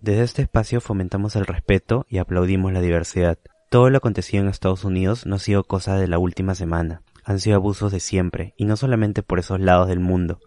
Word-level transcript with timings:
Desde 0.00 0.22
este 0.22 0.42
espacio 0.42 0.80
fomentamos 0.80 1.36
el 1.36 1.46
respeto 1.46 2.06
y 2.08 2.18
aplaudimos 2.18 2.72
la 2.72 2.80
diversidad. 2.80 3.38
Todo 3.70 3.88
lo 3.88 3.96
acontecido 3.96 4.42
en 4.42 4.48
Estados 4.48 4.84
Unidos 4.84 5.26
no 5.26 5.36
ha 5.36 5.38
sido 5.38 5.64
cosa 5.64 5.96
de 5.96 6.06
la 6.06 6.18
última 6.18 6.54
semana. 6.54 7.02
Han 7.24 7.40
sido 7.40 7.56
abusos 7.56 7.90
de 7.92 8.00
siempre, 8.00 8.54
y 8.56 8.66
no 8.66 8.76
solamente 8.76 9.22
por 9.22 9.38
esos 9.38 9.58
lados 9.58 9.88
del 9.88 9.98
mundo. 9.98 10.38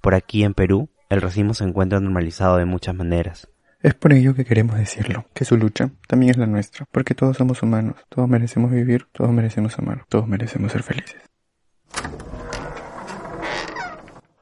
Por 0.00 0.14
aquí 0.14 0.42
en 0.42 0.54
Perú, 0.54 0.90
el 1.08 1.22
racismo 1.22 1.54
se 1.54 1.64
encuentra 1.64 2.00
normalizado 2.00 2.56
de 2.56 2.64
muchas 2.64 2.94
maneras. 2.94 3.48
Es 3.80 3.94
por 3.94 4.12
ello 4.12 4.34
que 4.34 4.44
queremos 4.44 4.76
decirlo, 4.76 5.26
que 5.32 5.44
su 5.44 5.56
lucha 5.56 5.90
también 6.08 6.30
es 6.30 6.36
la 6.36 6.46
nuestra, 6.46 6.86
porque 6.90 7.14
todos 7.14 7.36
somos 7.36 7.62
humanos, 7.62 7.96
todos 8.08 8.28
merecemos 8.28 8.72
vivir, 8.72 9.06
todos 9.12 9.30
merecemos 9.30 9.78
amar, 9.78 10.04
todos 10.08 10.26
merecemos 10.26 10.72
ser 10.72 10.82
felices. 10.82 11.22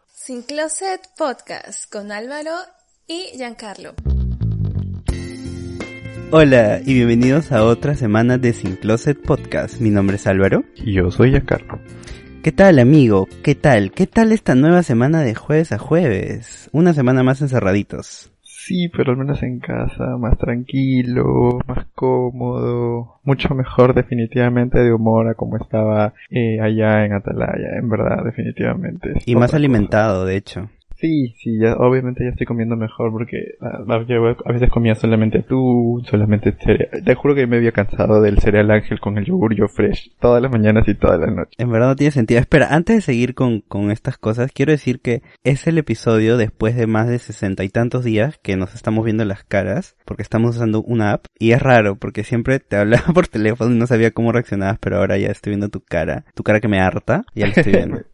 Sin 0.06 0.42
Closet 0.42 1.02
Podcast 1.19 1.92
con 1.92 2.10
Álvaro 2.10 2.55
y 3.06 3.27
Giancarlo. 3.36 3.94
Hola 6.30 6.80
y 6.84 6.95
bienvenidos 6.95 7.52
a 7.52 7.64
otra 7.64 7.95
semana 7.95 8.39
de 8.39 8.53
Sin 8.53 8.77
Closet 8.77 9.20
Podcast. 9.20 9.80
Mi 9.80 9.91
nombre 9.91 10.17
es 10.17 10.27
Álvaro. 10.27 10.64
Y 10.77 10.92
yo 10.92 11.11
soy 11.11 11.30
Giancarlo. 11.30 11.78
¿Qué 12.42 12.50
tal 12.50 12.78
amigo? 12.78 13.28
¿Qué 13.42 13.55
tal? 13.55 13.92
¿Qué 13.92 14.06
tal 14.06 14.33
esta 14.33 14.55
nueva 14.55 14.83
semana 14.83 15.20
de 15.20 15.34
jueves 15.34 15.72
a 15.72 15.78
jueves? 15.78 16.69
Una 16.72 16.92
semana 16.92 17.22
más 17.22 17.41
encerraditos. 17.41 18.33
Sí, 18.42 18.89
pero 18.89 19.12
al 19.12 19.19
menos 19.19 19.42
en 19.42 19.61
casa, 19.61 20.17
más 20.19 20.39
tranquilo, 20.39 21.61
más 21.67 21.86
cómodo, 21.95 23.20
mucho 23.22 23.55
mejor 23.55 23.95
definitivamente 23.95 24.78
de 24.78 24.92
humor 24.92 25.28
a 25.28 25.34
como 25.34 25.58
estaba 25.58 26.14
eh, 26.30 26.58
allá 26.61 27.05
en 27.05 27.12
Atalaya, 27.12 27.77
en 27.78 27.91
verdad, 27.91 28.25
definitivamente. 28.25 29.12
Y 29.27 29.36
más 29.36 29.52
alimentado, 29.52 30.25
de 30.25 30.36
hecho. 30.36 30.70
Sí, 31.05 31.34
sí, 31.36 31.58
ya, 31.58 31.74
obviamente 31.74 32.24
ya 32.24 32.30
estoy 32.30 32.47
comiendo 32.47 32.77
mejor 32.77 33.12
porque 33.12 33.58
a, 33.60 33.83
a 33.92 34.52
veces 34.52 34.70
comía 34.70 34.94
solamente 34.94 35.42
tú, 35.42 36.02
solamente 36.08 36.52
cereal. 36.52 37.05
Te 37.05 37.14
juro 37.14 37.34
que 37.34 37.46
me 37.46 37.58
había 37.58 37.72
cansado 37.72 38.22
del 38.22 38.38
cereal 38.38 38.70
ángel 38.70 39.00
con 39.00 39.19
el 39.19 39.27
yogur 39.27 39.55
yo 39.55 39.69
fresh 39.69 40.12
todas 40.19 40.41
las 40.41 40.50
mañanas 40.50 40.88
y 40.88 40.94
todas 40.94 41.20
las 41.20 41.30
noches. 41.30 41.52
En 41.58 41.70
verdad 41.70 41.88
no 41.88 41.96
tiene 41.96 42.11
sentido. 42.11 42.41
Espera, 42.41 42.69
antes 42.70 42.96
de 42.96 43.02
seguir 43.02 43.34
con, 43.34 43.61
con 43.61 43.91
estas 43.91 44.16
cosas, 44.16 44.50
quiero 44.50 44.72
decir 44.72 45.02
que 45.02 45.20
es 45.42 45.66
el 45.66 45.77
episodio 45.77 46.38
después 46.38 46.74
de 46.74 46.86
más 46.86 47.06
de 47.06 47.18
sesenta 47.18 47.64
y 47.64 47.68
tantos 47.68 48.02
días 48.02 48.39
que 48.42 48.56
nos 48.56 48.74
estamos 48.74 49.05
viendo 49.05 49.27
las 49.27 49.44
caras 49.44 49.96
porque 50.06 50.22
estamos 50.22 50.56
usando 50.56 50.80
una 50.80 51.12
app 51.12 51.27
y 51.39 51.50
es 51.50 51.61
raro 51.61 51.96
porque 51.96 52.24
siempre 52.24 52.61
te 52.61 52.77
hablaba 52.77 53.08
por 53.12 53.28
teléfono 53.28 53.74
y 53.74 53.78
no 53.78 53.86
sabía 53.86 54.12
cómo 54.12 54.33
reaccionabas, 54.33 54.78
pero 54.78 54.96
ahora 54.96 55.18
ya 55.18 55.28
estoy 55.28 55.50
viendo 55.50 55.68
tu 55.68 55.83
cara, 55.83 56.24
tu 56.34 56.42
cara 56.42 56.61
que 56.61 56.68
me 56.68 56.80
harta, 56.80 57.27
ya 57.34 57.44
la 57.46 57.52
estoy 57.52 57.74
viendo. 57.74 58.00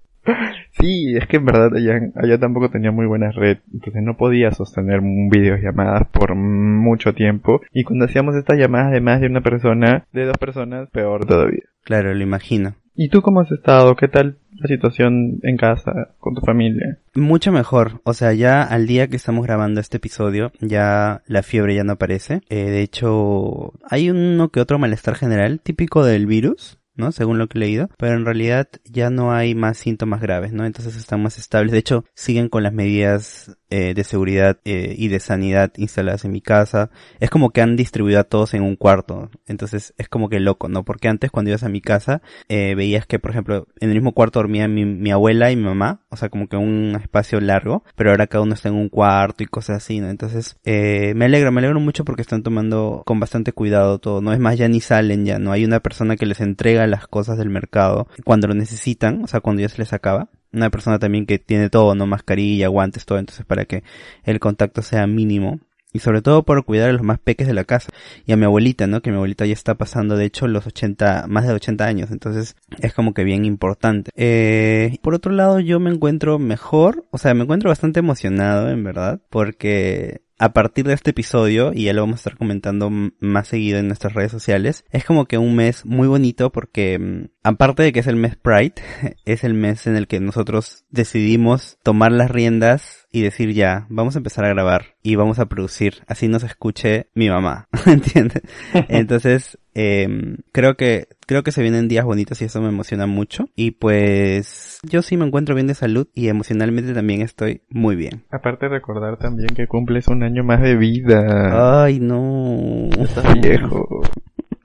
Sí, 0.73 1.17
es 1.17 1.27
que 1.27 1.39
en 1.39 1.45
verdad 1.45 1.71
allá, 1.75 2.01
allá 2.15 2.39
tampoco 2.39 2.71
tenía 2.71 2.93
muy 2.93 3.07
buena 3.07 3.31
red, 3.31 3.59
entonces 3.73 4.03
no 4.03 4.17
podía 4.17 4.51
sostener 4.53 5.01
videollamadas 5.03 6.09
por 6.09 6.35
mucho 6.35 7.13
tiempo. 7.13 7.61
Y 7.73 7.85
cuando 7.85 8.05
hacíamos 8.05 8.37
estas 8.37 8.59
llamadas 8.59 8.93
de 8.93 9.01
más 9.01 9.21
de 9.21 9.27
una 9.27 9.41
persona, 9.41 10.07
de 10.13 10.27
dos 10.27 10.39
personas, 10.39 10.89
peor 10.91 11.27
todavía. 11.27 11.65
Claro, 11.85 12.15
lo 12.15 12.23
imagino. 12.23 12.75
¿Y 12.95 13.09
tú 13.09 13.23
cómo 13.23 13.41
has 13.41 13.51
estado? 13.51 13.97
¿Qué 13.97 14.09
tal 14.09 14.37
la 14.53 14.69
situación 14.69 15.41
en 15.43 15.57
casa, 15.57 16.11
con 16.19 16.35
tu 16.35 16.43
familia? 16.43 16.99
Mucho 17.15 17.51
mejor. 17.51 18.01
O 18.05 18.13
sea, 18.13 18.35
ya 18.35 18.63
al 18.63 18.87
día 18.87 19.09
que 19.09 19.17
estamos 19.17 19.47
grabando 19.47 19.81
este 19.81 19.97
episodio, 19.97 20.53
ya 20.61 21.23
la 21.27 21.43
fiebre 21.43 21.75
ya 21.75 21.85
no 21.85 21.93
aparece. 21.93 22.43
Eh, 22.51 22.71
de 22.71 22.83
hecho, 22.83 23.73
hay 23.89 24.11
uno 24.11 24.51
que 24.51 24.61
otro 24.61 24.79
malestar 24.79 25.15
general, 25.15 25.61
típico 25.61 26.05
del 26.05 26.27
virus. 26.27 26.80
Según 27.13 27.39
lo 27.39 27.49
que 27.49 27.59
he 27.59 27.61
leído, 27.61 27.89
pero 27.99 28.15
en 28.15 28.25
realidad 28.25 28.69
ya 28.85 29.11
no 29.11 29.33
hay 29.33 29.55
más 29.55 29.79
síntomas 29.79 30.21
graves, 30.21 30.53
¿no? 30.53 30.65
Entonces 30.65 30.97
están 30.97 31.23
más 31.23 31.39
estables. 31.39 31.73
De 31.73 31.79
hecho, 31.79 32.05
siguen 32.15 32.49
con 32.49 32.63
las 32.63 32.73
medidas 32.73 33.57
eh, 33.73 33.95
de 33.95 34.03
seguridad 34.03 34.59
eh, 34.65 34.97
y 34.99 35.07
de 35.07 35.21
sanidad 35.21 35.71
instaladas 35.77 36.25
en 36.25 36.33
mi 36.33 36.41
casa. 36.41 36.91
Es 37.21 37.31
como 37.31 37.51
que 37.51 37.61
han 37.61 37.77
distribuido 37.77 38.19
a 38.19 38.25
todos 38.25 38.53
en 38.55 38.63
un 38.63 38.75
cuarto. 38.75 39.31
Entonces 39.47 39.95
es 39.97 40.09
como 40.09 40.29
que 40.29 40.41
loco, 40.41 40.69
¿no? 40.69 40.85
Porque 40.85 41.07
antes 41.07 41.31
cuando 41.31 41.51
ibas 41.51 41.63
a 41.63 41.69
mi 41.69 41.81
casa 41.81 42.21
eh, 42.49 42.75
veías 42.75 43.07
que, 43.07 43.21
por 43.21 43.31
ejemplo, 43.31 43.69
en 43.79 43.91
el 43.91 43.95
mismo 43.95 44.13
cuarto 44.13 44.41
dormía 44.41 44.67
mi, 44.67 45.13
abuela 45.13 45.53
y 45.53 45.57
mi 45.57 45.63
mamá. 45.63 46.01
O 46.09 46.17
sea, 46.17 46.31
como 46.31 46.49
que 46.49 46.57
un 46.57 46.99
espacio 47.01 47.41
largo. 47.41 47.85
Pero 47.95 48.11
ahora 48.11 48.27
cada 48.27 48.43
uno 48.43 48.55
está 48.55 48.71
en 48.71 48.75
un 48.75 48.89
cuarto 48.89 49.45
y 49.45 49.47
cosas 49.47 49.77
así, 49.77 50.01
¿no? 50.01 50.11
Entonces 50.11 50.59
me 50.65 51.25
alegro, 51.25 51.53
me 51.53 51.61
alegro 51.61 51.79
mucho 51.79 52.05
porque 52.05 52.23
están 52.23 52.43
tomando 52.43 53.05
con 53.07 53.21
bastante 53.21 53.53
cuidado 53.53 54.01
todo. 54.01 54.21
No 54.21 54.33
es 54.33 54.41
más, 54.41 54.59
ya 54.59 54.67
ni 54.67 54.81
salen, 54.81 55.25
ya 55.25 55.39
no 55.39 55.53
hay 55.53 55.65
una 55.65 55.79
persona 55.79 56.17
que 56.17 56.27
les 56.27 56.41
entrega 56.41 56.89
las 56.91 57.07
cosas 57.07 57.39
del 57.39 57.49
mercado 57.51 58.09
cuando 58.25 58.49
lo 58.49 58.55
necesitan. 58.55 59.25
O 59.25 59.27
sea, 59.27 59.41
cuando 59.41 59.63
ya 59.63 59.69
se 59.69 59.79
les 59.79 59.93
acaba 59.93 60.29
una 60.53 60.71
persona 60.71 60.99
también 60.99 61.27
que 61.27 61.39
tiene 61.39 61.71
todo, 61.71 61.95
no 61.95 62.07
mascarilla, 62.07 62.69
guantes, 62.69 63.07
todo, 63.07 63.19
entonces 63.19 63.45
para 63.47 63.65
que 63.65 63.83
el 64.25 64.41
contacto 64.41 64.83
sea 64.83 65.07
mínimo. 65.07 65.61
Y 65.93 65.99
sobre 65.99 66.23
todo 66.23 66.45
por 66.45 66.65
cuidar 66.65 66.91
a 66.91 66.93
los 66.93 67.03
más 67.03 67.19
peques 67.19 67.49
de 67.49 67.55
la 67.55 67.65
casa. 67.65 67.91
Y 68.25 68.31
a 68.31 68.37
mi 68.37 68.45
abuelita, 68.45 68.87
¿no? 68.87 69.03
Que 69.03 69.11
mi 69.11 69.17
abuelita 69.17 69.45
ya 69.45 69.55
está 69.55 69.75
pasando, 69.75 70.17
de 70.17 70.25
hecho, 70.25 70.47
los 70.47 70.65
80, 70.65 71.27
más 71.29 71.49
de 71.49 71.53
80 71.53 71.85
años. 71.85 72.13
Entonces, 72.13 72.55
es 72.79 72.95
como 72.95 73.13
que 73.13 73.25
bien 73.25 73.45
importante. 73.45 74.13
Eh, 74.15 74.99
por 75.03 75.15
otro 75.15 75.33
lado, 75.33 75.59
yo 75.59 75.81
me 75.81 75.91
encuentro 75.91 76.39
mejor. 76.39 77.07
O 77.11 77.19
sea, 77.19 77.35
me 77.35 77.43
encuentro 77.43 77.71
bastante 77.71 77.99
emocionado, 77.99 78.71
en 78.71 78.85
verdad. 78.85 79.21
Porque 79.31 80.21
a 80.41 80.55
partir 80.55 80.87
de 80.87 80.95
este 80.95 81.11
episodio, 81.11 81.73
y 81.75 81.85
ya 81.85 81.93
lo 81.93 82.01
vamos 82.01 82.17
a 82.17 82.21
estar 82.21 82.37
comentando 82.39 82.91
más 82.91 83.47
seguido 83.47 83.79
en 83.79 83.89
nuestras 83.89 84.15
redes 84.15 84.33
sociales, 84.33 84.87
es 84.91 85.05
como 85.05 85.27
que 85.27 85.37
un 85.37 85.55
mes 85.55 85.85
muy 85.85 86.09
bonito 86.09 86.51
porque, 86.51 87.29
aparte 87.43 87.83
de 87.83 87.93
que 87.93 88.01
es 88.01 88.07
el 88.07 88.17
mes 88.17 88.37
Pride, 88.37 88.75
es 89.25 89.45
el 89.45 89.55
mes 89.55 89.87
en 89.87 89.97
el 89.97 90.07
que 90.07 90.21
nosotros 90.21 90.85
decidimos 90.91 91.79
tomar 91.83 92.13
las 92.13 92.31
riendas 92.31 93.07
y 93.13 93.23
decir 93.23 93.53
ya, 93.53 93.87
vamos 93.89 94.15
a 94.15 94.19
empezar 94.19 94.45
a 94.45 94.51
grabar 94.51 94.95
y 95.03 95.17
vamos 95.17 95.39
a 95.39 95.47
producir, 95.47 96.03
así 96.07 96.29
nos 96.29 96.45
escuche 96.45 97.09
mi 97.15 97.29
mamá, 97.29 97.69
¿entiendes? 97.87 98.43
Entonces, 98.89 99.59
eh, 99.75 100.37
creo 100.53 100.77
que 100.77 101.09
creo 101.27 101.45
que 101.45 101.53
se 101.53 101.63
vienen 101.63 101.87
días 101.87 102.05
bonitos 102.05 102.43
y 102.43 102.47
eso 102.47 102.61
me 102.61 102.69
emociona 102.69 103.07
mucho 103.07 103.45
y 103.55 103.71
pues 103.71 104.81
yo 104.83 105.01
sí 105.01 105.17
me 105.17 105.25
encuentro 105.25 105.55
bien 105.55 105.69
de 105.69 105.75
salud 105.75 106.09
y 106.13 106.27
emocionalmente 106.29 106.93
también 106.93 107.23
estoy 107.23 107.63
muy 107.71 107.95
bien. 107.95 108.25
Aparte 108.31 108.69
recordar 108.69 109.17
también 109.17 109.49
que 109.55 109.69
cumples 109.69 110.09
un 110.09 110.25
año 110.25 110.43
más 110.43 110.61
de 110.61 110.77
vida. 110.77 111.85
Ay, 111.85 112.01
no. 112.01 112.89
Estás 112.99 113.41
viejo. 113.41 114.03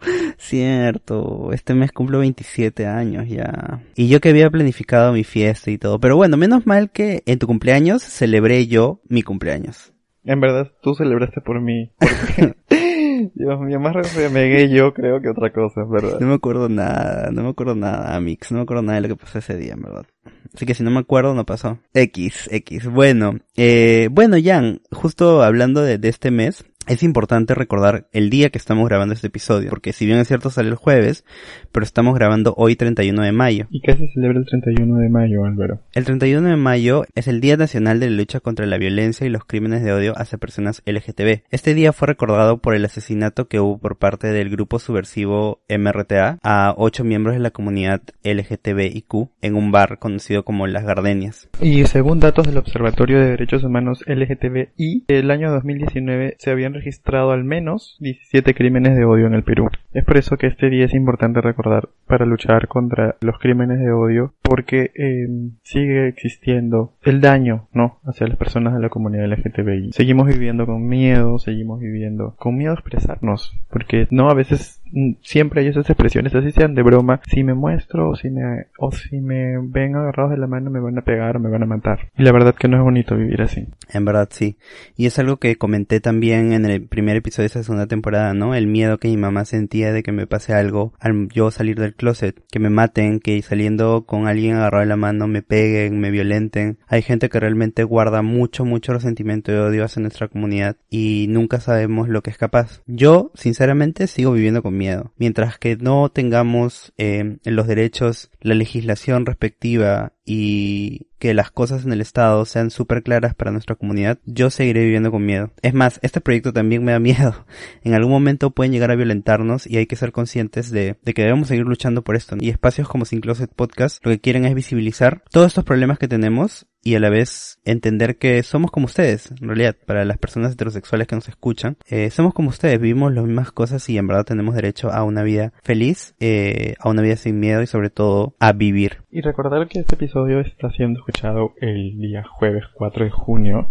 Cierto, 0.38 1.51
este 1.53 1.73
mes 1.73 1.91
cumplo 1.91 2.19
27 2.19 2.85
años 2.85 3.27
ya. 3.27 3.81
Y 3.95 4.07
yo 4.07 4.19
que 4.19 4.29
había 4.29 4.49
planificado 4.49 5.13
mi 5.13 5.23
fiesta 5.23 5.71
y 5.71 5.77
todo. 5.77 5.99
Pero 5.99 6.16
bueno, 6.16 6.38
menos 6.38 6.66
mal 6.66 6.91
que 6.91 7.23
en 7.25 7.39
tu 7.39 7.47
cumpleaños 7.47 8.03
celebré 8.03 8.67
yo 8.67 9.01
mi 9.07 9.23
cumpleaños. 9.23 9.94
En 10.23 10.39
verdad, 10.39 10.71
tú 10.81 10.95
celebraste 10.95 11.41
por 11.41 11.61
mí. 11.61 11.91
Porque... 11.99 12.55
Dios 13.33 13.59
mío, 13.61 13.79
más 13.79 14.15
remegué 14.15 14.69
yo 14.69 14.94
creo 14.94 15.21
que 15.21 15.29
otra 15.29 15.51
cosa, 15.51 15.83
¿verdad? 15.89 16.19
No 16.19 16.27
me 16.27 16.33
acuerdo 16.35 16.69
nada, 16.69 17.31
no 17.31 17.44
me 17.44 17.49
acuerdo 17.49 17.75
nada, 17.75 18.19
Mix, 18.19 18.51
no 18.51 18.57
me 18.57 18.63
acuerdo 18.63 18.83
nada 18.83 18.99
de 18.99 19.07
lo 19.07 19.15
que 19.15 19.23
pasó 19.23 19.39
ese 19.39 19.55
día, 19.57 19.73
en 19.73 19.81
verdad. 19.81 20.05
Así 20.53 20.65
que 20.65 20.73
si 20.73 20.83
no 20.83 20.91
me 20.91 20.99
acuerdo, 20.99 21.33
no 21.33 21.45
pasó. 21.45 21.79
X, 21.94 22.49
X. 22.51 22.88
Bueno, 22.88 23.39
eh, 23.55 24.09
bueno, 24.11 24.38
Jan, 24.41 24.81
justo 24.91 25.44
hablando 25.44 25.81
de, 25.81 25.97
de 25.97 26.09
este 26.09 26.31
mes, 26.31 26.65
es 26.88 27.03
importante 27.03 27.56
recordar 27.56 28.07
el 28.12 28.30
día 28.30 28.50
que 28.50 28.57
estamos 28.57 28.88
grabando 28.88 29.13
este 29.13 29.27
episodio, 29.27 29.69
porque 29.69 29.94
si 29.94 30.06
bien 30.06 30.19
es 30.19 30.27
cierto 30.27 30.50
sale 30.50 30.69
el 30.69 30.75
jueves, 30.75 31.25
pero 31.71 31.83
estamos 31.83 32.15
grabando 32.15 32.54
hoy 32.57 32.75
31 32.75 33.21
de 33.21 33.31
mayo. 33.31 33.68
¿Y 33.69 33.81
qué 33.81 33.94
se 33.94 34.07
celebra 34.13 34.39
el 34.39 34.45
31 34.45 34.98
de 34.98 35.09
mayo, 35.09 35.45
Álvaro? 35.45 35.80
El 35.94 36.06
31 36.06 36.50
de 36.50 36.56
mayo 36.56 37.06
es 37.15 37.27
el 37.27 37.42
Día 37.42 37.57
Nacional 37.57 38.00
de 38.00 38.09
la 38.09 38.18
Lucha 38.18 38.39
contra 38.39 38.65
la 38.65 38.77
Violencia 38.77 39.25
y 39.25 39.30
los 39.30 39.45
Crímenes 39.45 39.83
de 39.83 39.94
Odio 39.94 40.13
hacia 40.15 40.38
Personas 40.38 40.81
LGTB. 40.86 41.44
Este 41.50 41.74
día 41.74 41.94
fue 41.94 42.07
recordado 42.07 42.57
por 42.59 42.75
el 42.75 42.86
asesinato 42.86 43.48
que 43.48 43.59
hubo 43.59 43.77
por 43.77 43.98
parte 43.98 44.27
del 44.27 44.50
grupo 44.50 44.80
subversivo 44.80 45.62
MRTA 45.69 46.39
a 46.44 46.74
ocho 46.77 47.04
miembros 47.04 47.36
de 47.36 47.42
la 47.42 47.51
comunidad 47.51 48.01
LGTBIQ 48.24 49.30
en 49.42 49.56
un 49.56 49.71
bar 49.71 50.00
conocido 50.00 50.44
como 50.44 50.68
Las 50.68 50.86
Gardenias. 50.86 51.50
Y 51.62 51.86
según 51.86 52.19
datos 52.19 52.45
del 52.48 52.57
Observatorio 52.57 53.19
de 53.19 53.31
Derechos 53.31 53.63
Humanos 53.63 54.04
LGTBI, 54.07 55.06
el 55.07 55.31
año 55.31 55.51
2019 55.51 56.36
se 56.38 56.51
habían 56.51 56.75
registrado 56.75 57.31
al 57.31 57.44
menos 57.44 57.98
17 58.00 58.54
crímenes 58.54 58.95
de 58.95 59.06
odio 59.06 59.27
en 59.27 59.33
el 59.33 59.44
Perú. 59.44 59.69
Es 59.94 60.04
por 60.06 60.18
eso 60.18 60.38
que 60.38 60.48
este 60.48 60.69
día 60.69 60.86
es 60.86 60.94
importante 60.94 61.42
recordar 61.42 61.89
para 62.07 62.25
luchar 62.25 62.68
contra 62.68 63.16
los 63.22 63.39
crímenes 63.39 63.80
de 63.80 63.92
odio 63.92 64.33
porque 64.42 64.92
eh, 64.95 65.27
sigue 65.63 66.07
existiendo 66.07 66.94
el 67.01 67.22
daño, 67.22 67.68
¿no? 67.74 68.00
Hacia 68.04 68.27
las 68.27 68.38
personas 68.38 68.74
de 68.74 68.81
la 68.81 68.89
comunidad 68.89 69.27
LGTBI. 69.27 69.92
Seguimos 69.94 70.27
viviendo 70.27 70.66
con 70.66 70.88
miedo, 70.88 71.39
seguimos 71.39 71.80
viviendo 71.80 72.36
con 72.38 72.56
miedo 72.56 72.72
a 72.72 72.75
expresarnos, 72.75 73.54
porque 73.69 74.07
no 74.12 74.30
a 74.30 74.33
veces 74.33 74.81
siempre 75.21 75.62
hay 75.62 75.68
esas 75.68 75.89
expresiones 75.89 76.33
así 76.33 76.51
sean 76.51 76.75
de 76.75 76.83
broma, 76.83 77.21
si 77.27 77.44
me 77.44 77.53
muestro 77.53 78.09
o 78.09 78.15
si 78.15 78.30
me 78.30 78.68
o 78.77 78.92
si 78.92 79.19
me 79.19 79.57
ven 79.59 79.95
agarrados 79.95 80.31
de 80.31 80.38
la 80.38 80.47
mano 80.47 80.69
me 80.69 80.80
van 80.80 80.97
a 80.97 81.01
pegar 81.01 81.38
o 81.38 81.39
me 81.39 81.50
van 81.50 81.63
a 81.63 81.65
matar. 81.65 82.12
Y 82.18 82.24
la 82.24 82.31
verdad 82.31 82.56
que 82.56 82.68
no 82.68 82.77
es 82.77 82.83
bonito 82.83 83.15
vivir 83.15 83.42
así. 83.42 83.68
En 83.92 84.06
verdad 84.06 84.30
sí. 84.31 84.57
Y 84.95 85.06
es 85.06 85.19
algo 85.19 85.38
que 85.38 85.57
comenté 85.57 86.00
también 86.00 86.53
en 86.53 86.65
el 86.65 86.88
primer 86.88 87.18
episodio 87.18 87.44
de 87.44 87.47
esa 87.47 87.63
segunda 87.63 87.88
temporada, 87.88 88.33
¿no? 88.33 88.56
El 88.56 88.68
miedo 88.68 88.97
que 88.97 89.07
mi 89.07 89.18
mamá 89.18 89.45
sentía 89.45 89.92
de 89.92 90.03
que 90.03 90.12
me 90.12 90.27
pase 90.27 90.53
algo 90.53 90.94
al 91.00 91.27
yo 91.30 91.51
salir 91.51 91.80
del 91.80 91.95
closet, 91.95 92.42
que 92.51 92.59
me 92.59 92.69
maten, 92.69 93.19
que 93.19 93.42
saliendo 93.42 94.06
con 94.06 94.27
alguien 94.27 94.56
agarrado 94.56 94.81
de 94.81 94.89
la 94.89 94.95
mano 94.95 95.27
me 95.27 95.42
peguen, 95.42 96.00
me 96.00 96.12
violenten. 96.12 96.77
Hay 96.88 97.01
gente 97.01 97.30
que 97.30 97.39
realmente 97.39 97.83
guarda 97.83 98.21
mucho, 98.21 98.65
mucho 98.65 98.94
resentimiento 98.94 99.51
y 99.51 99.56
odio 99.56 99.83
hacia 99.83 100.01
nuestra 100.01 100.27
comunidad 100.27 100.77
y 100.89 101.27
nunca 101.30 101.59
sabemos 101.59 102.09
lo 102.09 102.21
que 102.21 102.30
es 102.30 102.38
capaz. 102.38 102.81
Yo, 102.88 103.31
sinceramente, 103.36 104.07
sigo 104.07 104.31
viviendo 104.31 104.63
con 104.63 104.77
miedo. 104.77 104.84
Mientras 105.17 105.57
que 105.57 105.75
no 105.77 106.09
tengamos 106.09 106.93
eh, 106.97 107.37
los 107.43 107.67
derechos, 107.67 108.31
la 108.41 108.55
legislación 108.55 109.25
respectiva 109.25 110.13
y 110.25 111.07
que 111.19 111.33
las 111.33 111.51
cosas 111.51 111.86
en 111.86 111.94
el 111.94 112.01
Estado 112.01 112.45
sean 112.45 112.69
súper 112.69 113.04
claras 113.04 113.33
para 113.33 113.51
nuestra 113.51 113.75
comunidad, 113.75 114.19
yo 114.25 114.50
seguiré 114.50 114.83
viviendo 114.83 115.12
con 115.12 115.25
miedo. 115.25 115.51
Es 115.62 115.74
más, 115.74 116.00
este 116.01 116.22
proyecto 116.22 116.54
también 116.54 116.83
me 116.83 116.92
da 116.92 117.00
miedo. 117.00 117.45
En 117.83 117.94
algún 117.94 118.12
momento 118.12 118.50
pueden 118.50 118.72
llegar 118.74 118.89
a 118.89 118.95
violentarnos 118.95 119.68
y 119.68 119.77
hay 119.77 119.86
que 119.86 119.95
ser 119.95 120.12
conscientes 120.12 120.72
de, 120.72 120.98
que 121.04 121.22
debemos 121.22 121.48
seguir 121.48 121.66
luchando 121.66 122.04
por 122.04 122.16
esto. 122.16 122.36
Y 122.39 122.50
espacios 122.50 122.88
como 122.88 123.06
Sin 123.06 123.22
Closet 123.22 123.51
Podcast 123.54 124.04
lo 124.04 124.12
que 124.12 124.19
quieren 124.19 124.45
es 124.45 124.56
visibilizar 124.56 125.24
todos 125.30 125.48
estos 125.48 125.63
problemas 125.63 126.00
que 126.00 126.07
tenemos 126.07 126.66
y 126.81 126.95
a 126.95 127.00
la 127.00 127.10
vez 127.10 127.60
entender 127.66 128.18
que 128.18 128.44
somos 128.44 128.69
como 128.69 128.86
ustedes, 128.86 129.31
en 129.31 129.48
realidad, 129.48 129.75
para 129.88 130.06
las 130.06 130.19
personas 130.19 130.54
heterosexuales 130.54 131.07
que 131.07 131.16
nos 131.16 131.28
escuchan, 131.28 131.78
eh, 131.88 132.12
somos 132.12 132.33
como 132.36 132.50
ustedes, 132.50 132.80
vivimos 132.80 133.12
las 133.12 133.25
mismas 133.25 133.51
cosas 133.51 133.89
y 133.89 133.98
en 133.98 134.06
verdad 134.06 134.24
tenemos 134.24 134.54
derecho 134.54 134.92
a 134.92 135.04
una 135.04 135.24
vida 135.24 135.51
feliz, 135.63 136.13
eh, 136.19 136.75
a 136.80 136.89
una 136.89 137.01
vida 137.01 137.16
sin 137.16 137.39
miedo 137.39 137.63
y 137.63 137.68
sobre 137.68 137.89
todo 137.89 138.36
a 138.39 138.54
vivir. 138.54 139.04
Y 139.10 139.21
recordar 139.21 139.68
que 139.68 139.80
este 139.80 139.95
episodio 139.95 140.14
está 140.39 140.69
siendo 140.71 141.00
escuchado 141.00 141.53
el 141.59 141.97
día 142.00 142.23
jueves 142.23 142.63
4 142.73 143.03
de 143.03 143.12
junio 143.12 143.67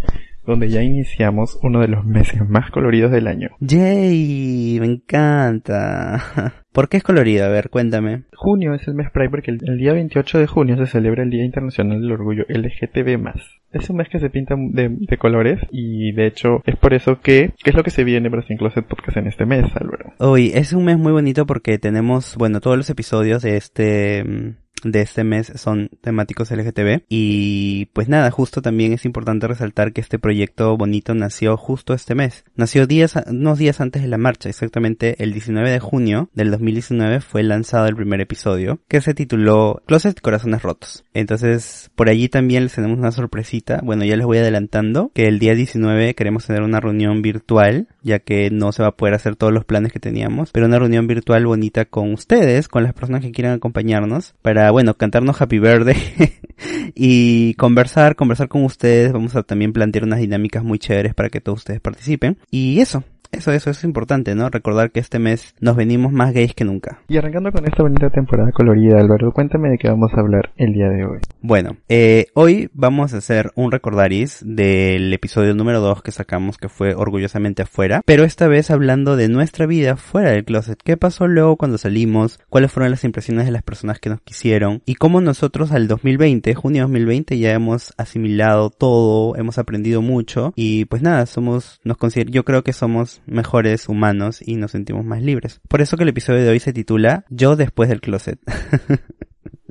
donde 0.47 0.69
ya 0.69 0.83
iniciamos 0.83 1.59
uno 1.63 1.81
de 1.81 1.89
los 1.89 2.05
meses 2.05 2.47
más 2.47 2.71
coloridos 2.71 3.11
del 3.11 3.29
año. 3.29 3.49
¡Yay! 3.61 4.77
Me 4.79 4.87
encanta. 4.87 6.61
¿Por 6.75 6.89
qué 6.89 6.97
es 6.97 7.05
colorido? 7.05 7.45
A 7.45 7.49
ver, 7.51 7.71
cuéntame. 7.71 8.25
Junio 8.35 8.75
es 8.75 8.89
el 8.89 8.95
mes 8.95 9.09
Pride 9.13 9.31
porque 9.31 9.53
el, 9.53 9.79
día 9.79 9.93
28 9.93 10.41
de 10.41 10.49
junio 10.49 10.77
se 10.77 10.87
celebra 10.87 11.23
el 11.23 11.31
Día 11.31 11.45
Internacional 11.45 12.01
del 12.01 12.11
Orgullo 12.11 12.45
LGTB+. 12.49 13.17
Es 13.71 13.91
un 13.91 13.97
mes 13.97 14.09
que 14.09 14.19
se 14.19 14.29
pinta 14.29 14.57
de, 14.59 15.17
colores 15.17 15.61
y 15.71 16.11
de 16.11 16.27
hecho 16.27 16.63
es 16.67 16.75
por 16.75 16.93
eso 16.93 17.21
que, 17.21 17.53
¿qué 17.63 17.71
es 17.71 17.77
lo 17.77 17.85
que 17.85 17.91
se 17.91 18.03
viene 18.03 18.29
para 18.29 18.43
Sin 18.43 18.57
Closet 18.57 18.87
Podcast 18.87 19.19
en 19.19 19.29
este 19.29 19.47
mes, 19.47 19.67
Álvaro? 19.77 20.15
Hoy 20.19 20.51
es 20.53 20.73
un 20.73 20.85
mes 20.85 20.99
muy 20.99 21.13
bonito 21.13 21.47
porque 21.47 21.79
tenemos, 21.79 22.35
bueno, 22.37 22.61
todos 22.61 22.77
los 22.77 22.91
episodios 22.91 23.43
de 23.43 23.57
este 23.57 24.25
mm, 24.25 24.65
de 24.85 25.01
este 25.01 25.25
mes 25.25 25.53
son 25.57 25.91
temáticos 26.01 26.51
LGTB. 26.51 27.03
Y 27.09 27.87
pues 27.87 28.09
nada, 28.09 28.31
justo 28.31 28.63
también 28.63 28.93
es 28.93 29.05
importante 29.05 29.49
resaltar 29.49 29.93
que 29.93 30.01
este 30.01 30.19
proyecto 30.19 30.77
bonito 30.77 31.15
nació 31.15 31.57
justo 31.57 31.95
este 31.95 32.15
mes. 32.15 32.45
Nació 32.55 32.87
días, 32.87 33.15
unos 33.27 33.59
días 33.59 33.81
antes 33.81 34.03
de 34.03 34.09
la 34.09 34.19
marcha, 34.19 34.49
exactamente 34.49 35.23
el 35.23 35.33
19 35.33 35.71
de 35.71 35.81
junio 35.81 36.31
del 36.35 36.51
2019 36.65 37.21
fue 37.21 37.43
lanzado 37.43 37.87
el 37.87 37.95
primer 37.95 38.21
episodio 38.21 38.81
que 38.89 39.01
se 39.01 39.15
tituló 39.15 39.83
Closet 39.87 40.21
Corazones 40.21 40.63
Rotos. 40.63 41.05
Entonces, 41.13 41.91
por 41.95 42.09
allí 42.09 42.29
también 42.29 42.65
les 42.65 42.75
tenemos 42.75 42.99
una 42.99 43.13
sorpresita. 43.13 43.81
Bueno, 43.83 44.05
ya 44.05 44.17
les 44.17 44.25
voy 44.25 44.39
adelantando 44.39 45.11
que 45.15 45.29
el 45.29 45.39
día 45.39 45.55
19 45.55 46.15
queremos 46.15 46.47
tener 46.47 46.63
una 46.63 46.81
reunión 46.81 47.23
virtual, 47.23 47.89
ya 48.03 48.19
que 48.19 48.51
no 48.51 48.73
se 48.73 48.83
va 48.83 48.89
a 48.89 48.97
poder 48.97 49.15
hacer 49.15 49.37
todos 49.37 49.53
los 49.53 49.65
planes 49.65 49.93
que 49.93 50.01
teníamos, 50.01 50.51
pero 50.53 50.67
una 50.67 50.79
reunión 50.79 51.07
virtual 51.07 51.47
bonita 51.47 51.85
con 51.85 52.13
ustedes, 52.13 52.69
con 52.69 52.83
las 52.83 52.95
personas 52.95 53.21
que 53.21 53.33
quieran 53.33 53.55
acompañarnos, 53.55 54.35
para 54.41 54.71
bueno, 54.71 54.95
cantarnos 54.95 55.41
Happy 55.41 55.59
Birthday 55.59 55.97
y 56.95 57.55
conversar, 57.55 58.17
conversar 58.17 58.49
con 58.49 58.65
ustedes. 58.65 59.13
Vamos 59.13 59.37
a 59.37 59.43
también 59.43 59.73
plantear 59.73 60.05
unas 60.05 60.21
dinámicas 60.21 60.65
muy 60.65 60.79
chéveres 60.79 61.15
para 61.15 61.29
que 61.29 61.41
todos 61.41 61.59
ustedes 61.59 61.81
participen. 61.81 62.39
Y 62.51 62.81
eso, 62.81 63.05
eso, 63.35 63.53
eso, 63.53 63.71
es 63.71 63.85
importante, 63.85 64.35
¿no? 64.35 64.49
Recordar 64.49 64.91
que 64.91 65.01
este 65.01 65.19
mes 65.19 65.55
nos 65.61 65.77
venimos 65.77 66.13
más 66.13 66.33
gays 66.33 66.55
que 66.55 66.65
nunca. 66.65 67.01
Y 67.09 67.17
arrancando 67.17 67.53
con 67.53 67.67
esta 67.67 67.83
bonita 67.83 68.11
temporada 68.11 68.51
colorida, 68.53 69.01
Álvaro, 69.01 69.33
cuéntame 69.33 69.71
de 69.71 69.79
qué 69.79 69.89
vamos 69.89 70.13
a 70.15 70.21
hablar 70.21 70.53
el 70.57 70.73
día 70.73 70.89
de 70.89 71.05
hoy. 71.05 71.19
Bueno, 71.41 71.77
eh, 71.89 72.27
hoy 72.35 72.71
vamos 72.73 73.15
a 73.15 73.19
hacer 73.19 73.51
un 73.55 73.71
recordaris 73.73 74.43
del 74.45 75.13
episodio 75.13 75.55
número 75.55 75.81
2 75.81 76.03
que 76.03 76.13
sacamos 76.13 76.59
que 76.59 76.69
fue 76.69 76.95
orgullosamente 76.95 77.63
afuera, 77.63 78.03
pero 78.07 78.25
esta 78.25 78.49
vez 78.49 78.71
hablando 78.71 79.17
de 79.17 79.29
nuestra 79.29 79.67
vida 79.67 79.97
fuera 79.97 80.31
del 80.31 80.45
closet. 80.45 80.81
¿Qué 80.83 80.97
pasó 80.97 81.27
luego 81.27 81.57
cuando 81.57 81.79
salimos? 81.79 82.41
¿Cuáles 82.49 82.73
fueron 82.73 82.91
las 82.91 83.05
impresiones 83.05 83.47
de 83.47 83.53
las 83.53 83.63
personas 83.63 83.99
que 83.99 84.11
nos 84.11 84.21
quisieron? 84.21 84.83
Y 84.87 84.95
cómo 84.95 85.21
nosotros 85.21 85.73
al 85.73 85.89
2020, 85.89 86.55
junio 86.55 86.83
2020, 86.83 87.39
ya 87.39 87.53
hemos 87.53 87.93
asimilado 87.97 88.71
todo, 88.71 89.37
hemos 89.37 89.59
aprendido 89.59 90.03
mucho 90.03 90.53
y 90.57 90.85
pues 90.87 91.03
nada, 91.03 91.27
somos, 91.27 91.81
nos 91.85 91.99
yo 92.13 92.45
creo 92.45 92.63
que 92.63 92.73
somos 92.73 93.23
mejores 93.27 93.89
humanos 93.89 94.41
y 94.47 94.57
nos 94.57 94.73
sentimos 94.73 95.05
más 95.05 95.23
libres. 95.23 95.61
Por 95.69 95.81
eso 95.81 95.97
que 95.97 96.03
el 96.03 96.11
episodio 96.11 96.43
de 96.43 96.51
hoy 96.51 96.61
se 96.61 96.73
titula 96.73 97.25
Yo 97.31 97.57
después 97.57 97.89
del 97.89 98.01
closet. 98.01 98.39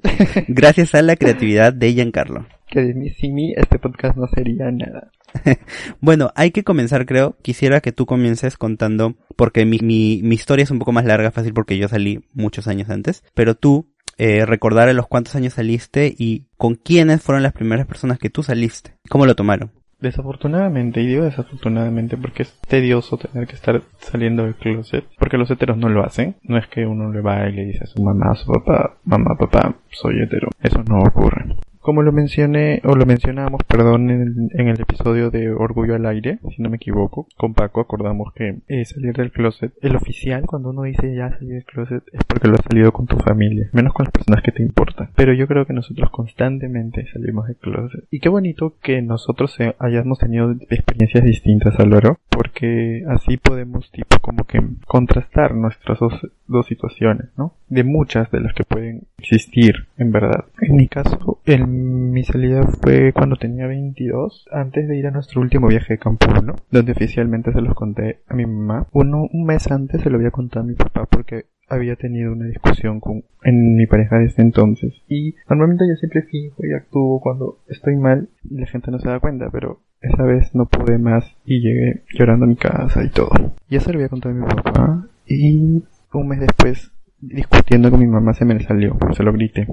Gracias 0.47 0.95
a 0.95 1.01
la 1.01 1.15
creatividad 1.15 1.73
de 1.73 1.93
Giancarlo. 1.93 2.45
Que 2.67 2.81
de 2.81 2.93
mí 2.93 3.09
sin 3.09 3.35
mí 3.35 3.53
este 3.55 3.79
podcast 3.79 4.17
no 4.17 4.27
sería 4.27 4.71
nada. 4.71 5.11
bueno, 6.01 6.31
hay 6.35 6.51
que 6.51 6.63
comenzar 6.63 7.05
creo. 7.05 7.37
Quisiera 7.41 7.81
que 7.81 7.91
tú 7.91 8.05
comiences 8.05 8.57
contando, 8.57 9.15
porque 9.35 9.65
mi, 9.65 9.79
mi, 9.79 10.21
mi 10.23 10.35
historia 10.35 10.63
es 10.63 10.71
un 10.71 10.79
poco 10.79 10.91
más 10.91 11.05
larga, 11.05 11.31
fácil 11.31 11.53
porque 11.53 11.77
yo 11.77 11.87
salí 11.87 12.21
muchos 12.33 12.67
años 12.67 12.89
antes, 12.89 13.23
pero 13.33 13.55
tú 13.55 13.87
eh, 14.17 14.45
recordar 14.45 14.89
a 14.89 14.93
los 14.93 15.07
cuántos 15.07 15.35
años 15.35 15.53
saliste 15.53 16.13
y 16.17 16.45
con 16.57 16.75
quiénes 16.75 17.21
fueron 17.21 17.43
las 17.43 17.53
primeras 17.53 17.87
personas 17.87 18.19
que 18.19 18.29
tú 18.29 18.43
saliste. 18.43 18.95
¿Cómo 19.09 19.25
lo 19.25 19.35
tomaron? 19.35 19.71
Desafortunadamente, 20.03 20.99
y 20.99 21.05
digo 21.05 21.23
desafortunadamente 21.23 22.17
porque 22.17 22.43
es 22.43 22.59
tedioso 22.67 23.15
tener 23.15 23.47
que 23.47 23.55
estar 23.55 23.81
saliendo 23.99 24.43
del 24.43 24.53
closet, 24.53 25.05
porque 25.17 25.37
los 25.37 25.49
heteros 25.49 25.77
no 25.77 25.87
lo 25.87 26.03
hacen. 26.03 26.35
No 26.43 26.57
es 26.57 26.67
que 26.67 26.85
uno 26.85 27.09
le 27.09 27.21
va 27.21 27.47
y 27.47 27.53
le 27.53 27.63
dice 27.63 27.85
a 27.85 27.87
su 27.87 28.03
mamá, 28.03 28.31
a 28.31 28.35
su 28.35 28.51
papá, 28.51 28.97
mamá, 29.05 29.37
papá, 29.39 29.75
soy 29.91 30.21
hetero. 30.21 30.49
Eso 30.61 30.83
no 30.83 30.99
ocurre. 31.03 31.55
Como 31.83 32.01
lo 32.01 32.13
mencioné, 32.13 32.81
o 32.85 32.95
lo 32.95 33.05
mencionamos, 33.05 33.59
perdón, 33.67 34.09
en 34.09 34.67
el, 34.69 34.79
episodio 34.79 35.29
de 35.31 35.51
Orgullo 35.51 35.95
al 35.95 36.05
Aire, 36.05 36.39
si 36.55 36.61
no 36.61 36.69
me 36.69 36.77
equivoco, 36.77 37.27
con 37.35 37.53
Paco 37.53 37.81
acordamos 37.81 38.31
que 38.33 38.59
eh, 38.69 38.85
salir 38.85 39.13
del 39.13 39.33
closet, 39.33 39.73
el 39.81 39.97
oficial 39.97 40.45
cuando 40.45 40.69
uno 40.69 40.83
dice 40.83 41.13
ya 41.13 41.31
salir 41.31 41.55
del 41.55 41.65
closet 41.65 42.01
es 42.13 42.23
porque 42.25 42.47
lo 42.47 42.53
has 42.53 42.63
salido 42.63 42.93
con 42.93 43.05
tu 43.05 43.17
familia, 43.17 43.69
menos 43.73 43.93
con 43.93 44.05
las 44.05 44.13
personas 44.13 44.41
que 44.41 44.53
te 44.53 44.63
importan. 44.63 45.09
Pero 45.13 45.33
yo 45.33 45.45
creo 45.45 45.65
que 45.65 45.73
nosotros 45.73 46.09
constantemente 46.09 47.05
salimos 47.11 47.47
del 47.47 47.57
closet. 47.57 48.05
Y 48.09 48.21
qué 48.21 48.29
bonito 48.29 48.75
que 48.81 49.01
nosotros 49.01 49.57
hayamos 49.77 50.19
tenido 50.19 50.55
experiencias 50.69 51.25
distintas 51.25 51.77
al 51.81 51.91
oro, 51.91 52.17
porque 52.29 53.03
así 53.09 53.35
podemos 53.35 53.91
tipo 53.91 54.19
como 54.21 54.45
que 54.45 54.61
contrastar 54.87 55.53
nuestras 55.53 55.99
dos, 55.99 56.13
dos 56.47 56.65
situaciones, 56.65 57.27
¿no? 57.37 57.55
De 57.73 57.83
muchas 57.83 58.29
de 58.29 58.39
las 58.39 58.53
que 58.53 58.63
pueden 58.63 59.07
existir, 59.17 59.87
en 59.97 60.11
verdad. 60.11 60.45
En 60.61 60.75
mi 60.75 60.87
caso, 60.87 61.39
el 61.45 61.65
mi 61.65 62.23
salida 62.23 62.61
fue 62.63 63.11
cuando 63.13 63.35
tenía 63.35 63.65
22, 63.65 64.45
antes 64.51 64.87
de 64.87 64.95
ir 64.95 65.07
a 65.07 65.11
nuestro 65.11 65.41
último 65.41 65.67
viaje 65.67 65.93
de 65.93 65.99
campo 65.99 66.27
1, 66.29 66.55
donde 66.69 66.91
oficialmente 66.91 67.51
se 67.51 67.61
los 67.61 67.73
conté 67.73 68.19
a 68.27 68.35
mi 68.35 68.45
mamá. 68.45 68.85
Uno, 68.91 69.27
un 69.31 69.45
mes 69.45 69.71
antes 69.71 70.01
se 70.01 70.11
lo 70.11 70.17
había 70.17 70.29
contado 70.29 70.63
a 70.63 70.67
mi 70.67 70.75
papá 70.75 71.07
porque 71.09 71.45
había 71.67 71.95
tenido 71.95 72.31
una 72.31 72.45
discusión 72.45 72.99
con 72.99 73.23
en 73.43 73.75
mi 73.75 73.87
pareja 73.87 74.19
desde 74.19 74.43
entonces. 74.43 74.93
Y 75.07 75.33
normalmente 75.49 75.87
yo 75.87 75.95
siempre 75.95 76.21
fijo 76.21 76.63
y 76.63 76.73
actúo 76.73 77.19
cuando 77.19 77.57
estoy 77.67 77.95
mal 77.95 78.29
y 78.47 78.59
la 78.59 78.67
gente 78.67 78.91
no 78.91 78.99
se 78.99 79.09
da 79.09 79.19
cuenta, 79.19 79.49
pero 79.51 79.81
esa 80.01 80.23
vez 80.23 80.53
no 80.53 80.67
pude 80.67 80.99
más 80.99 81.35
y 81.45 81.61
llegué 81.61 82.03
llorando 82.13 82.45
a 82.45 82.49
mi 82.49 82.55
casa 82.55 83.03
y 83.03 83.09
todo. 83.09 83.31
Y 83.67 83.77
eso 83.77 83.91
lo 83.91 83.97
había 83.97 84.09
contado 84.09 84.35
a 84.35 84.37
mi 84.37 84.45
papá 84.45 85.07
y 85.25 85.83
un 86.13 86.27
mes 86.27 86.41
después 86.41 86.92
discutiendo 87.27 87.89
con 87.89 87.99
mi 87.99 88.07
mamá 88.07 88.33
se 88.33 88.45
me 88.45 88.59
salió, 88.61 88.97
se 89.15 89.23
lo 89.23 89.33
grité. 89.33 89.67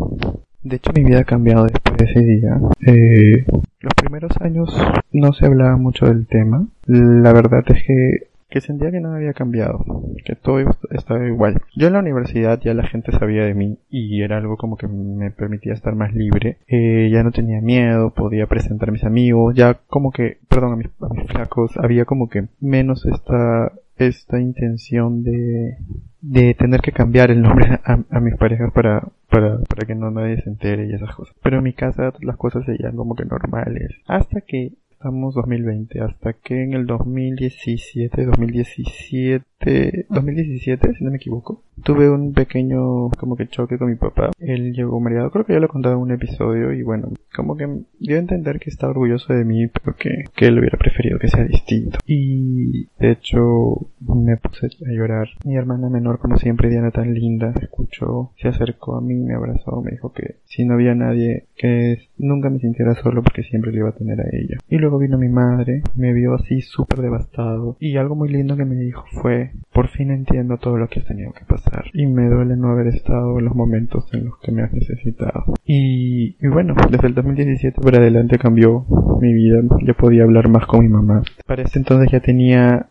De 0.62 0.76
hecho, 0.76 0.92
mi 0.94 1.04
vida 1.04 1.20
ha 1.20 1.24
cambiado 1.24 1.64
después 1.64 1.96
de 1.96 2.04
ese 2.04 2.20
día. 2.20 2.60
Eh, 2.86 3.44
los 3.80 3.94
primeros 3.94 4.32
años 4.40 4.76
no 5.12 5.32
se 5.32 5.46
hablaba 5.46 5.76
mucho 5.76 6.06
del 6.06 6.26
tema. 6.26 6.66
La 6.86 7.32
verdad 7.32 7.62
es 7.66 7.82
que 7.84 8.30
que 8.50 8.60
sentía 8.60 8.90
que 8.90 9.00
nada 9.00 9.16
había 9.16 9.32
cambiado, 9.32 9.84
que 10.24 10.34
todo 10.34 10.58
estaba 10.90 11.24
igual. 11.26 11.62
Yo 11.76 11.86
en 11.86 11.92
la 11.92 12.00
universidad 12.00 12.60
ya 12.60 12.74
la 12.74 12.86
gente 12.86 13.12
sabía 13.12 13.44
de 13.44 13.54
mí 13.54 13.78
y 13.88 14.22
era 14.22 14.38
algo 14.38 14.56
como 14.56 14.76
que 14.76 14.88
me 14.88 15.30
permitía 15.30 15.72
estar 15.72 15.94
más 15.94 16.12
libre. 16.12 16.58
Eh, 16.66 17.08
ya 17.12 17.22
no 17.22 17.30
tenía 17.30 17.60
miedo, 17.60 18.10
podía 18.10 18.46
presentar 18.46 18.88
a 18.88 18.92
mis 18.92 19.04
amigos, 19.04 19.54
ya 19.54 19.78
como 19.86 20.10
que, 20.10 20.38
perdón, 20.48 20.72
a 20.72 20.76
mis, 20.76 20.88
a 21.00 21.14
mis 21.14 21.26
flacos, 21.28 21.76
había 21.76 22.04
como 22.04 22.28
que 22.28 22.46
menos 22.60 23.06
esta 23.06 23.72
esta 24.06 24.40
intención 24.40 25.22
de, 25.22 25.78
de 26.20 26.54
tener 26.54 26.80
que 26.80 26.92
cambiar 26.92 27.30
el 27.30 27.42
nombre 27.42 27.80
a, 27.84 28.20
mis 28.20 28.36
parejas 28.36 28.72
para, 28.72 29.08
para, 29.28 29.58
para 29.58 29.86
que 29.86 29.94
no 29.94 30.10
nadie 30.10 30.40
se 30.42 30.50
entere 30.50 30.86
y 30.86 30.94
esas 30.94 31.14
cosas. 31.14 31.34
Pero 31.42 31.58
en 31.58 31.64
mi 31.64 31.72
casa 31.72 32.12
las 32.20 32.36
cosas 32.36 32.64
seguían 32.64 32.96
como 32.96 33.14
que 33.14 33.24
normales. 33.24 33.92
Hasta 34.06 34.40
que 34.40 34.72
estamos 35.00 35.34
2020, 35.34 35.98
hasta 36.02 36.34
que 36.34 36.62
en 36.62 36.74
el 36.74 36.86
2017, 36.86 38.26
2017, 38.26 40.06
2017, 40.10 40.94
si 40.94 41.04
no 41.04 41.10
me 41.10 41.16
equivoco, 41.16 41.62
tuve 41.82 42.10
un 42.10 42.34
pequeño 42.34 43.08
como 43.18 43.34
que 43.34 43.48
choque 43.48 43.78
con 43.78 43.88
mi 43.88 43.96
papá. 43.96 44.30
Él 44.38 44.74
llegó 44.74 45.00
mareado, 45.00 45.30
creo 45.30 45.46
que 45.46 45.54
ya 45.54 45.58
lo 45.58 45.66
he 45.66 45.70
contado 45.70 45.94
en 45.94 46.02
un 46.02 46.12
episodio 46.12 46.74
y 46.74 46.82
bueno, 46.82 47.12
como 47.34 47.56
que 47.56 47.66
dio 47.98 48.16
a 48.16 48.18
entender 48.18 48.60
que 48.60 48.68
está 48.68 48.90
orgulloso 48.90 49.32
de 49.32 49.46
mí, 49.46 49.68
pero 49.68 49.96
que, 49.96 50.24
que 50.36 50.46
él 50.48 50.58
hubiera 50.58 50.76
preferido 50.76 51.18
que 51.18 51.28
sea 51.28 51.44
distinto. 51.44 51.98
Y 52.04 52.84
de 52.98 53.12
hecho 53.12 53.88
me 54.14 54.36
puse 54.36 54.66
a 54.66 54.92
llorar. 54.92 55.28
Mi 55.44 55.56
hermana 55.56 55.88
menor, 55.88 56.18
como 56.18 56.36
siempre, 56.36 56.68
Diana 56.68 56.90
tan 56.90 57.14
linda, 57.14 57.52
me 57.54 57.64
escuchó, 57.64 58.32
se 58.36 58.48
acercó 58.48 58.96
a 58.96 59.00
mí, 59.00 59.14
me 59.14 59.34
abrazó, 59.34 59.80
me 59.82 59.92
dijo 59.92 60.12
que 60.12 60.36
si 60.44 60.64
no 60.64 60.74
había 60.74 60.94
nadie, 60.94 61.44
que 61.56 61.98
nunca 62.18 62.50
me 62.50 62.58
sintiera 62.58 62.94
solo 62.94 63.22
porque 63.22 63.42
siempre 63.42 63.72
le 63.72 63.78
iba 63.78 63.90
a 63.90 63.94
tener 63.94 64.20
a 64.20 64.28
ella. 64.30 64.58
Y 64.68 64.76
luego 64.78 64.98
vino 64.98 65.18
mi 65.18 65.28
madre, 65.28 65.82
me 65.96 66.12
vio 66.12 66.34
así 66.34 66.60
súper 66.60 67.00
devastado 67.00 67.76
y 67.80 67.96
algo 67.96 68.14
muy 68.14 68.28
lindo 68.28 68.56
que 68.56 68.64
me 68.64 68.76
dijo 68.76 69.04
fue, 69.22 69.52
por 69.72 69.88
fin 69.88 70.10
entiendo 70.10 70.58
todo 70.58 70.76
lo 70.76 70.88
que 70.88 71.00
has 71.00 71.06
tenido 71.06 71.32
que 71.32 71.44
pasar 71.44 71.84
y 71.92 72.06
me 72.06 72.28
duele 72.28 72.56
no 72.56 72.68
haber 72.68 72.88
estado 72.88 73.38
en 73.38 73.44
los 73.44 73.54
momentos 73.54 74.08
en 74.12 74.26
los 74.26 74.38
que 74.38 74.52
me 74.52 74.62
has 74.62 74.72
necesitado. 74.72 75.54
Y, 75.64 76.36
y 76.40 76.48
bueno, 76.48 76.74
desde 76.90 77.08
el 77.08 77.14
2017 77.14 77.80
para 77.80 77.98
adelante 77.98 78.38
cambió 78.38 78.84
mi 79.20 79.32
vida, 79.32 79.60
ya 79.86 79.94
podía 79.94 80.24
hablar 80.24 80.48
más 80.48 80.66
con 80.66 80.80
mi 80.80 80.88
mamá. 80.88 81.22
Para 81.46 81.62
ese 81.62 81.78
entonces 81.78 82.10
ya 82.10 82.20
tenía 82.20 82.88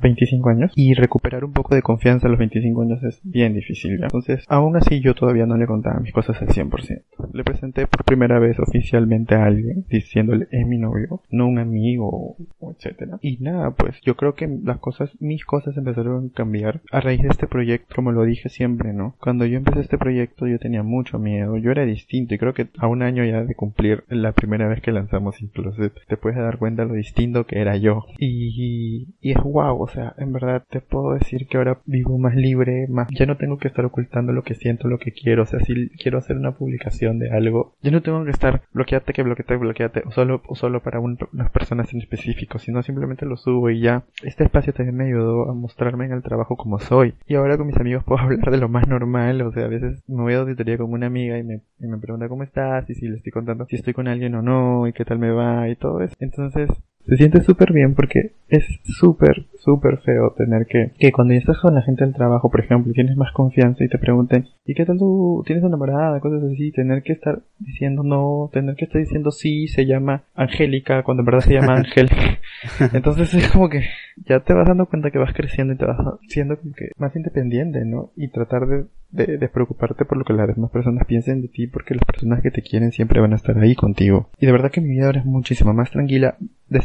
25 0.00 0.48
años 0.48 0.72
y 0.74 0.94
recuperar 0.94 1.44
un 1.44 1.52
poco 1.52 1.74
de 1.74 1.82
confianza 1.82 2.26
a 2.26 2.30
los 2.30 2.38
25 2.38 2.82
años 2.82 3.02
es 3.02 3.20
bien 3.22 3.54
difícil. 3.54 3.98
¿ya? 3.98 4.04
Entonces, 4.04 4.44
aún 4.48 4.76
así 4.76 5.00
yo 5.00 5.14
todavía 5.14 5.46
no 5.46 5.56
le 5.56 5.66
contaba 5.66 6.00
mis 6.00 6.12
cosas 6.12 6.40
al 6.40 6.48
100%. 6.48 7.02
Le 7.32 7.44
presenté 7.44 7.86
por 7.86 8.04
primera 8.04 8.38
vez 8.38 8.58
oficialmente 8.58 9.34
a 9.34 9.44
alguien 9.44 9.84
diciéndole, 9.88 10.48
es 10.50 10.66
mi 10.66 10.78
novio, 10.78 11.22
no 11.30 11.46
un 11.46 11.58
amigo, 11.58 12.36
etcétera. 12.76 13.18
Y 13.22 13.38
nada, 13.38 13.72
pues 13.72 14.00
yo 14.02 14.16
creo 14.16 14.34
que 14.34 14.48
las 14.64 14.78
cosas, 14.78 15.10
mis 15.20 15.44
cosas 15.44 15.76
empezaron 15.76 16.26
a 16.26 16.34
cambiar 16.34 16.80
a 16.90 17.00
raíz 17.00 17.22
de 17.22 17.28
este 17.28 17.46
proyecto, 17.46 17.94
como 17.94 18.12
lo 18.12 18.24
dije 18.24 18.48
siempre, 18.48 18.92
¿no? 18.92 19.14
Cuando 19.20 19.46
yo 19.46 19.56
empecé 19.56 19.80
este 19.80 19.98
proyecto 19.98 20.46
yo 20.46 20.58
tenía 20.58 20.82
mucho 20.82 21.18
miedo, 21.18 21.56
yo 21.56 21.70
era 21.70 21.84
distinto 21.84 22.34
y 22.34 22.38
creo 22.38 22.54
que 22.54 22.68
a 22.78 22.86
un 22.86 23.02
año 23.02 23.24
ya 23.24 23.44
de 23.44 23.54
cumplir 23.54 24.04
la 24.08 24.32
primera 24.32 24.68
vez 24.68 24.80
que 24.80 24.92
lanzamos 24.92 25.40
Inclusive 25.40 25.92
te 26.08 26.16
puedes 26.16 26.38
dar 26.38 26.58
cuenta 26.58 26.84
lo 26.84 26.94
distinto 26.94 27.46
que 27.46 27.60
era 27.60 27.76
yo. 27.76 28.04
Y, 28.18 29.14
y 29.20 29.30
es 29.30 29.38
o 29.78 29.88
sea, 29.88 30.14
en 30.18 30.32
verdad 30.32 30.62
te 30.68 30.80
puedo 30.80 31.14
decir 31.14 31.46
que 31.46 31.56
ahora 31.56 31.78
vivo 31.86 32.18
más 32.18 32.34
libre, 32.34 32.86
más, 32.88 33.08
ya 33.10 33.26
no 33.26 33.36
tengo 33.36 33.58
que 33.58 33.68
estar 33.68 33.84
ocultando 33.84 34.32
lo 34.32 34.42
que 34.42 34.54
siento, 34.54 34.88
lo 34.88 34.98
que 34.98 35.12
quiero, 35.12 35.42
o 35.42 35.46
sea, 35.46 35.60
si 35.60 35.90
quiero 35.90 36.18
hacer 36.18 36.36
una 36.36 36.52
publicación 36.52 37.18
de 37.18 37.30
algo, 37.30 37.74
yo 37.82 37.90
no 37.90 38.02
tengo 38.02 38.24
que 38.24 38.30
estar 38.30 38.62
bloqueate, 38.72 39.12
que 39.12 39.22
bloqueate, 39.22 39.56
bloqueate, 39.56 40.02
o 40.06 40.10
solo, 40.10 40.42
o 40.46 40.54
solo 40.54 40.82
para 40.82 41.00
unas 41.00 41.50
personas 41.52 41.92
en 41.92 42.00
específico, 42.00 42.58
sino 42.58 42.82
simplemente 42.82 43.26
lo 43.26 43.36
subo 43.36 43.70
y 43.70 43.80
ya. 43.80 44.04
Este 44.22 44.44
espacio 44.44 44.72
también 44.72 44.96
me 44.96 45.06
ayudó 45.06 45.50
a 45.50 45.54
mostrarme 45.54 46.06
en 46.06 46.12
el 46.12 46.22
trabajo 46.22 46.56
como 46.56 46.78
soy. 46.78 47.14
Y 47.26 47.34
ahora 47.34 47.56
con 47.56 47.66
mis 47.66 47.76
amigos 47.76 48.04
puedo 48.04 48.20
hablar 48.22 48.50
de 48.50 48.58
lo 48.58 48.68
más 48.68 48.88
normal, 48.88 49.42
o 49.42 49.52
sea, 49.52 49.64
a 49.64 49.68
veces 49.68 50.02
me 50.08 50.22
voy 50.22 50.34
a 50.34 50.38
auditoría 50.38 50.78
con 50.78 50.92
una 50.92 51.06
amiga 51.06 51.38
y 51.38 51.42
me, 51.42 51.60
y 51.78 51.86
me 51.86 51.98
pregunta 51.98 52.28
cómo 52.28 52.42
estás 52.42 52.88
y 52.90 52.94
si 52.94 53.08
le 53.08 53.16
estoy 53.16 53.32
contando 53.32 53.66
si 53.66 53.76
estoy 53.76 53.94
con 53.94 54.08
alguien 54.08 54.34
o 54.34 54.42
no 54.42 54.86
y 54.86 54.92
qué 54.92 55.04
tal 55.04 55.18
me 55.18 55.30
va 55.30 55.68
y 55.68 55.76
todo 55.76 56.00
eso. 56.00 56.14
Entonces, 56.18 56.68
se 57.06 57.16
siente 57.16 57.42
súper 57.42 57.72
bien 57.72 57.94
porque 57.94 58.32
es 58.48 58.64
súper, 58.84 59.46
súper 59.60 59.98
feo 59.98 60.34
tener 60.36 60.66
que, 60.66 60.92
que 60.98 61.12
cuando 61.12 61.34
ya 61.34 61.40
estás 61.40 61.58
con 61.58 61.74
la 61.74 61.82
gente 61.82 62.04
del 62.04 62.14
trabajo, 62.14 62.50
por 62.50 62.60
ejemplo, 62.60 62.92
tienes 62.92 63.16
más 63.16 63.32
confianza 63.32 63.84
y 63.84 63.88
te 63.88 63.98
pregunten, 63.98 64.48
¿y 64.64 64.74
qué 64.74 64.84
tal 64.84 64.98
tú 64.98 65.42
tienes 65.46 65.64
enamorada? 65.64 66.20
Cosas 66.20 66.42
así, 66.44 66.72
tener 66.72 67.02
que 67.02 67.12
estar 67.12 67.40
diciendo 67.58 68.02
no, 68.02 68.50
tener 68.52 68.76
que 68.76 68.84
estar 68.86 69.00
diciendo 69.00 69.30
sí, 69.30 69.68
se 69.68 69.86
llama 69.86 70.24
Angélica, 70.34 71.02
cuando 71.02 71.22
en 71.22 71.26
verdad 71.26 71.40
se 71.40 71.54
llama 71.54 71.76
Ángel. 71.76 72.08
Entonces 72.92 73.32
es 73.34 73.50
como 73.50 73.68
que 73.68 73.82
ya 74.26 74.40
te 74.40 74.54
vas 74.54 74.66
dando 74.66 74.86
cuenta 74.86 75.10
que 75.10 75.18
vas 75.18 75.34
creciendo 75.34 75.74
y 75.74 75.76
te 75.76 75.86
vas 75.86 75.98
siendo 76.28 76.58
como 76.58 76.74
que 76.74 76.90
más 76.98 77.14
independiente, 77.16 77.84
¿no? 77.84 78.10
Y 78.16 78.28
tratar 78.28 78.66
de, 78.66 78.84
de, 79.10 79.38
de 79.38 79.48
preocuparte 79.48 80.04
por 80.04 80.18
lo 80.18 80.24
que 80.24 80.32
las 80.32 80.48
demás 80.48 80.70
personas 80.70 81.06
piensen 81.06 81.42
de 81.42 81.48
ti 81.48 81.66
porque 81.66 81.94
las 81.94 82.04
personas 82.04 82.42
que 82.42 82.50
te 82.50 82.62
quieren 82.62 82.92
siempre 82.92 83.20
van 83.20 83.32
a 83.32 83.36
estar 83.36 83.58
ahí 83.58 83.74
contigo. 83.74 84.28
Y 84.38 84.46
de 84.46 84.52
verdad 84.52 84.70
que 84.70 84.80
mi 84.80 84.90
vida 84.90 85.06
ahora 85.06 85.20
es 85.20 85.26
muchísimo 85.26 85.72
más 85.72 85.90
tranquila. 85.90 86.36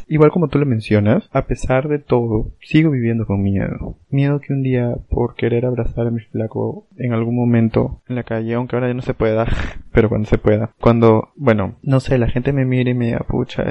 Igual 0.08 0.32
como 0.32 0.48
tú 0.48 0.58
lo 0.58 0.66
mencionas, 0.66 1.30
a 1.32 1.46
pesar 1.46 1.88
de 1.88 2.00
todo, 2.00 2.52
sigo 2.66 2.92
viviendo 2.92 3.26
con 3.26 3.42
miedo. 3.42 3.98
Miedo 4.10 4.40
que 4.40 4.54
un 4.54 4.64
día, 4.64 4.96
por 5.10 5.36
querer 5.36 5.66
abrazar 5.66 6.08
a 6.08 6.12
mi 6.12 6.20
flaco 6.20 6.88
en 6.98 7.14
algún 7.14 7.36
momento 7.36 8.02
en 8.08 8.16
la 8.16 8.24
calle, 8.24 8.56
aunque 8.56 8.76
ahora 8.76 8.88
ya 8.88 8.94
no 8.94 9.02
se 9.02 9.14
pueda, 9.14 9.46
pero 9.94 10.10
cuando 10.10 10.28
se 10.28 10.38
pueda, 10.38 10.74
cuando, 10.82 11.30
bueno, 11.36 11.76
no 11.82 12.00
sé, 12.00 12.18
la 12.18 12.28
gente 12.28 12.54
me 12.54 12.66
mire 12.66 12.92
y 12.92 12.96
me 12.96 13.06
diga, 13.06 13.20
pucha, 13.20 13.70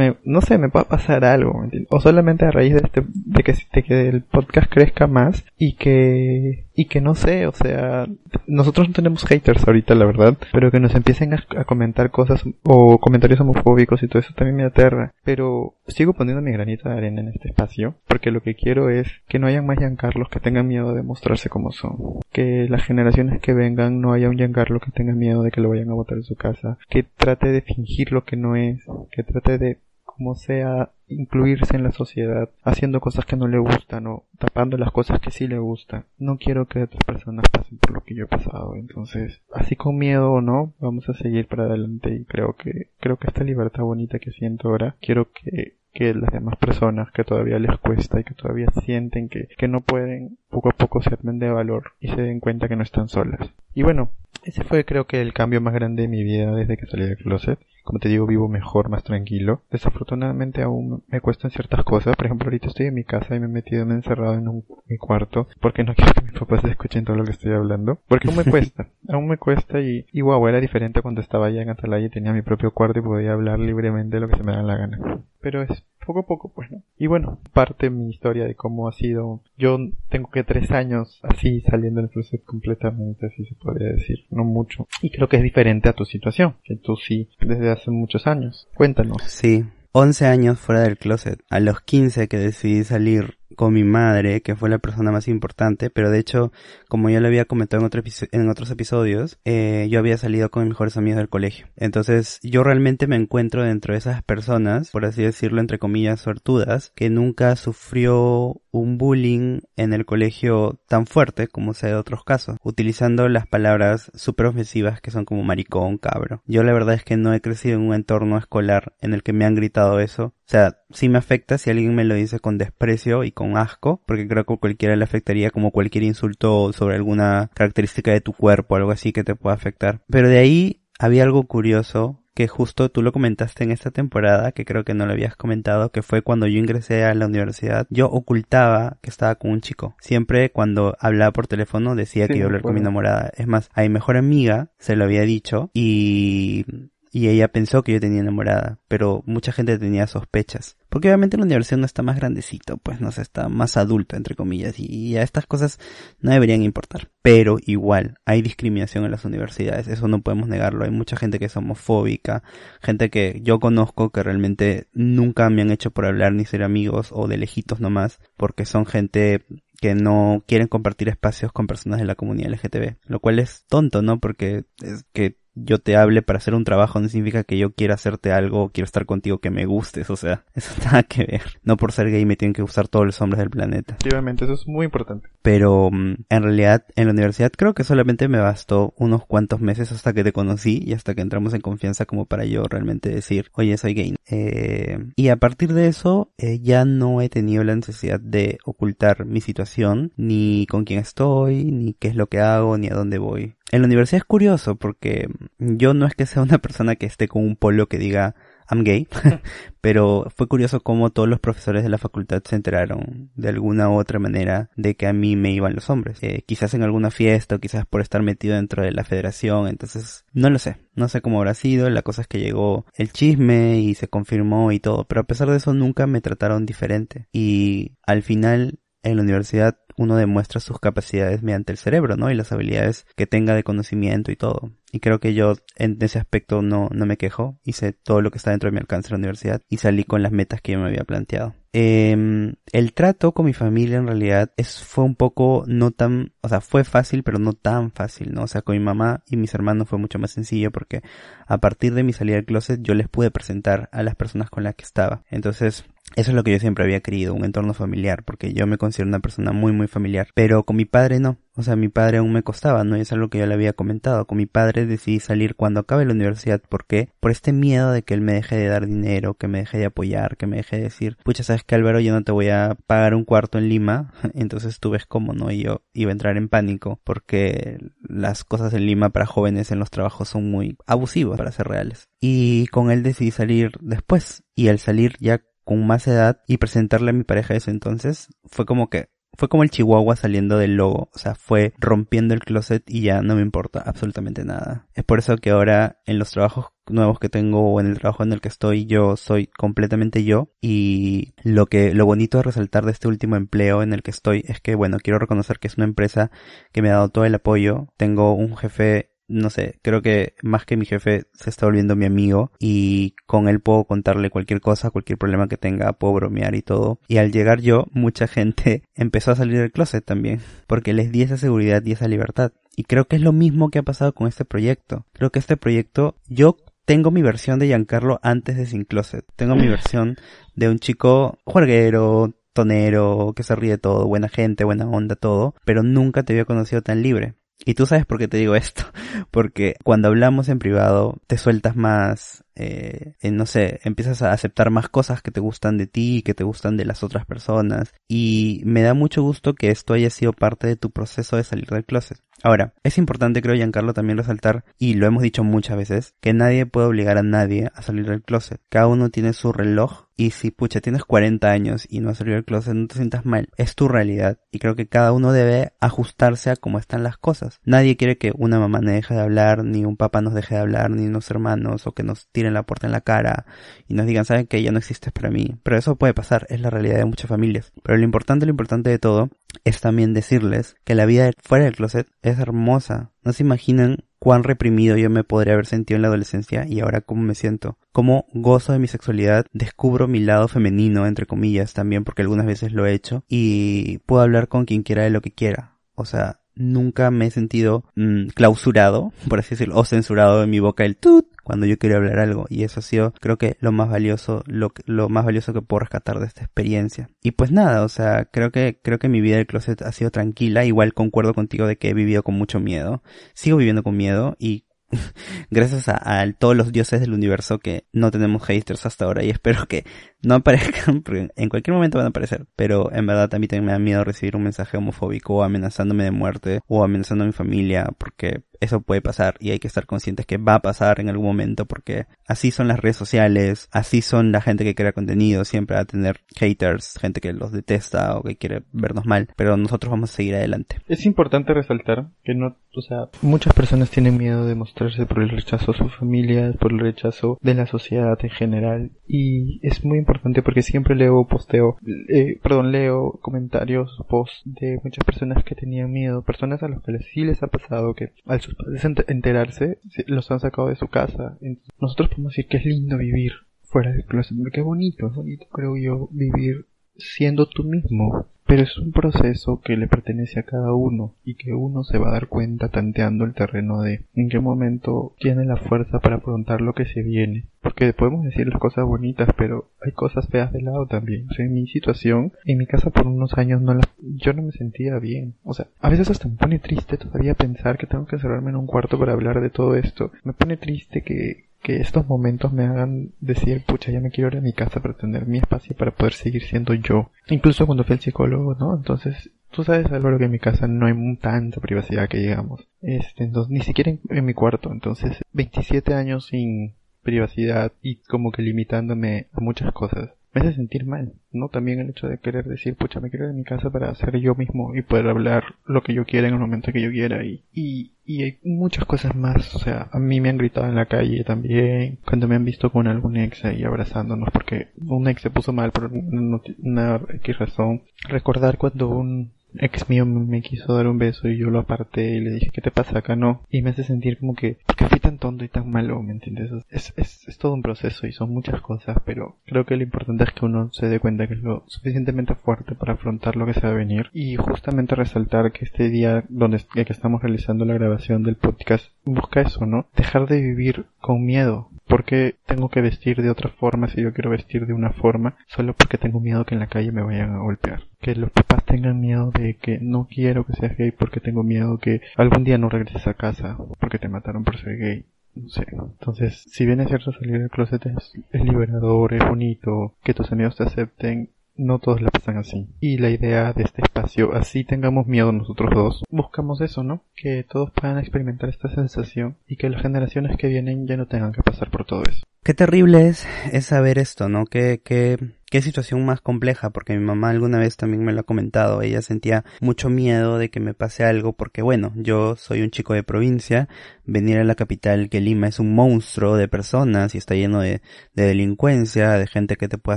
este, 0.00 0.18
no 0.24 0.40
sé, 0.40 0.58
me 0.58 0.68
puede 0.68 0.86
pasar 0.86 1.24
algo, 1.24 1.64
O 1.90 2.00
solamente 2.00 2.44
a 2.44 2.50
raíz 2.50 2.74
de 2.74 2.80
este, 2.84 3.02
de 3.06 3.42
que, 3.42 3.54
de 3.72 3.82
que 3.82 4.08
el 4.08 4.22
podcast 4.22 4.70
crezca 4.70 5.06
más 5.06 5.44
y 5.56 5.74
que, 5.74 6.66
y 6.74 6.86
que 6.86 7.00
no 7.00 7.14
sé, 7.14 7.46
o 7.46 7.52
sea, 7.52 8.06
nosotros 8.46 8.88
no 8.88 8.94
tenemos 8.94 9.24
haters 9.24 9.66
ahorita, 9.66 9.94
la 9.94 10.06
verdad, 10.06 10.36
pero 10.52 10.70
que 10.70 10.80
nos 10.80 10.94
empiecen 10.94 11.34
a, 11.34 11.64
comentar 11.64 12.10
cosas 12.10 12.44
o 12.62 12.98
comentarios 12.98 13.40
homofóbicos 13.40 14.02
y 14.02 14.08
todo 14.08 14.20
eso 14.20 14.34
también 14.34 14.56
me 14.56 14.64
aterra. 14.64 15.12
Pero 15.24 15.74
sigo 15.86 16.12
poniendo 16.12 16.42
mi 16.42 16.52
granita 16.52 16.90
de 16.90 16.96
arena 16.96 17.20
en 17.20 17.28
este 17.28 17.48
espacio, 17.48 17.94
porque 18.06 18.30
lo 18.30 18.42
que 18.42 18.54
quiero 18.54 18.90
es 18.90 19.08
que 19.28 19.38
no 19.38 19.46
hayan 19.46 19.66
más 19.66 19.78
Giancarlos 19.78 20.28
que 20.28 20.40
tengan 20.40 20.66
miedo 20.66 20.94
de 20.94 21.02
mostrarse 21.02 21.48
como 21.48 21.72
son. 21.72 21.96
Que 22.32 22.66
las 22.68 22.84
generaciones 22.84 23.40
que 23.40 23.54
vengan 23.54 24.00
no 24.00 24.12
haya 24.12 24.28
un 24.28 24.36
Giancarlo 24.36 24.80
que 24.80 24.90
tenga 24.90 25.12
miedo 25.12 25.42
de 25.42 25.50
que 25.50 25.60
lo 25.60 25.68
vayan 25.68 25.90
a 25.90 25.94
botar 25.94 26.18
en 26.18 26.24
su 26.24 26.34
casa. 26.34 26.78
Que 26.88 27.04
trate 27.04 27.48
de 27.48 27.62
fingir 27.62 28.12
lo 28.12 28.24
que 28.24 28.36
no 28.36 28.56
es. 28.56 28.84
Que 29.10 29.22
trate 29.22 29.58
de 29.58 29.78
como 30.18 30.34
sea 30.34 30.90
incluirse 31.06 31.76
en 31.76 31.84
la 31.84 31.92
sociedad, 31.92 32.50
haciendo 32.64 33.00
cosas 33.00 33.24
que 33.24 33.36
no 33.36 33.46
le 33.46 33.58
gustan 33.58 34.06
o 34.08 34.24
tapando 34.38 34.76
las 34.76 34.90
cosas 34.90 35.20
que 35.20 35.30
sí 35.30 35.46
le 35.46 35.58
gustan. 35.58 36.04
No 36.18 36.36
quiero 36.36 36.66
que 36.66 36.82
otras 36.82 37.02
personas 37.04 37.46
pasen 37.50 37.78
por 37.78 37.92
lo 37.92 38.00
que 38.02 38.14
yo 38.14 38.24
he 38.24 38.28
pasado, 38.28 38.74
entonces, 38.74 39.40
así 39.54 39.76
con 39.76 39.96
miedo 39.96 40.32
o 40.32 40.40
no, 40.40 40.74
vamos 40.80 41.08
a 41.08 41.14
seguir 41.14 41.46
para 41.46 41.64
adelante 41.64 42.14
y 42.14 42.24
creo 42.24 42.54
que 42.54 42.88
creo 42.98 43.16
que 43.16 43.28
esta 43.28 43.44
libertad 43.44 43.84
bonita 43.84 44.18
que 44.18 44.32
siento 44.32 44.68
ahora, 44.68 44.96
quiero 45.00 45.30
que 45.32 45.77
que 45.92 46.14
las 46.14 46.32
demás 46.32 46.56
personas 46.56 47.10
que 47.12 47.24
todavía 47.24 47.58
les 47.58 47.76
cuesta 47.78 48.20
y 48.20 48.24
que 48.24 48.34
todavía 48.34 48.68
sienten 48.84 49.28
que, 49.28 49.48
que 49.56 49.68
no 49.68 49.80
pueden, 49.80 50.38
poco 50.50 50.68
a 50.68 50.72
poco 50.72 51.02
se 51.02 51.10
armen 51.10 51.38
de 51.38 51.50
valor 51.50 51.92
y 52.00 52.08
se 52.08 52.22
den 52.22 52.40
cuenta 52.40 52.68
que 52.68 52.76
no 52.76 52.82
están 52.82 53.08
solas. 53.08 53.50
Y 53.74 53.82
bueno, 53.82 54.10
ese 54.44 54.64
fue 54.64 54.84
creo 54.84 55.06
que 55.06 55.20
el 55.20 55.32
cambio 55.32 55.60
más 55.60 55.74
grande 55.74 56.02
de 56.02 56.08
mi 56.08 56.22
vida 56.22 56.54
desde 56.54 56.76
que 56.76 56.86
salí 56.86 57.04
del 57.04 57.16
closet. 57.16 57.58
Como 57.84 58.00
te 58.00 58.08
digo, 58.10 58.26
vivo 58.26 58.48
mejor, 58.48 58.90
más 58.90 59.02
tranquilo. 59.02 59.62
Desafortunadamente 59.70 60.62
aún 60.62 61.02
me 61.08 61.22
cuestan 61.22 61.50
ciertas 61.50 61.84
cosas. 61.84 62.16
Por 62.16 62.26
ejemplo, 62.26 62.46
ahorita 62.46 62.68
estoy 62.68 62.86
en 62.86 62.94
mi 62.94 63.04
casa 63.04 63.34
y 63.34 63.40
me 63.40 63.46
he 63.46 63.48
metido, 63.48 63.86
me 63.86 63.94
he 63.94 63.96
encerrado 63.96 64.34
en 64.34 64.46
un, 64.46 64.64
mi 64.86 64.98
cuarto 64.98 65.48
porque 65.60 65.84
no 65.84 65.94
quiero 65.96 66.12
que 66.12 66.22
mis 66.22 66.38
papás 66.38 66.64
escuchen 66.64 67.04
todo 67.04 67.16
lo 67.16 67.24
que 67.24 67.30
estoy 67.30 67.52
hablando. 67.52 67.98
Porque 68.08 68.28
aún 68.28 68.36
me 68.36 68.44
cuesta, 68.50 68.88
aún 69.08 69.26
me 69.28 69.38
cuesta 69.38 69.80
y, 69.80 70.06
y 70.12 70.20
wow, 70.20 70.46
era 70.48 70.60
diferente 70.60 71.00
cuando 71.00 71.20
estaba 71.20 71.46
allá 71.46 71.62
en 71.62 71.70
Atalaya 71.70 72.06
y 72.06 72.10
tenía 72.10 72.32
mi 72.32 72.42
propio 72.42 72.72
cuarto 72.72 72.98
y 72.98 73.02
podía 73.02 73.32
hablar 73.32 73.58
libremente 73.58 74.16
de 74.16 74.20
lo 74.20 74.28
que 74.28 74.36
se 74.36 74.42
me 74.42 74.52
da 74.52 74.62
la 74.62 74.76
gana. 74.76 74.98
Pero 75.48 75.62
es 75.62 75.82
poco 76.04 76.20
a 76.20 76.26
poco, 76.26 76.52
pues, 76.54 76.70
¿no? 76.70 76.82
Y 76.98 77.06
bueno, 77.06 77.40
parte 77.54 77.88
mi 77.88 78.10
historia 78.10 78.44
de 78.44 78.54
cómo 78.54 78.86
ha 78.86 78.92
sido. 78.92 79.40
Yo 79.56 79.78
tengo 80.10 80.28
que 80.30 80.44
tres 80.44 80.70
años 80.72 81.20
así 81.22 81.62
saliendo 81.62 82.02
del 82.02 82.10
closet 82.10 82.44
completamente, 82.44 83.24
así 83.24 83.46
se 83.46 83.54
podría 83.54 83.88
decir, 83.88 84.26
no 84.28 84.44
mucho. 84.44 84.86
Y 85.00 85.08
creo 85.08 85.30
que 85.30 85.38
es 85.38 85.42
diferente 85.42 85.88
a 85.88 85.94
tu 85.94 86.04
situación, 86.04 86.56
que 86.64 86.76
tú 86.76 86.96
sí 86.96 87.30
desde 87.40 87.70
hace 87.70 87.90
muchos 87.90 88.26
años. 88.26 88.68
Cuéntanos. 88.74 89.22
Sí, 89.22 89.64
11 89.92 90.26
años 90.26 90.60
fuera 90.60 90.82
del 90.82 90.98
closet. 90.98 91.40
A 91.48 91.60
los 91.60 91.80
15 91.80 92.28
que 92.28 92.36
decidí 92.36 92.84
salir 92.84 93.37
con 93.58 93.74
mi 93.74 93.82
madre, 93.82 94.40
que 94.40 94.54
fue 94.54 94.70
la 94.70 94.78
persona 94.78 95.10
más 95.10 95.26
importante, 95.26 95.90
pero 95.90 96.12
de 96.12 96.20
hecho, 96.20 96.52
como 96.88 97.10
ya 97.10 97.18
lo 97.18 97.26
había 97.26 97.44
comentado 97.44 97.80
en, 97.80 97.86
otro 97.86 98.02
en 98.30 98.48
otros 98.48 98.70
episodios, 98.70 99.40
eh, 99.44 99.88
yo 99.90 99.98
había 99.98 100.16
salido 100.16 100.48
con 100.48 100.62
mis 100.62 100.70
mejores 100.70 100.96
amigos 100.96 101.18
del 101.18 101.28
colegio. 101.28 101.66
Entonces, 101.74 102.38
yo 102.44 102.62
realmente 102.62 103.08
me 103.08 103.16
encuentro 103.16 103.64
dentro 103.64 103.94
de 103.94 103.98
esas 103.98 104.22
personas, 104.22 104.92
por 104.92 105.04
así 105.04 105.24
decirlo, 105.24 105.60
entre 105.60 105.80
comillas, 105.80 106.20
suertudas, 106.20 106.92
que 106.94 107.10
nunca 107.10 107.56
sufrió 107.56 108.62
un 108.70 108.96
bullying 108.96 109.62
en 109.76 109.92
el 109.92 110.06
colegio 110.06 110.80
tan 110.86 111.06
fuerte 111.06 111.48
como 111.48 111.74
sea 111.74 111.88
de 111.88 111.94
otros 111.96 112.22
casos, 112.22 112.58
utilizando 112.62 113.28
las 113.28 113.48
palabras 113.48 114.12
super 114.14 114.46
ofensivas 114.46 115.00
que 115.00 115.10
son 115.10 115.24
como 115.24 115.42
maricón, 115.42 115.98
cabro. 115.98 116.42
Yo 116.46 116.62
la 116.62 116.72
verdad 116.72 116.94
es 116.94 117.02
que 117.02 117.16
no 117.16 117.34
he 117.34 117.40
crecido 117.40 117.76
en 117.76 117.88
un 117.88 117.94
entorno 117.94 118.38
escolar 118.38 118.94
en 119.00 119.14
el 119.14 119.24
que 119.24 119.32
me 119.32 119.44
han 119.44 119.56
gritado 119.56 119.98
eso. 119.98 120.26
O 120.26 120.50
sea, 120.50 120.78
sí 120.90 121.08
me 121.08 121.18
afecta 121.18 121.58
si 121.58 121.70
alguien 121.70 121.94
me 121.94 122.04
lo 122.04 122.14
dice 122.14 122.38
con 122.40 122.56
desprecio 122.56 123.24
y 123.24 123.32
con 123.32 123.47
asco, 123.56 124.02
porque 124.06 124.28
creo 124.28 124.44
que 124.44 124.56
cualquiera 124.58 124.96
le 124.96 125.04
afectaría 125.04 125.50
como 125.50 125.70
cualquier 125.70 126.04
insulto 126.04 126.72
sobre 126.72 126.96
alguna 126.96 127.50
característica 127.54 128.12
de 128.12 128.20
tu 128.20 128.32
cuerpo, 128.32 128.76
algo 128.76 128.90
así 128.90 129.12
que 129.12 129.24
te 129.24 129.34
pueda 129.34 129.54
afectar. 129.54 130.00
Pero 130.08 130.28
de 130.28 130.38
ahí 130.38 130.82
había 130.98 131.22
algo 131.22 131.44
curioso 131.44 132.20
que 132.38 132.46
justo 132.46 132.88
tú 132.88 133.02
lo 133.02 133.10
comentaste 133.10 133.64
en 133.64 133.72
esta 133.72 133.90
temporada, 133.90 134.52
que 134.52 134.64
creo 134.64 134.84
que 134.84 134.94
no 134.94 135.06
lo 135.06 135.12
habías 135.12 135.34
comentado, 135.34 135.90
que 135.90 136.02
fue 136.02 136.22
cuando 136.22 136.46
yo 136.46 136.60
ingresé 136.60 137.02
a 137.02 137.12
la 137.12 137.26
universidad, 137.26 137.88
yo 137.90 138.06
ocultaba 138.06 138.98
que 139.02 139.10
estaba 139.10 139.34
con 139.34 139.50
un 139.50 139.60
chico. 139.60 139.96
Siempre 139.98 140.52
cuando 140.52 140.96
hablaba 141.00 141.32
por 141.32 141.48
teléfono 141.48 141.96
decía 141.96 142.28
que 142.28 142.36
iba 142.36 142.44
a 142.44 142.46
hablar 142.46 142.62
con 142.62 142.74
mi 142.74 142.80
enamorada. 142.80 143.32
Es 143.36 143.48
más, 143.48 143.70
a 143.74 143.82
mi 143.82 143.88
mejor 143.88 144.16
amiga 144.16 144.70
se 144.78 144.94
lo 144.94 145.02
había 145.02 145.22
dicho 145.22 145.70
y 145.74 146.64
y 147.12 147.28
ella 147.28 147.48
pensó 147.48 147.82
que 147.82 147.92
yo 147.92 148.00
tenía 148.00 148.20
enamorada, 148.20 148.78
pero 148.88 149.22
mucha 149.26 149.52
gente 149.52 149.78
tenía 149.78 150.06
sospechas. 150.06 150.76
Porque 150.88 151.08
obviamente 151.08 151.36
la 151.36 151.44
universidad 151.44 151.78
no 151.78 151.86
está 151.86 152.02
más 152.02 152.16
grandecito, 152.16 152.78
pues 152.78 153.00
no 153.00 153.12
sé, 153.12 153.22
está 153.22 153.48
más 153.48 153.76
adulto, 153.76 154.16
entre 154.16 154.34
comillas, 154.34 154.78
y 154.78 155.16
a 155.16 155.22
estas 155.22 155.46
cosas 155.46 155.78
no 156.20 156.32
deberían 156.32 156.62
importar. 156.62 157.10
Pero 157.20 157.58
igual, 157.66 158.18
hay 158.24 158.40
discriminación 158.40 159.04
en 159.04 159.10
las 159.10 159.24
universidades, 159.24 159.88
eso 159.88 160.08
no 160.08 160.22
podemos 160.22 160.48
negarlo. 160.48 160.84
Hay 160.84 160.90
mucha 160.90 161.16
gente 161.16 161.38
que 161.38 161.46
es 161.46 161.56
homofóbica, 161.56 162.42
gente 162.80 163.10
que 163.10 163.40
yo 163.42 163.60
conozco 163.60 164.10
que 164.10 164.22
realmente 164.22 164.88
nunca 164.92 165.50
me 165.50 165.62
han 165.62 165.70
hecho 165.70 165.90
por 165.90 166.06
hablar 166.06 166.32
ni 166.32 166.44
ser 166.44 166.62
amigos 166.62 167.10
o 167.12 167.28
de 167.28 167.36
lejitos 167.36 167.80
nomás, 167.80 168.18
porque 168.36 168.64
son 168.64 168.86
gente 168.86 169.44
que 169.80 169.94
no 169.94 170.42
quieren 170.46 170.68
compartir 170.68 171.08
espacios 171.08 171.52
con 171.52 171.66
personas 171.66 172.00
de 172.00 172.06
la 172.06 172.16
comunidad 172.16 172.50
LGTB, 172.50 172.96
lo 173.06 173.20
cual 173.20 173.38
es 173.38 173.64
tonto, 173.68 174.02
¿no? 174.02 174.18
Porque 174.18 174.64
es 174.82 175.04
que 175.12 175.36
yo 175.64 175.78
te 175.78 175.96
hable 175.96 176.22
para 176.22 176.38
hacer 176.38 176.54
un 176.54 176.64
trabajo 176.64 177.00
no 177.00 177.08
significa 177.08 177.44
que 177.44 177.58
yo 177.58 177.72
quiera 177.72 177.94
hacerte 177.94 178.32
algo 178.32 178.64
o 178.64 178.68
quiero 178.70 178.84
estar 178.84 179.06
contigo 179.06 179.38
que 179.38 179.50
me 179.50 179.66
gustes, 179.66 180.10
o 180.10 180.16
sea, 180.16 180.44
eso 180.54 180.72
nada 180.84 181.02
que 181.02 181.24
ver. 181.24 181.42
No 181.62 181.76
por 181.76 181.92
ser 181.92 182.10
gay 182.10 182.24
me 182.24 182.36
tienen 182.36 182.54
que 182.54 182.62
gustar 182.62 182.88
todos 182.88 183.06
los 183.06 183.20
hombres 183.20 183.38
del 183.38 183.50
planeta. 183.50 183.94
Efectivamente, 183.94 184.44
eso 184.44 184.54
es 184.54 184.66
muy 184.66 184.84
importante. 184.86 185.28
Pero 185.42 185.90
mm, 185.90 186.14
en 186.28 186.42
realidad 186.42 186.84
en 186.96 187.06
la 187.06 187.12
universidad 187.12 187.52
creo 187.56 187.74
que 187.74 187.84
solamente 187.84 188.28
me 188.28 188.38
bastó 188.38 188.94
unos 188.96 189.24
cuantos 189.26 189.60
meses 189.60 189.92
hasta 189.92 190.12
que 190.12 190.24
te 190.24 190.32
conocí 190.32 190.82
y 190.84 190.92
hasta 190.92 191.14
que 191.14 191.22
entramos 191.22 191.54
en 191.54 191.60
confianza 191.60 192.06
como 192.06 192.26
para 192.26 192.44
yo 192.44 192.64
realmente 192.64 193.10
decir, 193.10 193.50
oye, 193.54 193.76
soy 193.76 193.94
gay. 193.94 194.14
Eh, 194.30 194.98
y 195.16 195.28
a 195.28 195.36
partir 195.36 195.72
de 195.72 195.88
eso 195.88 196.32
eh, 196.38 196.60
ya 196.60 196.84
no 196.84 197.20
he 197.20 197.28
tenido 197.28 197.64
la 197.64 197.74
necesidad 197.74 198.20
de 198.20 198.58
ocultar 198.64 199.24
mi 199.24 199.40
situación, 199.40 200.12
ni 200.16 200.66
con 200.66 200.84
quién 200.84 201.00
estoy, 201.00 201.64
ni 201.64 201.94
qué 201.94 202.08
es 202.08 202.16
lo 202.16 202.26
que 202.26 202.40
hago, 202.40 202.76
ni 202.78 202.88
a 202.88 202.94
dónde 202.94 203.18
voy. 203.18 203.54
En 203.70 203.82
la 203.82 203.86
universidad 203.86 204.18
es 204.18 204.24
curioso 204.24 204.76
porque 204.76 205.28
yo 205.58 205.94
no 205.94 206.06
es 206.06 206.14
que 206.14 206.26
sea 206.26 206.42
una 206.42 206.58
persona 206.62 206.96
que 206.96 207.06
esté 207.06 207.28
con 207.28 207.44
un 207.44 207.56
polo 207.56 207.88
que 207.88 207.98
diga 207.98 208.34
I'm 208.70 208.84
gay, 208.84 209.08
pero 209.80 210.26
fue 210.36 210.46
curioso 210.46 210.80
cómo 210.80 211.10
todos 211.10 211.28
los 211.28 211.40
profesores 211.40 211.82
de 211.82 211.88
la 211.88 211.96
facultad 211.96 212.42
se 212.44 212.54
enteraron 212.54 213.30
de 213.34 213.48
alguna 213.48 213.88
u 213.88 213.94
otra 213.94 214.18
manera 214.18 214.70
de 214.76 214.94
que 214.94 215.06
a 215.06 215.14
mí 215.14 215.36
me 215.36 215.52
iban 215.52 215.74
los 215.74 215.88
hombres. 215.88 216.18
Eh, 216.22 216.44
quizás 216.46 216.74
en 216.74 216.82
alguna 216.82 217.10
fiesta 217.10 217.56
o 217.56 217.58
quizás 217.60 217.86
por 217.86 218.02
estar 218.02 218.22
metido 218.22 218.56
dentro 218.56 218.82
de 218.82 218.92
la 218.92 219.04
federación, 219.04 219.68
entonces 219.68 220.26
no 220.32 220.50
lo 220.50 220.58
sé, 220.58 220.76
no 220.94 221.08
sé 221.08 221.22
cómo 221.22 221.38
habrá 221.38 221.54
sido, 221.54 221.88
la 221.88 222.02
cosa 222.02 222.22
es 222.22 222.28
que 222.28 222.40
llegó 222.40 222.84
el 222.94 223.10
chisme 223.12 223.80
y 223.80 223.94
se 223.94 224.08
confirmó 224.08 224.70
y 224.72 224.80
todo, 224.80 225.06
pero 225.06 225.22
a 225.22 225.26
pesar 225.26 225.50
de 225.50 225.56
eso 225.56 225.72
nunca 225.72 226.06
me 226.06 226.20
trataron 226.20 226.66
diferente 226.66 227.26
y 227.32 227.92
al 228.06 228.22
final 228.22 228.80
en 229.02 229.16
la 229.16 229.22
universidad 229.22 229.78
uno 229.98 230.16
demuestra 230.16 230.60
sus 230.60 230.78
capacidades 230.78 231.42
mediante 231.42 231.72
el 231.72 231.78
cerebro, 231.78 232.16
¿no? 232.16 232.30
Y 232.30 232.34
las 232.34 232.52
habilidades 232.52 233.04
que 233.16 233.26
tenga 233.26 233.54
de 233.54 233.64
conocimiento 233.64 234.30
y 234.32 234.36
todo. 234.36 234.70
Y 234.92 235.00
creo 235.00 235.18
que 235.18 235.34
yo 235.34 235.54
en 235.76 235.98
ese 236.00 236.18
aspecto 236.18 236.62
no, 236.62 236.88
no 236.92 237.04
me 237.04 237.16
quejo. 237.18 237.58
Hice 237.64 237.92
todo 237.92 238.22
lo 238.22 238.30
que 238.30 238.38
está 238.38 238.52
dentro 238.52 238.68
de 238.68 238.74
mi 238.74 238.78
alcance 238.78 239.08
en 239.08 239.14
la 239.14 239.18
universidad 239.18 239.60
y 239.68 239.78
salí 239.78 240.04
con 240.04 240.22
las 240.22 240.32
metas 240.32 240.62
que 240.62 240.72
yo 240.72 240.78
me 240.78 240.86
había 240.86 241.04
planteado. 241.04 241.54
Eh, 241.72 242.54
el 242.72 242.92
trato 242.94 243.32
con 243.32 243.44
mi 243.44 243.52
familia 243.52 243.98
en 243.98 244.06
realidad 244.06 244.52
es, 244.56 244.82
fue 244.82 245.04
un 245.04 245.14
poco 245.14 245.64
no 245.66 245.90
tan, 245.90 246.32
o 246.40 246.48
sea, 246.48 246.60
fue 246.62 246.82
fácil 246.84 247.22
pero 247.22 247.38
no 247.38 247.52
tan 247.52 247.90
fácil, 247.90 248.32
¿no? 248.32 248.44
O 248.44 248.46
sea, 248.46 248.62
con 248.62 248.76
mi 248.76 248.82
mamá 248.82 249.22
y 249.26 249.36
mis 249.36 249.52
hermanos 249.54 249.88
fue 249.88 249.98
mucho 249.98 250.18
más 250.18 250.30
sencillo 250.30 250.70
porque 250.70 251.02
a 251.46 251.58
partir 251.58 251.92
de 251.94 252.04
mi 252.04 252.12
salida 252.12 252.36
del 252.36 252.46
closet 252.46 252.80
yo 252.82 252.94
les 252.94 253.08
pude 253.08 253.30
presentar 253.30 253.90
a 253.92 254.02
las 254.02 254.14
personas 254.14 254.48
con 254.48 254.64
las 254.64 254.76
que 254.76 254.84
estaba. 254.84 255.22
Entonces, 255.28 255.84
eso 256.16 256.30
es 256.30 256.34
lo 256.34 256.44
que 256.44 256.52
yo 256.52 256.58
siempre 256.58 256.84
había 256.84 257.00
querido, 257.00 257.34
un 257.34 257.44
entorno 257.44 257.74
familiar, 257.74 258.24
porque 258.24 258.52
yo 258.52 258.66
me 258.66 258.78
considero 258.78 259.08
una 259.08 259.20
persona 259.20 259.52
muy 259.52 259.72
muy 259.72 259.86
familiar. 259.86 260.28
Pero 260.34 260.64
con 260.64 260.76
mi 260.76 260.84
padre 260.84 261.20
no. 261.20 261.38
O 261.58 261.62
sea, 261.64 261.74
mi 261.74 261.88
padre 261.88 262.18
aún 262.18 262.32
me 262.32 262.44
costaba, 262.44 262.84
¿no? 262.84 262.94
es 262.94 263.12
algo 263.12 263.30
que 263.30 263.38
yo 263.38 263.46
le 263.46 263.54
había 263.54 263.72
comentado. 263.72 264.26
Con 264.26 264.38
mi 264.38 264.46
padre 264.46 264.86
decidí 264.86 265.18
salir 265.18 265.56
cuando 265.56 265.80
acabe 265.80 266.04
la 266.04 266.12
universidad. 266.12 266.62
¿Por 266.62 266.86
qué? 266.86 267.08
Por 267.18 267.32
este 267.32 267.52
miedo 267.52 267.90
de 267.90 268.02
que 268.04 268.14
él 268.14 268.20
me 268.20 268.34
deje 268.34 268.56
de 268.56 268.68
dar 268.68 268.86
dinero, 268.86 269.34
que 269.34 269.48
me 269.48 269.58
deje 269.58 269.78
de 269.78 269.86
apoyar, 269.86 270.36
que 270.36 270.46
me 270.46 270.58
deje 270.58 270.76
de 270.76 270.82
decir, 270.84 271.16
pucha, 271.24 271.42
sabes 271.42 271.64
que 271.64 271.74
Álvaro, 271.74 271.98
yo 271.98 272.12
no 272.12 272.22
te 272.22 272.30
voy 272.30 272.48
a 272.48 272.76
pagar 272.86 273.14
un 273.14 273.24
cuarto 273.24 273.58
en 273.58 273.68
Lima. 273.68 274.12
Entonces 274.34 274.78
tú 274.78 274.90
ves 274.90 275.04
cómo, 275.04 275.32
¿no? 275.32 275.50
Y 275.50 275.64
yo 275.64 275.82
iba 275.94 276.10
a 276.10 276.12
entrar 276.12 276.36
en 276.36 276.48
pánico 276.48 277.00
porque 277.02 277.78
las 278.00 278.44
cosas 278.44 278.72
en 278.72 278.86
Lima 278.86 279.10
para 279.10 279.26
jóvenes 279.26 279.72
en 279.72 279.80
los 279.80 279.90
trabajos 279.90 280.28
son 280.28 280.48
muy 280.48 280.76
abusivas 280.86 281.38
para 281.38 281.50
ser 281.50 281.66
reales. 281.66 282.08
Y 282.20 282.68
con 282.68 282.92
él 282.92 283.02
decidí 283.02 283.32
salir 283.32 283.72
después. 283.80 284.44
Y 284.54 284.68
al 284.68 284.78
salir 284.78 285.14
ya 285.18 285.40
con 285.68 285.86
más 285.86 286.08
edad 286.08 286.40
y 286.46 286.56
presentarle 286.56 287.10
a 287.10 287.12
mi 287.12 287.24
pareja 287.24 287.52
de 287.52 287.58
ese 287.58 287.70
entonces, 287.70 288.28
fue 288.46 288.64
como 288.64 288.88
que 288.88 289.10
fue 289.36 289.50
como 289.50 289.64
el 289.64 289.70
chihuahua 289.70 290.16
saliendo 290.16 290.56
del 290.56 290.76
logo, 290.76 291.10
o 291.14 291.18
sea, 291.18 291.34
fue 291.34 291.74
rompiendo 291.78 292.32
el 292.32 292.40
closet 292.40 292.82
y 292.88 293.02
ya 293.02 293.20
no 293.20 293.36
me 293.36 293.42
importa 293.42 293.80
absolutamente 293.84 294.46
nada. 294.46 294.88
Es 294.94 295.04
por 295.04 295.18
eso 295.18 295.36
que 295.36 295.50
ahora 295.50 296.00
en 296.06 296.18
los 296.18 296.30
trabajos 296.30 296.68
nuevos 296.88 297.18
que 297.18 297.28
tengo 297.28 297.70
o 297.70 297.80
en 297.80 297.86
el 297.86 297.98
trabajo 297.98 298.22
en 298.22 298.32
el 298.32 298.40
que 298.40 298.48
estoy 298.48 298.86
yo 298.86 299.18
soy 299.18 299.46
completamente 299.46 300.24
yo. 300.24 300.50
Y 300.62 301.34
lo 301.44 301.66
que 301.66 301.92
lo 301.92 302.06
bonito 302.06 302.38
de 302.38 302.44
resaltar 302.44 302.86
de 302.86 302.92
este 302.92 303.06
último 303.06 303.36
empleo 303.36 303.82
en 303.82 303.92
el 303.92 304.02
que 304.02 304.10
estoy 304.10 304.44
es 304.48 304.62
que 304.62 304.74
bueno, 304.74 304.96
quiero 305.02 305.18
reconocer 305.18 305.58
que 305.58 305.68
es 305.68 305.76
una 305.76 305.84
empresa 305.84 306.30
que 306.72 306.80
me 306.80 306.88
ha 306.88 306.94
dado 306.94 307.10
todo 307.10 307.26
el 307.26 307.34
apoyo, 307.34 307.88
tengo 307.98 308.32
un 308.32 308.56
jefe 308.56 309.07
no 309.28 309.50
sé, 309.50 309.78
creo 309.82 310.02
que 310.02 310.34
más 310.42 310.64
que 310.64 310.76
mi 310.76 310.86
jefe 310.86 311.24
se 311.34 311.50
está 311.50 311.66
volviendo 311.66 311.96
mi 311.96 312.06
amigo 312.06 312.50
y 312.58 313.14
con 313.26 313.48
él 313.48 313.60
puedo 313.60 313.84
contarle 313.84 314.30
cualquier 314.30 314.60
cosa, 314.60 314.90
cualquier 314.90 315.18
problema 315.18 315.48
que 315.48 315.58
tenga, 315.58 315.92
puedo 315.92 316.14
bromear 316.14 316.54
y 316.54 316.62
todo. 316.62 316.98
Y 317.08 317.18
al 317.18 317.30
llegar 317.30 317.60
yo, 317.60 317.86
mucha 317.92 318.26
gente 318.26 318.82
empezó 318.94 319.32
a 319.32 319.36
salir 319.36 319.58
del 319.58 319.72
closet 319.72 320.04
también, 320.04 320.40
porque 320.66 320.94
les 320.94 321.12
di 321.12 321.22
esa 321.22 321.36
seguridad 321.36 321.82
y 321.84 321.92
esa 321.92 322.08
libertad. 322.08 322.52
Y 322.74 322.84
creo 322.84 323.06
que 323.06 323.16
es 323.16 323.22
lo 323.22 323.32
mismo 323.32 323.70
que 323.70 323.80
ha 323.80 323.82
pasado 323.82 324.14
con 324.14 324.28
este 324.28 324.44
proyecto. 324.44 325.04
Creo 325.12 325.30
que 325.30 325.40
este 325.40 325.56
proyecto, 325.56 326.16
yo 326.28 326.56
tengo 326.84 327.10
mi 327.10 327.22
versión 327.22 327.58
de 327.58 327.66
Giancarlo 327.66 328.20
antes 328.22 328.56
de 328.56 328.66
Sin 328.66 328.84
Closet. 328.84 329.24
Tengo 329.36 329.56
mi 329.56 329.68
versión 329.68 330.16
de 330.54 330.68
un 330.68 330.78
chico 330.78 331.38
juerguero, 331.44 332.32
tonero, 332.54 333.34
que 333.36 333.42
se 333.42 333.54
ríe 333.54 333.78
todo, 333.78 334.06
buena 334.06 334.28
gente, 334.28 334.64
buena 334.64 334.88
onda, 334.88 335.14
todo, 335.14 335.54
pero 335.64 335.82
nunca 335.82 336.22
te 336.22 336.32
había 336.32 336.44
conocido 336.44 336.82
tan 336.82 337.02
libre. 337.02 337.34
Y 337.64 337.74
tú 337.74 337.86
sabes 337.86 338.06
por 338.06 338.18
qué 338.18 338.28
te 338.28 338.36
digo 338.36 338.54
esto, 338.54 338.84
porque 339.30 339.74
cuando 339.84 340.08
hablamos 340.08 340.48
en 340.48 340.58
privado 340.58 341.18
te 341.26 341.38
sueltas 341.38 341.76
más, 341.76 342.44
eh, 342.58 343.30
no 343.30 343.46
sé, 343.46 343.80
empiezas 343.84 344.22
a 344.22 344.32
aceptar 344.32 344.70
más 344.70 344.88
cosas 344.88 345.22
que 345.22 345.30
te 345.30 345.40
gustan 345.40 345.78
de 345.78 345.86
ti, 345.86 346.22
que 346.22 346.34
te 346.34 346.44
gustan 346.44 346.76
de 346.76 346.84
las 346.84 347.02
otras 347.02 347.24
personas, 347.24 347.94
y 348.08 348.62
me 348.64 348.82
da 348.82 348.94
mucho 348.94 349.22
gusto 349.22 349.54
que 349.54 349.70
esto 349.70 349.94
haya 349.94 350.10
sido 350.10 350.32
parte 350.32 350.66
de 350.66 350.76
tu 350.76 350.90
proceso 350.90 351.36
de 351.36 351.44
salir 351.44 351.66
del 351.66 351.84
closet. 351.84 352.18
Ahora, 352.42 352.74
es 352.84 352.98
importante, 352.98 353.42
creo, 353.42 353.56
Giancarlo, 353.56 353.94
también 353.94 354.18
resaltar, 354.18 354.64
y 354.78 354.94
lo 354.94 355.06
hemos 355.06 355.22
dicho 355.22 355.42
muchas 355.42 355.76
veces, 355.76 356.14
que 356.20 356.32
nadie 356.32 356.66
puede 356.66 356.86
obligar 356.86 357.18
a 357.18 357.24
nadie 357.24 357.70
a 357.74 357.82
salir 357.82 358.06
del 358.06 358.22
closet. 358.22 358.60
Cada 358.68 358.86
uno 358.86 359.10
tiene 359.10 359.32
su 359.32 359.52
reloj, 359.52 360.04
y 360.16 360.30
si, 360.30 360.50
pucha, 360.50 360.80
tienes 360.80 361.04
40 361.04 361.48
años 361.48 361.86
y 361.88 362.00
no 362.00 362.10
has 362.10 362.18
salido 362.18 362.36
del 362.36 362.44
closet, 362.44 362.74
no 362.74 362.86
te 362.86 362.96
sientas 362.96 363.24
mal. 363.24 363.48
Es 363.56 363.74
tu 363.74 363.88
realidad, 363.88 364.38
y 364.52 364.60
creo 364.60 364.76
que 364.76 364.88
cada 364.88 365.12
uno 365.12 365.32
debe 365.32 365.72
ajustarse 365.80 366.50
a 366.50 366.56
cómo 366.56 366.78
están 366.78 367.02
las 367.02 367.18
cosas. 367.18 367.60
Nadie 367.64 367.96
quiere 367.96 368.18
que 368.18 368.32
una 368.36 368.60
mamá 368.60 368.80
nos 368.80 368.92
deje 368.92 369.14
de 369.14 369.20
hablar, 369.20 369.64
ni 369.64 369.84
un 369.84 369.96
papá 369.96 370.20
nos 370.20 370.34
deje 370.34 370.54
de 370.54 370.60
hablar, 370.60 370.90
ni 370.90 371.06
unos 371.06 371.30
hermanos, 371.30 371.88
o 371.88 371.92
que 371.92 372.04
nos 372.04 372.28
la 372.54 372.64
puerta 372.64 372.86
en 372.86 372.92
la 372.92 373.00
cara, 373.00 373.46
y 373.86 373.94
nos 373.94 374.06
digan, 374.06 374.24
saben 374.24 374.46
que 374.46 374.62
ya 374.62 374.72
no 374.72 374.78
existes 374.78 375.12
para 375.12 375.30
mí. 375.30 375.56
Pero 375.62 375.76
eso 375.76 375.96
puede 375.96 376.14
pasar, 376.14 376.46
es 376.48 376.60
la 376.60 376.70
realidad 376.70 376.98
de 376.98 377.04
muchas 377.04 377.28
familias. 377.28 377.72
Pero 377.82 377.98
lo 377.98 378.04
importante, 378.04 378.46
lo 378.46 378.50
importante 378.50 378.90
de 378.90 378.98
todo, 378.98 379.30
es 379.64 379.80
también 379.80 380.14
decirles 380.14 380.76
que 380.84 380.94
la 380.94 381.06
vida 381.06 381.30
fuera 381.42 381.64
del 381.64 381.76
closet 381.76 382.08
es 382.22 382.38
hermosa. 382.38 383.12
No 383.22 383.32
se 383.32 383.42
imaginan 383.42 384.04
cuán 384.18 384.44
reprimido 384.44 384.96
yo 384.96 385.10
me 385.10 385.24
podría 385.24 385.54
haber 385.54 385.66
sentido 385.66 385.96
en 385.96 386.02
la 386.02 386.08
adolescencia 386.08 386.66
y 386.66 386.80
ahora 386.80 387.00
cómo 387.00 387.22
me 387.22 387.34
siento. 387.34 387.78
Cómo 387.92 388.26
gozo 388.32 388.72
de 388.72 388.78
mi 388.78 388.88
sexualidad, 388.88 389.46
descubro 389.52 390.08
mi 390.08 390.20
lado 390.20 390.48
femenino, 390.48 391.06
entre 391.06 391.26
comillas, 391.26 391.74
también 391.74 392.04
porque 392.04 392.22
algunas 392.22 392.46
veces 392.46 392.72
lo 392.72 392.86
he 392.86 392.92
hecho, 392.92 393.24
y 393.28 393.98
puedo 394.06 394.22
hablar 394.22 394.48
con 394.48 394.64
quien 394.64 394.82
quiera 394.82 395.02
de 395.02 395.10
lo 395.10 395.20
que 395.20 395.32
quiera. 395.32 395.78
O 395.94 396.04
sea, 396.04 396.40
nunca 396.58 397.10
me 397.10 397.26
he 397.26 397.30
sentido 397.30 397.84
mm, 397.96 398.28
clausurado, 398.28 399.12
por 399.28 399.38
así 399.38 399.50
decirlo, 399.50 399.76
o 399.76 399.84
censurado 399.84 400.42
en 400.42 400.50
mi 400.50 400.60
boca 400.60 400.84
el 400.84 400.96
tut 400.96 401.26
cuando 401.42 401.64
yo 401.64 401.78
quiero 401.78 401.96
hablar 401.96 402.18
algo. 402.18 402.46
Y 402.50 402.64
eso 402.64 402.80
ha 402.80 402.82
sido, 402.82 403.14
creo 403.20 403.38
que, 403.38 403.56
lo 403.60 403.72
más 403.72 403.88
valioso, 403.88 404.42
lo, 404.46 404.72
lo 404.84 405.08
más 405.08 405.24
valioso 405.24 405.54
que 405.54 405.62
puedo 405.62 405.80
rescatar 405.80 406.20
de 406.20 406.26
esta 406.26 406.42
experiencia. 406.42 407.08
Y 407.22 407.30
pues 407.30 407.50
nada, 407.50 407.84
o 407.84 407.88
sea, 407.88 408.26
creo 408.26 408.50
que, 408.50 408.80
creo 408.82 408.98
que 408.98 409.08
mi 409.08 409.22
vida 409.22 409.36
del 409.36 409.46
closet 409.46 409.80
ha 409.82 409.92
sido 409.92 410.10
tranquila. 410.10 410.66
Igual 410.66 410.92
concuerdo 410.92 411.32
contigo 411.32 411.66
de 411.66 411.78
que 411.78 411.88
he 411.88 411.94
vivido 411.94 412.22
con 412.22 412.34
mucho 412.34 412.60
miedo. 412.60 413.02
Sigo 413.32 413.56
viviendo 413.56 413.82
con 413.82 413.96
miedo 413.96 414.36
y 414.38 414.64
gracias 415.50 415.88
a, 415.88 416.32
todos 416.38 416.56
los 416.56 416.72
dioses 416.72 417.00
del 417.00 417.12
universo 417.12 417.58
que 417.58 417.84
no 417.92 418.10
tenemos 418.10 418.44
haters 418.44 418.86
hasta 418.86 419.04
ahora 419.04 419.22
y 419.24 419.30
espero 419.30 419.66
que 419.66 419.84
no 420.22 420.36
aparezcan, 420.36 421.02
porque 421.02 421.28
en 421.34 421.48
cualquier 421.48 421.74
momento 421.74 421.98
van 421.98 422.06
a 422.06 422.10
aparecer, 422.10 422.46
pero 422.56 422.92
en 422.92 423.06
verdad 423.06 423.28
también 423.28 423.64
me 423.64 423.72
da 423.72 423.78
miedo 423.78 424.04
recibir 424.04 424.36
un 424.36 424.42
mensaje 424.42 424.76
homofóbico 424.76 425.34
o 425.34 425.42
amenazándome 425.42 426.04
de 426.04 426.10
muerte 426.10 426.60
o 426.66 426.82
amenazando 426.84 427.24
a 427.24 427.26
mi 427.26 427.32
familia 427.32 427.88
porque 427.98 428.42
eso 428.60 428.80
puede 428.80 429.00
pasar 429.00 429.36
y 429.40 429.50
hay 429.50 429.58
que 429.58 429.68
estar 429.68 429.86
conscientes 429.86 430.26
que 430.26 430.38
va 430.38 430.54
a 430.54 430.62
pasar 430.62 431.00
en 431.00 431.08
algún 431.08 431.26
momento 431.26 431.66
porque 431.66 432.06
así 432.26 432.50
son 432.50 432.68
las 432.68 432.80
redes 432.80 432.96
sociales, 432.96 433.68
así 433.72 434.02
son 434.02 434.32
la 434.32 434.40
gente 434.40 434.64
que 434.64 434.74
crea 434.74 434.92
contenido, 434.92 435.44
siempre 435.44 435.76
va 435.76 435.82
a 435.82 435.86
tener 435.86 436.20
haters, 436.36 436.98
gente 437.00 437.20
que 437.20 437.32
los 437.32 437.52
detesta 437.52 438.16
o 438.16 438.22
que 438.22 438.36
quiere 438.36 438.62
vernos 438.72 439.06
mal, 439.06 439.28
pero 439.36 439.56
nosotros 439.56 439.90
vamos 439.90 440.10
a 440.10 440.16
seguir 440.16 440.34
adelante. 440.34 440.76
Es 440.88 441.06
importante 441.06 441.54
resaltar 441.54 442.08
que 442.24 442.34
no, 442.34 442.56
o 442.74 442.82
sea, 442.82 443.08
muchas 443.22 443.52
personas 443.54 443.90
tienen 443.90 444.16
miedo 444.16 444.46
de 444.46 444.54
mostrarse 444.54 445.06
por 445.06 445.22
el 445.22 445.30
rechazo 445.30 445.72
a 445.72 445.76
sus 445.76 445.94
familias, 445.96 446.56
por 446.56 446.72
el 446.72 446.80
rechazo 446.80 447.38
de 447.40 447.54
la 447.54 447.66
sociedad 447.66 448.18
en 448.22 448.30
general 448.30 448.90
y 449.06 449.66
es 449.66 449.84
muy 449.84 449.98
importante 449.98 450.42
porque 450.42 450.62
siempre 450.62 450.94
leo 450.94 451.26
posteo, 451.26 451.76
eh, 452.08 452.38
perdón, 452.42 452.72
leo 452.72 453.18
comentarios, 453.22 454.02
posts 454.08 454.42
de 454.44 454.78
muchas 454.82 455.04
personas 455.04 455.44
que 455.44 455.54
tenían 455.54 455.90
miedo, 455.90 456.22
personas 456.22 456.62
a 456.62 456.68
las 456.68 456.82
que 456.82 456.98
sí 456.98 457.24
les 457.24 457.42
ha 457.42 457.46
pasado 457.46 457.94
que 457.94 458.12
al 458.26 458.40
sus 458.48 458.56
padres 458.56 458.84
enterarse, 459.08 459.78
los 460.06 460.30
han 460.30 460.40
sacado 460.40 460.68
de 460.68 460.76
su 460.76 460.88
casa. 460.88 461.38
nosotros 461.80 462.08
podemos 462.08 462.32
decir 462.32 462.48
que 462.48 462.56
es 462.56 462.64
lindo 462.64 462.96
vivir 462.96 463.32
fuera 463.62 463.92
del 463.92 464.04
closet, 464.04 464.36
porque 464.42 464.60
es 464.60 464.66
bonito, 464.66 465.06
es 465.06 465.14
bonito 465.14 465.46
creo 465.52 465.76
yo 465.76 466.08
vivir 466.10 466.66
siendo 466.96 467.46
tú 467.46 467.64
mismo. 467.64 468.26
Pero 468.48 468.62
es 468.62 468.78
un 468.78 468.92
proceso 468.92 469.60
que 469.62 469.76
le 469.76 469.88
pertenece 469.88 470.40
a 470.40 470.42
cada 470.42 470.72
uno 470.72 471.12
y 471.22 471.34
que 471.34 471.52
uno 471.52 471.84
se 471.84 471.98
va 471.98 472.08
a 472.08 472.12
dar 472.12 472.28
cuenta 472.28 472.70
tanteando 472.70 473.26
el 473.26 473.34
terreno 473.34 473.82
de 473.82 474.06
en 474.14 474.30
qué 474.30 474.40
momento 474.40 475.12
tiene 475.18 475.44
la 475.44 475.58
fuerza 475.58 475.98
para 475.98 476.16
afrontar 476.16 476.62
lo 476.62 476.72
que 476.72 476.86
se 476.86 477.02
viene. 477.02 477.44
Porque 477.60 477.92
podemos 477.92 478.24
decir 478.24 478.48
las 478.48 478.58
cosas 478.58 478.86
bonitas, 478.86 479.28
pero 479.36 479.68
hay 479.84 479.92
cosas 479.92 480.28
feas 480.28 480.50
de 480.50 480.62
lado 480.62 480.86
también. 480.86 481.26
O 481.30 481.34
sea, 481.34 481.44
en 481.44 481.52
mi 481.52 481.66
situación, 481.66 482.32
en 482.46 482.56
mi 482.56 482.66
casa 482.66 482.88
por 482.88 483.06
unos 483.06 483.36
años 483.36 483.60
no 483.60 483.74
la, 483.74 483.82
yo 483.98 484.32
no 484.32 484.40
me 484.40 484.52
sentía 484.52 484.98
bien. 484.98 485.34
O 485.44 485.52
sea, 485.52 485.66
a 485.80 485.90
veces 485.90 486.08
hasta 486.08 486.26
me 486.26 486.36
pone 486.36 486.58
triste 486.58 486.96
todavía 486.96 487.34
pensar 487.34 487.76
que 487.76 487.86
tengo 487.86 488.06
que 488.06 488.16
encerrarme 488.16 488.48
en 488.48 488.56
un 488.56 488.66
cuarto 488.66 488.98
para 488.98 489.12
hablar 489.12 489.42
de 489.42 489.50
todo 489.50 489.76
esto. 489.76 490.10
Me 490.24 490.32
pone 490.32 490.56
triste 490.56 491.02
que, 491.02 491.47
que 491.62 491.76
estos 491.76 492.06
momentos 492.06 492.52
me 492.52 492.64
hagan 492.64 493.12
decir, 493.20 493.64
pucha, 493.64 493.90
ya 493.90 494.00
me 494.00 494.10
quiero 494.10 494.28
ir 494.28 494.38
a 494.38 494.40
mi 494.40 494.52
casa 494.52 494.80
para 494.80 494.94
tener 494.94 495.26
mi 495.26 495.38
espacio 495.38 495.76
para 495.76 495.90
poder 495.90 496.12
seguir 496.12 496.42
siendo 496.42 496.74
yo. 496.74 497.10
Incluso 497.28 497.66
cuando 497.66 497.84
fui 497.84 497.94
al 497.94 498.00
psicólogo, 498.00 498.54
¿no? 498.54 498.76
Entonces, 498.76 499.30
tú 499.50 499.64
sabes, 499.64 499.90
algo 499.90 500.16
que 500.18 500.24
en 500.24 500.30
mi 500.30 500.38
casa 500.38 500.66
no 500.68 500.86
hay 500.86 501.16
tanta 501.16 501.60
privacidad 501.60 502.08
que 502.08 502.18
llegamos. 502.18 502.68
Este, 502.80 503.24
entonces, 503.24 503.50
ni 503.50 503.60
siquiera 503.60 503.90
en, 503.90 504.24
mi 504.24 504.34
cuarto. 504.34 504.70
Entonces, 504.72 505.18
27 505.32 505.94
años 505.94 506.26
sin 506.26 506.74
privacidad 507.02 507.72
y 507.82 507.96
como 507.96 508.32
que 508.32 508.42
limitándome 508.42 509.26
a 509.32 509.40
muchas 509.40 509.72
cosas 509.72 510.10
me 510.32 510.40
hace 510.40 510.54
sentir 510.54 510.84
mal, 510.84 511.14
¿no? 511.32 511.48
También 511.48 511.80
el 511.80 511.90
hecho 511.90 512.06
de 512.06 512.18
querer 512.18 512.44
decir, 512.44 512.76
pucha, 512.76 513.00
me 513.00 513.10
quiero 513.10 513.28
a 513.28 513.32
mi 513.32 513.44
casa 513.44 513.70
para 513.70 513.94
ser 513.94 514.16
yo 514.18 514.34
mismo 514.34 514.74
y 514.74 514.82
poder 514.82 515.08
hablar 515.08 515.44
lo 515.66 515.82
que 515.82 515.94
yo 515.94 516.04
quiera 516.04 516.28
en 516.28 516.34
el 516.34 516.40
momento 516.40 516.72
que 516.72 516.82
yo 516.82 516.90
quiera 516.90 517.24
y, 517.24 517.44
y, 517.52 517.92
y 518.04 518.22
hay 518.22 518.38
muchas 518.42 518.84
cosas 518.84 519.14
más, 519.14 519.54
o 519.54 519.58
sea, 519.58 519.88
a 519.92 519.98
mí 519.98 520.20
me 520.20 520.28
han 520.28 520.38
gritado 520.38 520.66
en 520.66 520.74
la 520.74 520.86
calle 520.86 521.24
también, 521.24 521.98
cuando 522.04 522.28
me 522.28 522.36
han 522.36 522.44
visto 522.44 522.70
con 522.70 522.86
algún 522.86 523.16
ex 523.16 523.44
ahí 523.44 523.64
abrazándonos 523.64 524.28
porque 524.32 524.68
un 524.76 525.08
ex 525.08 525.22
se 525.22 525.30
puso 525.30 525.52
mal 525.52 525.72
por 525.72 525.84
una, 525.92 526.40
una 526.62 527.00
X 527.14 527.38
razón. 527.38 527.82
Recordar 528.08 528.58
cuando 528.58 528.88
un 528.88 529.32
ex 529.56 529.88
mío 529.88 530.06
me 530.06 530.42
quiso 530.42 530.74
dar 530.74 530.86
un 530.86 530.98
beso 530.98 531.28
y 531.28 531.38
yo 531.38 531.50
lo 531.50 531.60
aparté 531.60 532.16
y 532.16 532.20
le 532.20 532.30
dije, 532.30 532.50
¿qué 532.52 532.60
te 532.60 532.70
pasa 532.70 532.98
acá? 532.98 533.16
No. 533.16 533.42
Y 533.50 533.62
me 533.62 533.70
hace 533.70 533.84
sentir 533.84 534.18
como 534.18 534.34
que, 534.34 534.58
porque 534.66 534.86
fui 534.86 535.00
tan 535.00 535.18
tonto 535.18 535.44
y 535.44 535.48
tan 535.48 535.70
malo, 535.70 536.02
¿me 536.02 536.12
entiendes? 536.12 536.50
Es, 536.70 536.92
es, 536.96 537.26
es 537.28 537.38
todo 537.38 537.54
un 537.54 537.62
proceso 537.62 538.06
y 538.06 538.12
son 538.12 538.30
muchas 538.30 538.60
cosas, 538.60 538.96
pero 539.04 539.36
creo 539.46 539.64
que 539.64 539.76
lo 539.76 539.82
importante 539.82 540.24
es 540.24 540.32
que 540.32 540.44
uno 540.44 540.70
se 540.72 540.88
dé 540.88 541.00
cuenta 541.00 541.26
que 541.26 541.34
es 541.34 541.42
lo 541.42 541.64
suficientemente 541.66 542.34
fuerte 542.34 542.74
para 542.74 542.94
afrontar 542.94 543.36
lo 543.36 543.46
que 543.46 543.54
se 543.54 543.66
va 543.66 543.70
a 543.70 543.76
venir. 543.76 544.10
Y 544.12 544.36
justamente 544.36 544.94
resaltar 544.94 545.52
que 545.52 545.64
este 545.64 545.88
día 545.88 546.24
donde 546.28 546.58
que 546.74 546.92
estamos 546.92 547.22
realizando 547.22 547.64
la 547.64 547.74
grabación 547.74 548.22
del 548.22 548.36
podcast 548.36 548.86
busca 549.14 549.40
eso, 549.40 549.66
¿no? 549.66 549.86
Dejar 549.96 550.26
de 550.28 550.40
vivir 550.40 550.86
con 551.00 551.24
miedo. 551.24 551.68
porque 551.86 552.36
tengo 552.46 552.68
que 552.68 552.82
vestir 552.82 553.22
de 553.22 553.30
otra 553.30 553.48
forma 553.48 553.88
si 553.88 554.02
yo 554.02 554.12
quiero 554.12 554.28
vestir 554.30 554.66
de 554.66 554.74
una 554.74 554.90
forma? 554.90 555.36
Solo 555.46 555.72
porque 555.72 555.96
tengo 555.96 556.20
miedo 556.20 556.44
que 556.44 556.54
en 556.54 556.60
la 556.60 556.66
calle 556.66 556.92
me 556.92 557.02
vayan 557.02 557.34
a 557.34 557.38
golpear. 557.38 557.84
Que 558.00 558.14
los 558.14 558.30
papás 558.30 558.62
tengan 558.64 559.00
miedo 559.00 559.30
de 559.30 559.54
que 559.54 559.78
no 559.80 560.06
quiero 560.08 560.44
que 560.44 560.52
seas 560.52 560.76
gay 560.76 560.90
porque 560.90 561.20
tengo 561.20 561.42
miedo 561.42 561.78
que 561.78 562.02
algún 562.16 562.44
día 562.44 562.58
no 562.58 562.68
regreses 562.68 563.06
a 563.06 563.14
casa 563.14 563.56
porque 563.80 563.98
te 563.98 564.08
mataron 564.08 564.44
por 564.44 564.58
ser 564.58 564.76
gay. 564.76 565.06
No 565.34 565.48
sé. 565.48 565.66
Entonces, 565.70 566.44
si 566.50 566.66
bien 566.66 566.80
es 566.80 566.88
cierto 566.88 567.12
salir 567.12 567.38
del 567.38 567.50
closet 567.50 567.86
es, 567.86 568.12
es 568.32 568.44
liberador, 568.44 569.14
es 569.14 569.26
bonito, 569.26 569.94
que 570.02 570.14
tus 570.14 570.30
amigos 570.32 570.56
te 570.56 570.64
acepten, 570.64 571.30
no 571.58 571.78
todos 571.78 572.00
la 572.00 572.10
pasan 572.10 572.38
así. 572.38 572.68
Y 572.80 572.98
la 572.98 573.10
idea 573.10 573.52
de 573.52 573.64
este 573.64 573.82
espacio, 573.82 574.32
así 574.34 574.64
tengamos 574.64 575.06
miedo 575.06 575.32
nosotros 575.32 575.70
dos, 575.74 576.04
buscamos 576.10 576.60
eso, 576.60 576.82
¿no? 576.82 577.02
Que 577.14 577.44
todos 577.44 577.70
puedan 577.72 577.98
experimentar 577.98 578.48
esta 578.48 578.68
sensación 578.68 579.36
y 579.46 579.56
que 579.56 579.68
las 579.68 579.82
generaciones 579.82 580.36
que 580.38 580.48
vienen 580.48 580.86
ya 580.86 580.96
no 580.96 581.06
tengan 581.06 581.32
que 581.32 581.42
pasar 581.42 581.70
por 581.70 581.84
todo 581.84 582.02
eso. 582.08 582.22
Qué 582.42 582.54
terrible 582.54 583.08
es, 583.08 583.26
es 583.52 583.66
saber 583.66 583.98
esto, 583.98 584.28
¿no? 584.28 584.46
Que, 584.46 584.80
que 584.82 585.18
Qué 585.50 585.62
situación 585.62 586.04
más 586.04 586.20
compleja, 586.20 586.68
porque 586.68 586.94
mi 586.94 587.02
mamá 587.02 587.30
alguna 587.30 587.58
vez 587.58 587.78
también 587.78 588.04
me 588.04 588.12
lo 588.12 588.20
ha 588.20 588.24
comentado. 588.24 588.82
Ella 588.82 589.00
sentía 589.00 589.46
mucho 589.62 589.88
miedo 589.88 590.36
de 590.36 590.50
que 590.50 590.60
me 590.60 590.74
pase 590.74 591.04
algo, 591.04 591.32
porque 591.32 591.62
bueno, 591.62 591.92
yo 591.96 592.36
soy 592.36 592.60
un 592.60 592.70
chico 592.70 592.92
de 592.92 593.02
provincia, 593.02 593.66
venir 594.08 594.38
a 594.38 594.44
la 594.44 594.54
capital, 594.54 595.08
que 595.08 595.20
Lima 595.20 595.48
es 595.48 595.60
un 595.60 595.74
monstruo 595.74 596.36
de 596.36 596.48
personas 596.48 597.14
y 597.14 597.18
está 597.18 597.34
lleno 597.34 597.60
de, 597.60 597.80
de 598.14 598.26
delincuencia, 598.26 599.12
de 599.12 599.26
gente 599.26 599.56
que 599.56 599.68
te 599.68 599.78
puede 599.78 599.96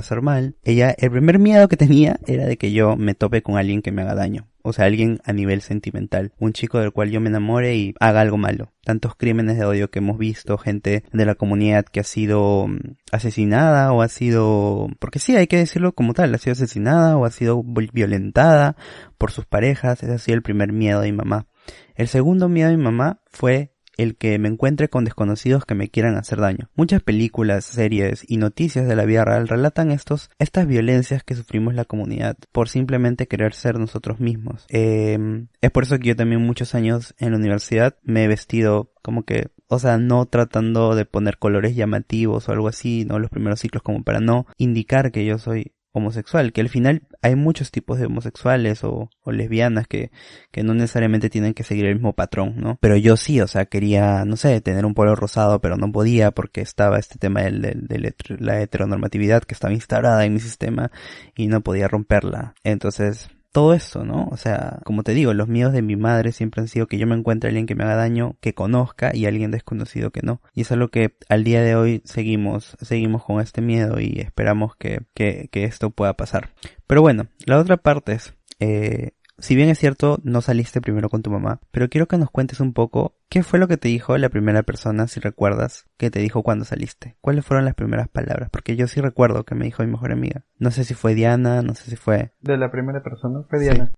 hacer 0.00 0.22
mal. 0.22 0.56
Ella, 0.62 0.94
el 0.98 1.10
primer 1.10 1.38
miedo 1.38 1.68
que 1.68 1.76
tenía 1.76 2.20
era 2.26 2.46
de 2.46 2.56
que 2.56 2.72
yo 2.72 2.96
me 2.96 3.14
tope 3.14 3.42
con 3.42 3.56
alguien 3.56 3.82
que 3.82 3.92
me 3.92 4.02
haga 4.02 4.14
daño 4.14 4.46
o 4.62 4.72
sea, 4.72 4.86
alguien 4.86 5.20
a 5.24 5.32
nivel 5.32 5.60
sentimental, 5.60 6.32
un 6.38 6.52
chico 6.52 6.78
del 6.78 6.92
cual 6.92 7.10
yo 7.10 7.20
me 7.20 7.28
enamore 7.28 7.74
y 7.74 7.94
haga 8.00 8.20
algo 8.20 8.38
malo. 8.38 8.72
Tantos 8.84 9.14
crímenes 9.16 9.58
de 9.58 9.64
odio 9.64 9.90
que 9.90 9.98
hemos 9.98 10.18
visto, 10.18 10.56
gente 10.56 11.04
de 11.12 11.26
la 11.26 11.34
comunidad 11.34 11.84
que 11.84 12.00
ha 12.00 12.04
sido 12.04 12.68
mm, 12.68 12.78
asesinada 13.10 13.92
o 13.92 14.02
ha 14.02 14.08
sido, 14.08 14.88
porque 15.00 15.18
sí, 15.18 15.36
hay 15.36 15.48
que 15.48 15.58
decirlo 15.58 15.92
como 15.92 16.14
tal, 16.14 16.34
ha 16.34 16.38
sido 16.38 16.52
asesinada 16.52 17.16
o 17.16 17.24
ha 17.24 17.30
sido 17.30 17.62
violentada 17.64 18.76
por 19.18 19.32
sus 19.32 19.46
parejas, 19.46 20.02
ese 20.02 20.12
ha 20.12 20.18
sido 20.18 20.36
el 20.36 20.42
primer 20.42 20.72
miedo 20.72 21.00
de 21.00 21.10
mi 21.10 21.18
mamá. 21.18 21.46
El 21.94 22.08
segundo 22.08 22.48
miedo 22.48 22.70
de 22.70 22.76
mi 22.76 22.84
mamá 22.84 23.20
fue 23.26 23.71
el 23.96 24.16
que 24.16 24.38
me 24.38 24.48
encuentre 24.48 24.88
con 24.88 25.04
desconocidos 25.04 25.64
que 25.64 25.74
me 25.74 25.88
quieran 25.88 26.16
hacer 26.16 26.40
daño. 26.40 26.70
Muchas 26.74 27.02
películas, 27.02 27.64
series 27.64 28.24
y 28.26 28.36
noticias 28.36 28.86
de 28.86 28.96
la 28.96 29.04
vida 29.04 29.24
real 29.24 29.48
relatan 29.48 29.90
estos, 29.90 30.30
estas 30.38 30.66
violencias 30.66 31.22
que 31.24 31.34
sufrimos 31.34 31.74
la 31.74 31.84
comunidad 31.84 32.36
por 32.52 32.68
simplemente 32.68 33.26
querer 33.26 33.54
ser 33.54 33.78
nosotros 33.78 34.20
mismos. 34.20 34.66
Em, 34.68 35.48
es 35.60 35.70
por 35.70 35.84
eso 35.84 35.98
que 35.98 36.08
yo 36.08 36.16
también 36.16 36.42
muchos 36.42 36.74
años 36.74 37.14
en 37.18 37.32
la 37.32 37.38
universidad 37.38 37.96
me 38.02 38.24
he 38.24 38.28
vestido 38.28 38.92
como 39.02 39.24
que, 39.24 39.48
o 39.66 39.78
sea, 39.78 39.98
no 39.98 40.26
tratando 40.26 40.94
de 40.94 41.04
poner 41.04 41.38
colores 41.38 41.74
llamativos 41.74 42.48
o 42.48 42.52
algo 42.52 42.68
así, 42.68 43.04
no 43.04 43.18
los 43.18 43.30
primeros 43.30 43.60
ciclos 43.60 43.82
como 43.82 44.02
para 44.02 44.20
no 44.20 44.46
indicar 44.56 45.12
que 45.12 45.24
yo 45.24 45.38
soy 45.38 45.72
homosexual, 45.92 46.52
que 46.52 46.60
al 46.60 46.68
final 46.68 47.02
hay 47.20 47.36
muchos 47.36 47.70
tipos 47.70 47.98
de 47.98 48.06
homosexuales 48.06 48.82
o, 48.84 49.10
lesbianas 49.26 49.86
que, 49.86 50.10
que 50.50 50.62
no 50.62 50.74
necesariamente 50.74 51.30
tienen 51.30 51.54
que 51.54 51.64
seguir 51.64 51.86
el 51.86 51.94
mismo 51.94 52.14
patrón, 52.14 52.54
¿no? 52.56 52.78
Pero 52.80 52.96
yo 52.96 53.16
sí, 53.16 53.40
o 53.40 53.46
sea, 53.46 53.66
quería, 53.66 54.24
no 54.24 54.36
sé, 54.36 54.60
tener 54.60 54.84
un 54.84 54.94
polo 54.94 55.14
rosado, 55.14 55.60
pero 55.60 55.76
no 55.76 55.92
podía 55.92 56.30
porque 56.30 56.60
estaba 56.60 56.98
este 56.98 57.18
tema 57.18 57.42
de 57.42 58.14
la 58.38 58.60
heteronormatividad 58.60 59.42
que 59.42 59.54
estaba 59.54 59.74
instalada 59.74 60.24
en 60.24 60.34
mi 60.34 60.40
sistema 60.40 60.90
y 61.36 61.46
no 61.46 61.60
podía 61.60 61.88
romperla. 61.88 62.54
Entonces, 62.64 63.28
todo 63.52 63.74
eso, 63.74 64.04
¿no? 64.04 64.28
O 64.32 64.36
sea, 64.36 64.80
como 64.84 65.02
te 65.02 65.12
digo, 65.12 65.34
los 65.34 65.46
miedos 65.46 65.74
de 65.74 65.82
mi 65.82 65.94
madre 65.94 66.32
siempre 66.32 66.62
han 66.62 66.68
sido 66.68 66.86
que 66.86 66.98
yo 66.98 67.06
me 67.06 67.14
encuentre 67.14 67.48
alguien 67.48 67.66
que 67.66 67.74
me 67.74 67.84
haga 67.84 67.96
daño, 67.96 68.36
que 68.40 68.54
conozca 68.54 69.14
y 69.14 69.26
alguien 69.26 69.50
desconocido 69.50 70.10
que 70.10 70.22
no. 70.22 70.40
Y 70.54 70.62
es 70.62 70.72
algo 70.72 70.88
que 70.88 71.14
al 71.28 71.44
día 71.44 71.62
de 71.62 71.76
hoy 71.76 72.02
seguimos, 72.04 72.76
seguimos 72.80 73.24
con 73.24 73.40
este 73.40 73.60
miedo 73.60 74.00
y 74.00 74.20
esperamos 74.20 74.74
que, 74.76 75.02
que, 75.14 75.48
que 75.52 75.64
esto 75.64 75.90
pueda 75.90 76.14
pasar. 76.14 76.50
Pero 76.86 77.02
bueno, 77.02 77.26
la 77.44 77.58
otra 77.58 77.76
parte 77.76 78.12
es, 78.12 78.34
eh, 78.58 79.12
si 79.42 79.56
bien 79.56 79.68
es 79.68 79.78
cierto, 79.78 80.20
no 80.22 80.40
saliste 80.40 80.80
primero 80.80 81.08
con 81.08 81.22
tu 81.22 81.30
mamá, 81.30 81.60
pero 81.72 81.88
quiero 81.88 82.06
que 82.06 82.16
nos 82.16 82.30
cuentes 82.30 82.60
un 82.60 82.72
poco 82.72 83.16
qué 83.28 83.42
fue 83.42 83.58
lo 83.58 83.66
que 83.66 83.76
te 83.76 83.88
dijo 83.88 84.16
la 84.16 84.28
primera 84.28 84.62
persona, 84.62 85.08
si 85.08 85.18
recuerdas, 85.18 85.86
que 85.96 86.12
te 86.12 86.20
dijo 86.20 86.44
cuando 86.44 86.64
saliste. 86.64 87.16
¿Cuáles 87.20 87.44
fueron 87.44 87.64
las 87.64 87.74
primeras 87.74 88.08
palabras? 88.08 88.50
Porque 88.50 88.76
yo 88.76 88.86
sí 88.86 89.00
recuerdo 89.00 89.42
que 89.42 89.56
me 89.56 89.64
dijo 89.64 89.82
mi 89.82 89.90
mejor 89.90 90.12
amiga. 90.12 90.44
No 90.60 90.70
sé 90.70 90.84
si 90.84 90.94
fue 90.94 91.16
Diana, 91.16 91.60
no 91.62 91.74
sé 91.74 91.90
si 91.90 91.96
fue... 91.96 92.30
De 92.40 92.56
la 92.56 92.70
primera 92.70 93.02
persona 93.02 93.42
fue 93.50 93.58
Diana. 93.58 93.92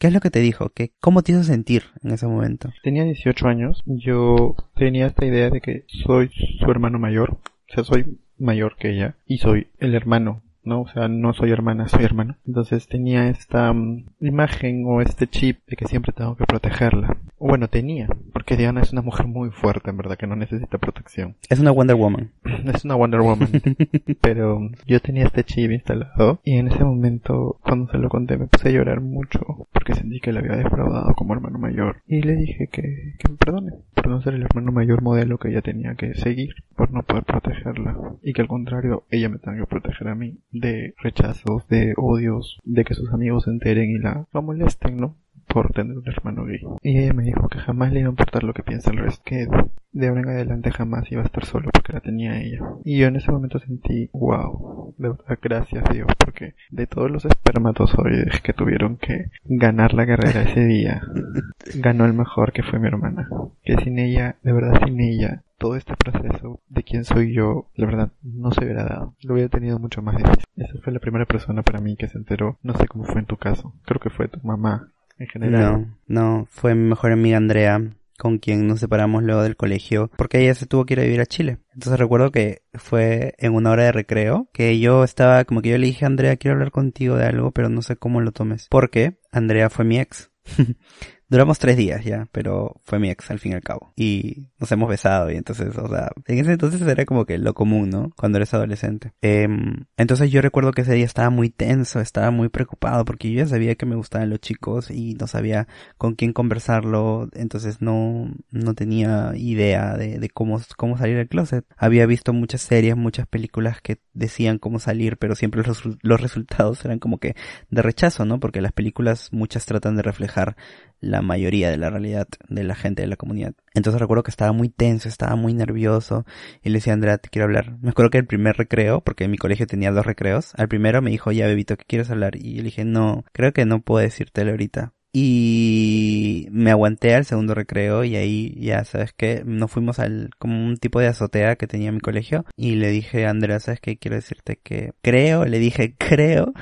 ¿Qué 0.00 0.08
es 0.08 0.12
lo 0.12 0.20
que 0.20 0.30
te 0.30 0.40
dijo? 0.40 0.70
¿Qué, 0.70 0.92
¿Cómo 1.00 1.22
te 1.22 1.30
hizo 1.30 1.44
sentir 1.44 1.84
en 2.02 2.10
ese 2.10 2.26
momento? 2.26 2.70
Tenía 2.82 3.04
18 3.04 3.46
años. 3.46 3.82
Yo 3.86 4.56
tenía 4.74 5.06
esta 5.06 5.26
idea 5.26 5.50
de 5.50 5.60
que 5.60 5.84
soy 6.04 6.30
su 6.58 6.70
hermano 6.70 6.98
mayor. 6.98 7.38
O 7.70 7.74
sea, 7.74 7.84
soy 7.84 8.18
mayor 8.36 8.76
que 8.76 8.90
ella. 8.90 9.16
Y 9.26 9.38
soy 9.38 9.68
el 9.78 9.94
hermano 9.94 10.42
¿no? 10.68 10.82
O 10.82 10.88
sea, 10.88 11.08
no 11.08 11.32
soy 11.32 11.50
hermana, 11.50 11.88
soy 11.88 12.04
hermano. 12.04 12.36
Entonces 12.46 12.86
tenía 12.86 13.28
esta 13.28 13.72
mm, 13.72 14.04
imagen 14.20 14.84
o 14.86 15.00
este 15.00 15.26
chip 15.26 15.58
de 15.66 15.76
que 15.76 15.86
siempre 15.86 16.12
tengo 16.12 16.36
que 16.36 16.44
protegerla. 16.44 17.16
O 17.38 17.48
bueno, 17.48 17.68
tenía, 17.68 18.08
porque 18.32 18.56
Diana 18.56 18.82
es 18.82 18.92
una 18.92 19.02
mujer 19.02 19.26
muy 19.26 19.50
fuerte, 19.50 19.90
en 19.90 19.96
verdad, 19.96 20.16
que 20.16 20.26
no 20.26 20.36
necesita 20.36 20.78
protección. 20.78 21.36
Es 21.48 21.60
una 21.60 21.70
Wonder 21.70 21.96
Woman. 21.96 22.30
es 22.74 22.84
una 22.84 22.96
Wonder 22.96 23.20
Woman. 23.20 23.48
Pero 24.20 24.70
yo 24.86 25.00
tenía 25.00 25.24
este 25.24 25.44
chip 25.44 25.70
instalado 25.70 26.40
y 26.44 26.56
en 26.56 26.68
ese 26.68 26.84
momento, 26.84 27.58
cuando 27.62 27.90
se 27.90 27.98
lo 27.98 28.08
conté, 28.08 28.36
me 28.36 28.46
puse 28.46 28.68
a 28.68 28.72
llorar 28.72 29.00
mucho 29.00 29.68
porque 29.72 29.94
sentí 29.94 30.20
que 30.20 30.32
le 30.32 30.40
había 30.40 30.56
defraudado 30.56 31.14
como 31.14 31.34
hermano 31.34 31.58
mayor. 31.58 32.02
Y 32.06 32.22
le 32.22 32.36
dije 32.36 32.68
que, 32.68 33.14
que 33.18 33.30
me 33.30 33.36
perdone 33.36 33.72
por 33.94 34.08
no 34.08 34.20
ser 34.20 34.34
el 34.34 34.42
hermano 34.42 34.72
mayor 34.72 35.02
modelo 35.02 35.38
que 35.38 35.48
ella 35.48 35.62
tenía 35.62 35.94
que 35.94 36.14
seguir, 36.14 36.54
por 36.76 36.92
no 36.92 37.02
poder 37.02 37.24
protegerla. 37.24 37.96
Y 38.22 38.32
que 38.32 38.42
al 38.42 38.48
contrario, 38.48 39.04
ella 39.10 39.28
me 39.28 39.38
tenga 39.38 39.58
que 39.58 39.66
proteger 39.66 40.08
a 40.08 40.14
mí 40.14 40.38
de 40.60 40.94
rechazos, 40.98 41.66
de 41.68 41.94
odios, 41.96 42.58
de 42.64 42.84
que 42.84 42.94
sus 42.94 43.12
amigos 43.12 43.44
se 43.44 43.50
enteren 43.50 43.90
y 43.90 43.98
la, 43.98 44.26
la 44.32 44.40
molesten, 44.40 44.96
¿no? 44.96 45.16
Por 45.48 45.72
tener 45.72 45.96
un 45.96 46.08
hermano 46.08 46.44
gay. 46.44 46.60
Y 46.82 46.98
ella 46.98 47.12
me 47.12 47.24
dijo 47.24 47.48
que 47.48 47.58
jamás 47.58 47.92
le 47.92 48.00
iba 48.00 48.08
a 48.08 48.10
importar 48.10 48.44
lo 48.44 48.54
que 48.54 48.62
piensa 48.62 48.90
el 48.90 48.98
resto, 48.98 49.22
que 49.24 49.46
de 49.92 50.08
ahora 50.08 50.20
en 50.20 50.28
adelante 50.28 50.70
jamás 50.70 51.10
iba 51.10 51.22
a 51.22 51.24
estar 51.24 51.44
solo 51.44 51.70
porque 51.72 51.92
la 51.92 52.00
tenía 52.00 52.40
ella. 52.40 52.60
Y 52.84 52.98
yo 52.98 53.06
en 53.06 53.16
ese 53.16 53.32
momento 53.32 53.58
sentí, 53.58 54.10
wow, 54.12 54.94
de 54.98 55.08
verdad 55.08 55.38
gracias 55.42 55.84
Dios, 55.92 56.08
porque 56.18 56.54
de 56.70 56.86
todos 56.86 57.10
los 57.10 57.24
espermatozoides 57.24 58.40
que 58.42 58.52
tuvieron 58.52 58.96
que 58.96 59.30
ganar 59.44 59.94
la 59.94 60.06
carrera 60.06 60.42
ese 60.42 60.64
día, 60.64 61.02
ganó 61.76 62.04
el 62.04 62.12
mejor 62.12 62.52
que 62.52 62.62
fue 62.62 62.78
mi 62.78 62.88
hermana. 62.88 63.28
Que 63.62 63.76
sin 63.78 63.98
ella, 63.98 64.36
de 64.42 64.52
verdad 64.52 64.80
sin 64.84 65.00
ella, 65.00 65.42
todo 65.58 65.74
este 65.74 65.94
proceso 65.96 66.60
de 66.68 66.82
quién 66.84 67.04
soy 67.04 67.34
yo, 67.34 67.66
la 67.74 67.86
verdad, 67.86 68.12
no 68.22 68.52
se 68.52 68.64
hubiera 68.64 68.84
dado. 68.84 69.14
Lo 69.22 69.34
hubiera 69.34 69.48
tenido 69.48 69.78
mucho 69.78 70.02
más 70.02 70.16
difícil. 70.16 70.44
Esa 70.56 70.78
fue 70.82 70.92
la 70.92 71.00
primera 71.00 71.26
persona 71.26 71.62
para 71.62 71.80
mí 71.80 71.96
que 71.96 72.06
se 72.06 72.16
enteró. 72.16 72.58
No 72.62 72.74
sé 72.74 72.86
cómo 72.86 73.04
fue 73.04 73.20
en 73.20 73.26
tu 73.26 73.36
caso. 73.36 73.74
Creo 73.84 74.00
que 74.00 74.10
fue 74.10 74.28
tu 74.28 74.38
mamá, 74.46 74.92
No, 75.40 75.96
no, 76.06 76.46
fue 76.50 76.74
mi 76.74 76.88
mejor 76.88 77.12
amiga 77.12 77.36
Andrea, 77.36 77.82
con 78.18 78.38
quien 78.38 78.66
nos 78.66 78.80
separamos 78.80 79.22
luego 79.22 79.42
del 79.42 79.56
colegio, 79.56 80.10
porque 80.16 80.40
ella 80.40 80.54
se 80.54 80.66
tuvo 80.66 80.84
que 80.84 80.94
ir 80.94 81.00
a 81.00 81.04
vivir 81.04 81.20
a 81.20 81.26
Chile. 81.26 81.58
Entonces 81.72 81.98
recuerdo 81.98 82.30
que 82.32 82.62
fue 82.74 83.34
en 83.38 83.54
una 83.54 83.70
hora 83.70 83.84
de 83.84 83.92
recreo, 83.92 84.48
que 84.52 84.78
yo 84.78 85.04
estaba, 85.04 85.44
como 85.44 85.62
que 85.62 85.70
yo 85.70 85.78
le 85.78 85.86
dije 85.86 86.04
Andrea, 86.04 86.36
quiero 86.36 86.54
hablar 86.54 86.72
contigo 86.72 87.16
de 87.16 87.26
algo, 87.26 87.52
pero 87.52 87.68
no 87.68 87.82
sé 87.82 87.96
cómo 87.96 88.20
lo 88.20 88.32
tomes. 88.32 88.66
Porque 88.70 89.18
Andrea 89.32 89.70
fue 89.70 89.84
mi 89.84 89.98
ex. 89.98 90.30
Duramos 91.30 91.58
tres 91.58 91.76
días 91.76 92.02
ya, 92.04 92.26
pero 92.32 92.80
fue 92.84 92.98
mi 92.98 93.10
ex 93.10 93.30
al 93.30 93.38
fin 93.38 93.52
y 93.52 93.54
al 93.54 93.62
cabo. 93.62 93.92
Y 93.96 94.46
nos 94.58 94.72
hemos 94.72 94.88
besado 94.88 95.30
y 95.30 95.36
entonces, 95.36 95.76
o 95.76 95.86
sea, 95.86 96.10
en 96.26 96.38
ese 96.38 96.52
entonces 96.52 96.80
era 96.80 97.04
como 97.04 97.26
que 97.26 97.36
lo 97.36 97.52
común, 97.52 97.90
¿no? 97.90 98.12
Cuando 98.16 98.38
eres 98.38 98.54
adolescente. 98.54 99.12
Em, 99.20 99.84
entonces 99.98 100.30
yo 100.30 100.40
recuerdo 100.40 100.72
que 100.72 100.82
ese 100.82 100.94
día 100.94 101.04
estaba 101.04 101.28
muy 101.28 101.50
tenso, 101.50 102.00
estaba 102.00 102.30
muy 102.30 102.48
preocupado 102.48 103.04
porque 103.04 103.30
yo 103.30 103.40
ya 103.40 103.46
sabía 103.46 103.74
que 103.74 103.84
me 103.84 103.94
gustaban 103.96 104.30
los 104.30 104.40
chicos 104.40 104.90
y 104.90 105.14
no 105.14 105.26
sabía 105.26 105.68
con 105.98 106.14
quién 106.14 106.32
conversarlo, 106.32 107.28
entonces 107.34 107.82
no, 107.82 108.32
no 108.50 108.72
tenía 108.72 109.32
idea 109.36 109.98
de, 109.98 110.18
de 110.18 110.30
cómo, 110.30 110.62
cómo 110.78 110.96
salir 110.96 111.16
del 111.18 111.28
closet. 111.28 111.66
Había 111.76 112.06
visto 112.06 112.32
muchas 112.32 112.62
series, 112.62 112.96
muchas 112.96 113.26
películas 113.26 113.82
que 113.82 113.98
decían 114.14 114.58
cómo 114.58 114.78
salir, 114.78 115.18
pero 115.18 115.34
siempre 115.34 115.62
los, 115.62 115.82
los 116.00 116.20
resultados 116.22 116.82
eran 116.86 116.98
como 116.98 117.18
que 117.18 117.36
de 117.68 117.82
rechazo, 117.82 118.24
¿no? 118.24 118.40
Porque 118.40 118.62
las 118.62 118.72
películas 118.72 119.28
muchas 119.30 119.66
tratan 119.66 119.94
de 119.96 120.02
reflejar 120.02 120.56
la 121.00 121.17
mayoría 121.22 121.70
de 121.70 121.76
la 121.76 121.90
realidad 121.90 122.28
de 122.48 122.64
la 122.64 122.74
gente 122.74 123.02
de 123.02 123.08
la 123.08 123.16
comunidad. 123.16 123.54
Entonces 123.74 124.00
recuerdo 124.00 124.22
que 124.22 124.30
estaba 124.30 124.52
muy 124.52 124.68
tenso, 124.68 125.08
estaba 125.08 125.36
muy 125.36 125.54
nervioso 125.54 126.24
y 126.62 126.70
le 126.70 126.78
decía 126.78 126.92
Andrea, 126.92 127.18
te 127.18 127.28
quiero 127.28 127.44
hablar. 127.44 127.78
Me 127.80 127.90
acuerdo 127.90 128.10
que 128.10 128.18
el 128.18 128.26
primer 128.26 128.56
recreo, 128.56 129.00
porque 129.00 129.24
en 129.24 129.30
mi 129.30 129.38
colegio 129.38 129.66
tenía 129.66 129.90
dos 129.92 130.06
recreos, 130.06 130.52
al 130.56 130.68
primero 130.68 131.02
me 131.02 131.10
dijo, 131.10 131.32
ya 131.32 131.46
bebito, 131.46 131.76
¿qué 131.76 131.84
quieres 131.86 132.10
hablar? 132.10 132.36
Y 132.36 132.54
yo 132.54 132.58
le 132.58 132.64
dije, 132.64 132.84
no, 132.84 133.24
creo 133.32 133.52
que 133.52 133.64
no 133.64 133.80
puedo 133.80 134.02
decírtelo 134.02 134.50
ahorita. 134.50 134.92
Y 135.12 136.48
me 136.50 136.70
aguanté 136.70 137.14
al 137.14 137.24
segundo 137.24 137.54
recreo 137.54 138.04
y 138.04 138.16
ahí 138.16 138.54
ya, 138.60 138.84
¿sabes 138.84 139.12
qué? 139.16 139.42
Nos 139.44 139.70
fuimos 139.70 139.98
al, 139.98 140.30
como 140.38 140.64
un 140.64 140.76
tipo 140.76 141.00
de 141.00 141.06
azotea 141.06 141.56
que 141.56 141.66
tenía 141.66 141.92
mi 141.92 142.00
colegio 142.00 142.44
y 142.56 142.74
le 142.74 142.90
dije 142.90 143.26
Andrea, 143.26 143.58
¿sabes 143.60 143.80
qué? 143.80 143.96
Quiero 143.96 144.16
decirte 144.16 144.58
que 144.62 144.92
creo, 145.00 145.44
le 145.46 145.58
dije 145.58 145.94
creo 145.96 146.52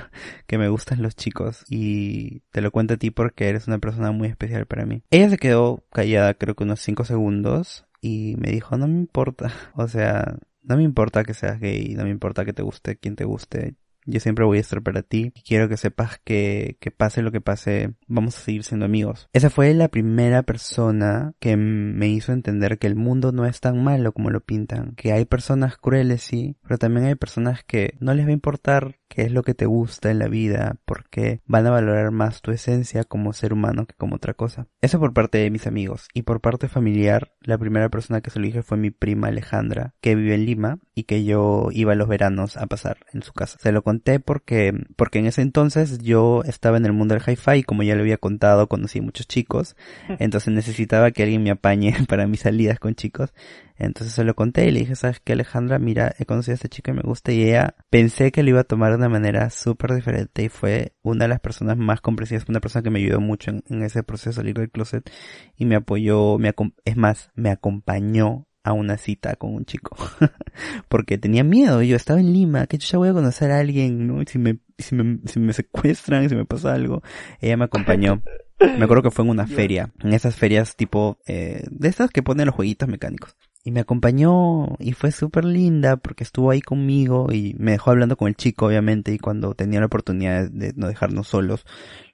que 0.46 0.58
me 0.58 0.68
gustan 0.68 1.02
los 1.02 1.16
chicos 1.16 1.64
y 1.68 2.40
te 2.52 2.60
lo 2.60 2.70
cuento 2.70 2.94
a 2.94 2.96
ti 2.98 3.10
porque 3.10 3.48
eres 3.48 3.66
una 3.66 3.78
persona 3.78 4.12
muy 4.12 4.28
especial 4.28 4.66
para 4.66 4.86
mí. 4.86 5.02
Ella 5.10 5.30
se 5.30 5.38
quedó 5.38 5.84
callada 5.92 6.34
creo 6.34 6.54
que 6.54 6.64
unos 6.64 6.80
5 6.80 7.04
segundos 7.04 7.86
y 8.00 8.36
me 8.38 8.50
dijo, 8.50 8.76
no 8.76 8.86
me 8.86 8.98
importa, 8.98 9.50
o 9.74 9.88
sea, 9.88 10.36
no 10.62 10.76
me 10.76 10.82
importa 10.82 11.24
que 11.24 11.34
seas 11.34 11.60
gay, 11.60 11.94
no 11.96 12.04
me 12.04 12.10
importa 12.10 12.44
que 12.44 12.52
te 12.52 12.62
guste 12.62 12.96
quien 12.96 13.16
te 13.16 13.24
guste, 13.24 13.74
yo 14.06 14.20
siempre 14.20 14.44
voy 14.44 14.58
a 14.58 14.60
estar 14.60 14.82
para 14.82 15.02
ti. 15.02 15.32
Quiero 15.46 15.68
que 15.68 15.76
sepas 15.76 16.20
que, 16.24 16.76
que 16.80 16.90
pase 16.90 17.22
lo 17.22 17.32
que 17.32 17.40
pase, 17.40 17.94
vamos 18.06 18.36
a 18.36 18.40
seguir 18.40 18.64
siendo 18.64 18.86
amigos. 18.86 19.28
Esa 19.32 19.50
fue 19.50 19.72
la 19.74 19.88
primera 19.88 20.42
persona 20.42 21.34
que 21.40 21.56
me 21.56 22.08
hizo 22.08 22.32
entender 22.32 22.78
que 22.78 22.86
el 22.86 22.96
mundo 22.96 23.32
no 23.32 23.46
es 23.46 23.60
tan 23.60 23.82
malo 23.82 24.12
como 24.12 24.30
lo 24.30 24.40
pintan. 24.40 24.94
Que 24.96 25.12
hay 25.12 25.24
personas 25.24 25.76
crueles, 25.76 26.22
sí, 26.22 26.56
pero 26.62 26.78
también 26.78 27.06
hay 27.06 27.14
personas 27.14 27.64
que 27.64 27.94
no 28.00 28.14
les 28.14 28.26
va 28.26 28.30
a 28.30 28.34
importar 28.34 28.96
qué 29.08 29.22
es 29.22 29.32
lo 29.32 29.42
que 29.42 29.54
te 29.54 29.66
gusta 29.66 30.10
en 30.10 30.18
la 30.18 30.28
vida, 30.28 30.76
porque 30.84 31.40
van 31.46 31.66
a 31.66 31.70
valorar 31.70 32.10
más 32.10 32.42
tu 32.42 32.50
esencia 32.50 33.04
como 33.04 33.32
ser 33.32 33.52
humano 33.52 33.86
que 33.86 33.94
como 33.94 34.16
otra 34.16 34.34
cosa. 34.34 34.66
Eso 34.80 34.98
por 34.98 35.12
parte 35.12 35.38
de 35.38 35.50
mis 35.50 35.66
amigos. 35.66 36.08
Y 36.14 36.22
por 36.22 36.40
parte 36.40 36.68
familiar, 36.68 37.32
la 37.40 37.58
primera 37.58 37.88
persona 37.88 38.20
que 38.20 38.30
se 38.30 38.38
lo 38.38 38.46
dije 38.46 38.62
fue 38.62 38.76
mi 38.76 38.90
prima 38.90 39.28
Alejandra, 39.28 39.94
que 40.00 40.14
vive 40.14 40.34
en 40.34 40.46
Lima 40.46 40.78
y 40.94 41.04
que 41.04 41.24
yo 41.24 41.68
iba 41.72 41.94
los 41.94 42.08
veranos 42.08 42.56
a 42.56 42.66
pasar 42.66 42.98
en 43.12 43.22
su 43.22 43.32
casa. 43.32 43.58
Se 43.60 43.72
lo 43.72 43.82
conté 43.82 44.20
porque, 44.20 44.72
porque 44.96 45.18
en 45.18 45.26
ese 45.26 45.42
entonces 45.42 45.98
yo 45.98 46.42
estaba 46.44 46.76
en 46.76 46.86
el 46.86 46.92
mundo 46.92 47.14
del 47.14 47.22
hi-fi 47.26 47.58
y 47.58 47.62
como 47.62 47.82
ya 47.82 47.94
le 47.94 48.02
había 48.02 48.18
contado, 48.18 48.68
conocí 48.68 49.00
muchos 49.00 49.26
chicos, 49.26 49.76
entonces 50.18 50.52
necesitaba 50.52 51.10
que 51.10 51.22
alguien 51.22 51.42
me 51.42 51.50
apañe 51.50 51.94
para 52.08 52.26
mis 52.26 52.40
salidas 52.40 52.78
con 52.78 52.94
chicos. 52.94 53.32
Entonces 53.78 54.14
se 54.14 54.24
lo 54.24 54.34
conté 54.34 54.66
y 54.66 54.70
le 54.70 54.80
dije, 54.80 54.96
¿sabes 54.96 55.20
qué 55.20 55.34
Alejandra? 55.34 55.78
Mira, 55.78 56.14
he 56.18 56.24
conocido 56.24 56.52
a 56.52 56.56
esta 56.56 56.68
chica 56.68 56.92
y 56.92 56.94
me 56.94 57.02
gusta 57.02 57.32
y 57.32 57.42
ella 57.42 57.74
pensé 57.90 58.32
que 58.32 58.42
lo 58.42 58.50
iba 58.50 58.60
a 58.60 58.64
tomar 58.64 58.90
de 58.90 58.96
una 58.96 59.08
manera 59.08 59.50
súper 59.50 59.94
diferente 59.94 60.44
y 60.44 60.48
fue 60.48 60.94
una 61.02 61.24
de 61.24 61.28
las 61.28 61.40
personas 61.40 61.76
más 61.76 62.00
comprensivas, 62.00 62.48
una 62.48 62.60
persona 62.60 62.82
que 62.82 62.90
me 62.90 63.00
ayudó 63.00 63.20
mucho 63.20 63.50
en, 63.50 63.82
ese 63.82 64.02
proceso 64.02 64.30
de 64.30 64.36
salir 64.36 64.54
del 64.54 64.70
closet 64.70 65.10
y 65.56 65.66
me 65.66 65.76
apoyó, 65.76 66.38
me 66.38 66.54
es 66.84 66.96
más, 66.96 67.30
me 67.34 67.50
acompañó 67.50 68.46
a 68.62 68.72
una 68.72 68.96
cita 68.96 69.36
con 69.36 69.54
un 69.54 69.64
chico. 69.64 69.96
Porque 70.88 71.18
tenía 71.18 71.44
miedo, 71.44 71.82
yo 71.82 71.96
estaba 71.96 72.18
en 72.18 72.32
Lima, 72.32 72.66
que 72.66 72.78
yo 72.78 72.86
ya 72.88 72.98
voy 72.98 73.08
a 73.10 73.12
conocer 73.12 73.52
a 73.52 73.58
alguien, 73.60 74.08
¿no? 74.08 74.22
Y 74.22 74.26
si 74.26 74.38
me, 74.38 74.58
si 74.76 74.94
me, 74.94 75.20
si 75.26 75.38
me 75.38 75.52
secuestran, 75.52 76.28
si 76.28 76.34
me 76.34 76.44
pasa 76.44 76.74
algo, 76.74 77.02
ella 77.40 77.56
me 77.56 77.66
acompañó. 77.66 78.22
Me 78.58 78.84
acuerdo 78.84 79.04
que 79.04 79.10
fue 79.10 79.24
en 79.24 79.30
una 79.30 79.46
feria, 79.46 79.92
en 80.00 80.12
esas 80.14 80.34
ferias 80.34 80.74
tipo, 80.76 81.18
eh, 81.26 81.62
de 81.70 81.88
esas 81.88 82.10
que 82.10 82.22
ponen 82.22 82.46
los 82.46 82.54
jueguitos 82.54 82.88
mecánicos. 82.88 83.36
Y 83.66 83.72
me 83.72 83.80
acompañó 83.80 84.76
y 84.78 84.92
fue 84.92 85.10
súper 85.10 85.44
linda 85.44 85.96
porque 85.96 86.22
estuvo 86.22 86.52
ahí 86.52 86.60
conmigo 86.60 87.32
y 87.32 87.56
me 87.58 87.72
dejó 87.72 87.90
hablando 87.90 88.16
con 88.16 88.28
el 88.28 88.36
chico 88.36 88.66
obviamente 88.66 89.12
y 89.12 89.18
cuando 89.18 89.54
tenía 89.54 89.80
la 89.80 89.86
oportunidad 89.86 90.48
de 90.48 90.72
no 90.76 90.86
dejarnos 90.86 91.26
solos, 91.26 91.66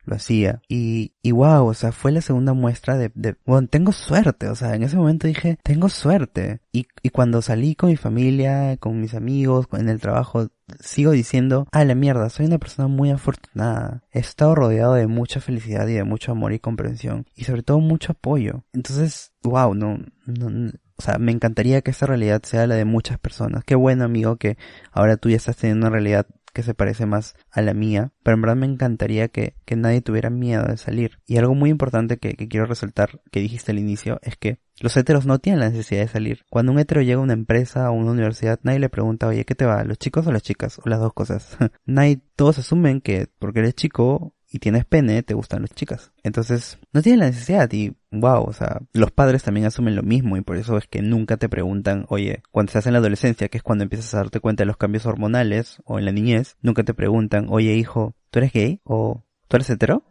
lo 0.07 0.17
hacía. 0.17 0.63
Y, 0.67 1.13
y 1.23 1.33
wow, 1.33 1.67
o 1.67 1.75
sea, 1.75 1.93
fue 1.93 2.11
la 2.11 2.23
segunda 2.23 2.55
muestra 2.55 2.97
de, 2.97 3.11
de, 3.15 3.37
bueno, 3.45 3.69
tengo 3.69 3.93
suerte, 3.93 4.49
o 4.49 4.55
sea, 4.55 4.75
en 4.75 4.83
ese 4.83 4.97
momento 4.97 5.27
dije, 5.27 5.59
tengo 5.63 5.91
suerte. 5.91 6.61
Y, 6.73 6.87
y 7.03 7.11
cuando 7.11 7.43
salí 7.43 7.75
con 7.75 7.91
mi 7.91 7.97
familia, 7.97 8.79
con 8.79 8.99
mis 8.99 9.13
amigos, 9.13 9.67
en 9.73 9.91
el 9.91 10.01
trabajo, 10.01 10.49
sigo 10.81 11.13
diciendo, 11.13 11.67
ah, 11.73 11.85
la 11.85 11.95
mierda, 11.95 12.31
soy 12.31 12.47
una 12.47 12.59
persona 12.59 12.89
muy 12.89 13.11
afortunada. 13.11 14.05
He 14.11 14.21
estado 14.21 14.55
rodeado 14.55 14.95
de 14.95 15.07
mucha 15.07 15.41
felicidad 15.41 15.87
y 15.89 15.95
de 15.95 16.05
mucho 16.05 16.33
amor 16.33 16.53
y 16.53 16.59
comprensión. 16.59 17.27
Y 17.37 17.45
sobre 17.45 17.63
todo 17.63 17.79
mucho 17.81 18.13
apoyo. 18.13 18.65
Entonces, 18.73 19.33
wow, 19.43 19.75
no, 19.75 19.99
no, 20.27 20.73
o 20.97 21.03
sea, 21.03 21.19
me 21.19 21.33
encantaría 21.33 21.83
que 21.83 21.91
esa 21.91 22.07
realidad 22.07 22.43
sea 22.45 22.67
la 22.67 22.75
de 22.75 22.85
muchas 22.85 23.19
personas. 23.19 23.65
Qué 23.65 23.75
bueno, 23.75 24.05
amigo, 24.05 24.37
que 24.37 24.57
ahora 24.93 25.17
tú 25.17 25.31
ya 25.31 25.37
estás 25.37 25.57
teniendo 25.57 25.87
una 25.87 25.95
realidad 25.95 26.27
que 26.53 26.63
se 26.63 26.75
parece 26.75 27.07
más 27.07 27.35
a 27.51 27.63
la 27.63 27.75
mía, 27.75 28.13
pero 28.23 28.35
en 28.35 28.43
verdad 28.43 28.57
me 28.57 28.67
encantaría 28.67 29.29
que, 29.29 29.57
que 29.65 29.77
nadie 29.77 30.03
tuviera 30.03 30.31
miedo 30.31 30.65
de 30.65 30.77
salir. 30.77 31.19
Y 31.27 31.39
algo 31.39 31.55
muy 31.55 31.71
importante 31.71 32.19
que, 32.19 32.35
que, 32.35 32.49
quiero 32.49 32.67
resaltar, 32.67 33.21
que 33.31 33.41
dijiste 33.41 33.73
al 33.73 33.79
inicio, 33.79 34.19
es 34.23 34.37
que 34.37 34.59
los 34.81 34.97
heteros 34.97 35.27
no 35.27 35.39
tienen 35.39 35.61
la 35.61 35.71
necesidad 35.71 36.03
de 36.03 36.09
salir. 36.09 36.45
Cuando 36.51 36.73
un 36.73 36.79
hetero 36.79 37.03
llega 37.03 37.21
a 37.21 37.25
una 37.25 37.33
empresa 37.33 37.91
o 37.91 37.95
a 37.95 37.97
una 37.97 38.13
universidad, 38.13 38.61
nadie 38.63 38.81
le 38.81 38.89
pregunta, 38.89 39.27
oye, 39.27 39.45
¿qué 39.45 39.55
te 39.55 39.65
va? 39.65 39.85
¿Los 39.85 39.99
chicos 39.99 40.27
o 40.27 40.33
las 40.33 40.43
chicas? 40.43 40.79
O 40.85 40.89
las 40.89 41.01
dos 41.01 41.13
cosas. 41.13 41.57
nadie, 41.87 42.21
todos 42.37 42.59
asumen 42.59 43.01
que 43.01 43.29
porque 43.39 43.61
eres 43.61 43.75
chico 43.75 44.35
y 44.53 44.59
tienes 44.59 44.85
pene, 44.85 45.23
te 45.23 45.35
gustan 45.35 45.63
las 45.63 45.71
chicas. 45.75 46.13
Entonces, 46.23 46.79
no 46.93 47.03
tienes 47.03 47.19
la 47.21 47.27
necesidad 47.27 47.73
y 47.73 47.95
wow, 48.11 48.45
o 48.45 48.53
sea, 48.53 48.83
los 48.93 49.11
padres 49.11 49.43
también 49.43 49.67
asumen 49.67 49.97
lo 49.97 50.03
mismo 50.03 50.37
y 50.37 50.43
por 50.43 50.57
eso 50.57 50.77
es 50.77 50.87
que 50.87 51.01
nunca 51.01 51.39
te 51.39 51.49
preguntan, 51.49 52.05
oye, 52.09 52.43
cuando 52.51 52.71
estás 52.71 52.87
en 52.87 52.93
la 52.93 52.99
adolescencia, 52.99 53.49
que 53.49 53.57
es 53.57 53.63
cuando 53.63 53.85
empiezas 53.85 54.13
a 54.15 54.19
darte 54.19 54.41
cuenta 54.41 54.63
de 54.63 54.67
los 54.67 54.77
cambios 54.77 55.07
hormonales 55.07 55.81
o 55.85 55.99
en 55.99 56.05
la 56.05 56.13
niñez, 56.13 56.57
nunca 56.61 56.85
te 56.85 56.93
preguntan, 56.95 57.47
oye 57.49 57.75
hijo, 57.75 58.15
¿tú 58.31 58.41
eres 58.41 58.53
gay? 58.53 58.81
O 58.85 59.25
¿Tú? 59.53 60.03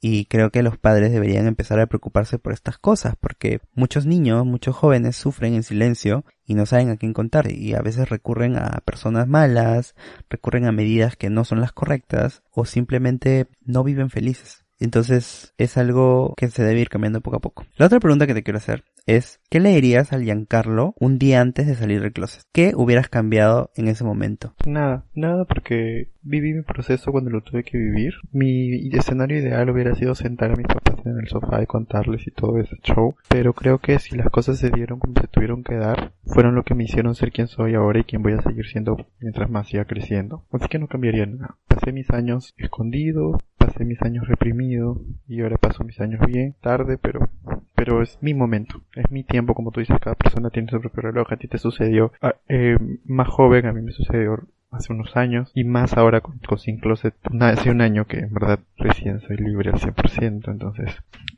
Y 0.00 0.24
creo 0.24 0.50
que 0.50 0.64
los 0.64 0.76
padres 0.76 1.12
deberían 1.12 1.46
empezar 1.46 1.78
a 1.78 1.86
preocuparse 1.86 2.38
por 2.38 2.52
estas 2.52 2.78
cosas, 2.78 3.14
porque 3.20 3.60
muchos 3.74 4.06
niños, 4.06 4.44
muchos 4.44 4.74
jóvenes 4.74 5.14
sufren 5.14 5.54
en 5.54 5.62
silencio 5.62 6.24
y 6.44 6.54
no 6.54 6.66
saben 6.66 6.90
a 6.90 6.96
quién 6.96 7.12
contar, 7.12 7.50
y 7.52 7.74
a 7.74 7.80
veces 7.80 8.08
recurren 8.08 8.56
a 8.56 8.82
personas 8.84 9.28
malas, 9.28 9.94
recurren 10.28 10.64
a 10.64 10.72
medidas 10.72 11.16
que 11.16 11.30
no 11.30 11.44
son 11.44 11.60
las 11.60 11.70
correctas, 11.70 12.42
o 12.50 12.64
simplemente 12.64 13.46
no 13.64 13.84
viven 13.84 14.10
felices. 14.10 14.64
Entonces 14.80 15.54
es 15.58 15.76
algo 15.76 16.34
que 16.36 16.48
se 16.50 16.64
debe 16.64 16.80
ir 16.80 16.88
cambiando 16.88 17.20
poco 17.20 17.36
a 17.36 17.40
poco. 17.40 17.66
La 17.76 17.86
otra 17.86 18.00
pregunta 18.00 18.26
que 18.26 18.34
te 18.34 18.42
quiero 18.42 18.58
hacer 18.58 18.84
es, 19.08 19.40
¿qué 19.48 19.58
le 19.58 19.70
dirías 19.70 20.12
al 20.12 20.22
Giancarlo 20.22 20.94
un 21.00 21.18
día 21.18 21.40
antes 21.40 21.66
de 21.66 21.74
salir 21.74 22.02
del 22.02 22.12
closet? 22.12 22.42
¿Qué 22.52 22.72
hubieras 22.76 23.08
cambiado 23.08 23.70
en 23.74 23.88
ese 23.88 24.04
momento? 24.04 24.54
Nada, 24.66 25.06
nada 25.14 25.46
porque 25.46 26.10
viví 26.22 26.52
mi 26.52 26.62
proceso 26.62 27.10
cuando 27.10 27.30
lo 27.30 27.42
tuve 27.42 27.64
que 27.64 27.78
vivir. 27.78 28.14
Mi 28.32 28.88
escenario 28.94 29.38
ideal 29.38 29.70
hubiera 29.70 29.94
sido 29.94 30.14
sentar 30.14 30.52
a 30.52 30.56
mis 30.56 30.66
papás 30.66 31.04
en 31.06 31.18
el 31.18 31.26
sofá 31.26 31.62
y 31.62 31.66
contarles 31.66 32.26
y 32.26 32.30
todo 32.30 32.58
ese 32.58 32.76
show. 32.82 33.14
Pero 33.28 33.54
creo 33.54 33.78
que 33.78 33.98
si 33.98 34.14
las 34.14 34.28
cosas 34.28 34.58
se 34.58 34.70
dieron 34.70 34.98
como 34.98 35.14
se 35.20 35.28
tuvieron 35.28 35.64
que 35.64 35.76
dar, 35.76 36.12
fueron 36.26 36.54
lo 36.54 36.64
que 36.64 36.74
me 36.74 36.84
hicieron 36.84 37.14
ser 37.14 37.32
quien 37.32 37.46
soy 37.46 37.74
ahora 37.74 38.00
y 38.00 38.04
quien 38.04 38.22
voy 38.22 38.34
a 38.34 38.42
seguir 38.42 38.66
siendo 38.66 38.96
mientras 39.20 39.48
más 39.48 39.68
siga 39.68 39.86
creciendo. 39.86 40.44
Así 40.52 40.68
que 40.68 40.78
no 40.78 40.86
cambiaría 40.86 41.24
nada. 41.24 41.56
Pasé 41.66 41.92
mis 41.92 42.10
años 42.10 42.54
escondido, 42.58 43.38
pasé 43.56 43.84
mis 43.84 44.02
años 44.02 44.28
reprimido 44.28 45.00
y 45.26 45.40
ahora 45.40 45.56
paso 45.56 45.84
mis 45.84 46.00
años 46.00 46.20
bien, 46.26 46.54
tarde, 46.60 46.98
pero 46.98 47.30
pero 47.78 48.02
es 48.02 48.18
mi 48.20 48.34
momento, 48.34 48.82
es 48.96 49.08
mi 49.12 49.22
tiempo, 49.22 49.54
como 49.54 49.70
tú 49.70 49.78
dices, 49.78 49.96
cada 50.00 50.16
persona 50.16 50.50
tiene 50.50 50.68
su 50.68 50.80
propio 50.80 51.02
reloj, 51.02 51.32
a 51.32 51.36
ti 51.36 51.46
te 51.46 51.58
sucedió 51.58 52.12
ah, 52.20 52.34
eh, 52.48 52.76
más 53.04 53.28
joven, 53.28 53.66
a 53.66 53.72
mí 53.72 53.80
me 53.82 53.92
sucedió 53.92 54.42
hace 54.72 54.92
unos 54.92 55.16
años 55.16 55.52
y 55.54 55.62
más 55.62 55.96
ahora 55.96 56.20
con, 56.20 56.38
con 56.40 56.58
Sin 56.58 56.78
Closet, 56.80 57.14
hace 57.40 57.70
un 57.70 57.80
año 57.80 58.04
que 58.06 58.18
en 58.18 58.34
verdad 58.34 58.58
recién 58.76 59.20
soy 59.20 59.36
libre 59.36 59.70
al 59.70 59.78
100%, 59.78 60.50
entonces 60.50 60.90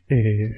eh, 0.09 0.57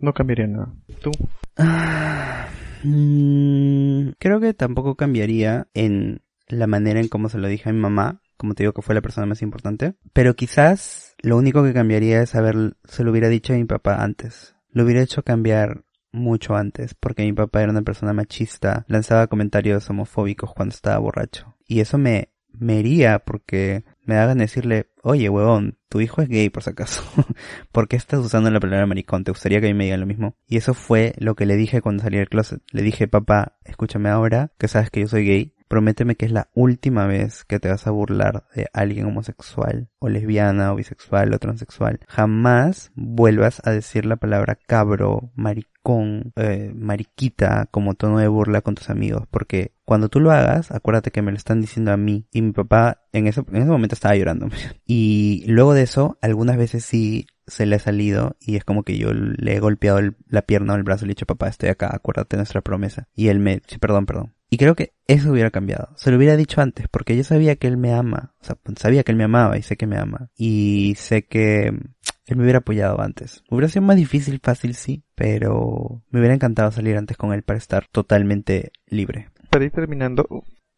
no 0.00 0.12
cambiaría 0.14 0.46
nada. 0.46 0.72
¿Tú? 1.02 1.10
Ah, 1.58 2.46
mm, 2.84 4.10
creo 4.20 4.38
que 4.38 4.54
tampoco 4.54 4.94
cambiaría 4.94 5.66
en 5.74 6.22
la 6.46 6.68
manera 6.68 7.00
en 7.00 7.08
cómo 7.08 7.28
se 7.28 7.38
lo 7.38 7.48
dije 7.48 7.70
a 7.70 7.72
mi 7.72 7.80
mamá, 7.80 8.20
como 8.36 8.54
te 8.54 8.62
digo 8.62 8.72
que 8.72 8.82
fue 8.82 8.94
la 8.94 9.02
persona 9.02 9.26
más 9.26 9.42
importante, 9.42 9.94
pero 10.12 10.34
quizás 10.34 11.16
lo 11.22 11.36
único 11.36 11.64
que 11.64 11.72
cambiaría 11.72 12.22
es 12.22 12.36
haber, 12.36 12.76
se 12.84 13.02
lo 13.02 13.10
hubiera 13.10 13.28
dicho 13.28 13.52
a 13.52 13.56
mi 13.56 13.64
papá 13.64 14.02
antes 14.02 14.53
lo 14.74 14.84
hubiera 14.84 15.00
hecho 15.00 15.22
cambiar 15.22 15.84
mucho 16.12 16.54
antes, 16.54 16.94
porque 16.94 17.22
mi 17.22 17.32
papá 17.32 17.62
era 17.62 17.72
una 17.72 17.82
persona 17.82 18.12
machista, 18.12 18.84
lanzaba 18.88 19.26
comentarios 19.26 19.88
homofóbicos 19.88 20.52
cuando 20.52 20.74
estaba 20.74 20.98
borracho. 20.98 21.56
Y 21.66 21.80
eso 21.80 21.96
me, 21.96 22.28
me 22.52 22.78
hería 22.78 23.20
porque 23.20 23.84
me 24.04 24.16
hagan 24.16 24.38
decirle, 24.38 24.90
oye, 25.02 25.28
huevón, 25.28 25.78
tu 25.88 26.00
hijo 26.00 26.22
es 26.22 26.28
gay 26.28 26.50
por 26.50 26.62
si 26.62 26.70
acaso. 26.70 27.02
¿Por 27.72 27.88
qué 27.88 27.96
estás 27.96 28.20
usando 28.20 28.50
la 28.50 28.60
palabra 28.60 28.86
maricón? 28.86 29.24
¿Te 29.24 29.30
gustaría 29.30 29.60
que 29.60 29.66
a 29.66 29.70
mí 29.70 29.74
me 29.74 29.84
digan 29.84 30.00
lo 30.00 30.06
mismo? 30.06 30.36
Y 30.46 30.56
eso 30.56 30.74
fue 30.74 31.14
lo 31.18 31.34
que 31.34 31.46
le 31.46 31.56
dije 31.56 31.80
cuando 31.80 32.02
salí 32.02 32.18
del 32.18 32.28
closet. 32.28 32.62
Le 32.70 32.82
dije, 32.82 33.08
papá, 33.08 33.58
escúchame 33.64 34.08
ahora, 34.08 34.52
que 34.58 34.68
sabes 34.68 34.90
que 34.90 35.00
yo 35.00 35.08
soy 35.08 35.24
gay, 35.24 35.53
prométeme 35.68 36.16
que 36.16 36.26
es 36.26 36.32
la 36.32 36.48
última 36.54 37.06
vez 37.06 37.44
que 37.44 37.60
te 37.60 37.68
vas 37.68 37.86
a 37.86 37.90
burlar 37.90 38.44
de 38.54 38.68
alguien 38.72 39.06
homosexual, 39.06 39.88
o 39.98 40.08
lesbiana, 40.08 40.72
o 40.72 40.76
bisexual, 40.76 41.32
o 41.34 41.38
transexual. 41.38 42.00
Jamás 42.08 42.92
vuelvas 42.94 43.60
a 43.64 43.70
decir 43.70 44.06
la 44.06 44.16
palabra 44.16 44.56
cabro, 44.66 45.32
maricón, 45.34 46.32
eh, 46.36 46.72
mariquita 46.74 47.68
como 47.70 47.94
tono 47.94 48.18
de 48.18 48.28
burla 48.28 48.60
con 48.62 48.74
tus 48.74 48.90
amigos, 48.90 49.26
porque 49.30 49.72
cuando 49.84 50.08
tú 50.08 50.20
lo 50.20 50.30
hagas, 50.30 50.70
acuérdate 50.70 51.10
que 51.10 51.22
me 51.22 51.30
lo 51.30 51.36
están 51.36 51.60
diciendo 51.60 51.92
a 51.92 51.96
mí, 51.96 52.26
y 52.32 52.42
mi 52.42 52.52
papá 52.52 53.02
en 53.12 53.26
ese, 53.26 53.40
en 53.48 53.56
ese 53.56 53.70
momento 53.70 53.94
estaba 53.94 54.16
llorando. 54.16 54.48
Y 54.86 55.44
luego 55.46 55.74
de 55.74 55.82
eso, 55.82 56.18
algunas 56.20 56.56
veces 56.56 56.84
sí 56.84 57.26
se 57.46 57.66
le 57.66 57.76
ha 57.76 57.78
salido 57.78 58.36
y 58.40 58.56
es 58.56 58.64
como 58.64 58.82
que 58.82 58.96
yo 58.98 59.12
le 59.12 59.54
he 59.54 59.60
golpeado 59.60 60.00
la 60.28 60.42
pierna 60.42 60.74
o 60.74 60.76
el 60.76 60.82
brazo 60.82 61.04
y 61.04 61.08
le 61.08 61.12
he 61.12 61.14
dicho, 61.14 61.26
papá, 61.26 61.48
estoy 61.48 61.68
acá, 61.68 61.90
acuérdate 61.92 62.36
de 62.36 62.40
nuestra 62.40 62.60
promesa. 62.60 63.08
Y 63.14 63.28
él 63.28 63.38
me, 63.38 63.60
sí, 63.66 63.78
perdón, 63.78 64.06
perdón. 64.06 64.33
Y 64.54 64.56
creo 64.56 64.76
que 64.76 64.92
eso 65.08 65.32
hubiera 65.32 65.50
cambiado. 65.50 65.88
Se 65.96 66.12
lo 66.12 66.16
hubiera 66.16 66.36
dicho 66.36 66.60
antes, 66.60 66.86
porque 66.88 67.16
yo 67.16 67.24
sabía 67.24 67.56
que 67.56 67.66
él 67.66 67.76
me 67.76 67.92
ama. 67.92 68.34
O 68.40 68.44
sea, 68.44 68.56
sabía 68.76 69.02
que 69.02 69.10
él 69.10 69.18
me 69.18 69.24
amaba 69.24 69.58
y 69.58 69.62
sé 69.62 69.76
que 69.76 69.88
me 69.88 69.98
ama. 69.98 70.30
Y 70.36 70.94
sé 70.96 71.26
que 71.26 71.66
él 71.66 72.36
me 72.36 72.44
hubiera 72.44 72.60
apoyado 72.60 73.00
antes. 73.00 73.42
Hubiera 73.50 73.66
sido 73.66 73.82
más 73.82 73.96
difícil, 73.96 74.38
fácil, 74.40 74.76
sí, 74.76 75.02
pero 75.16 76.04
me 76.08 76.20
hubiera 76.20 76.36
encantado 76.36 76.70
salir 76.70 76.96
antes 76.96 77.16
con 77.16 77.32
él 77.32 77.42
para 77.42 77.58
estar 77.58 77.88
totalmente 77.88 78.70
libre. 78.86 79.28
Para 79.50 79.64
ir 79.64 79.72
terminando, 79.72 80.24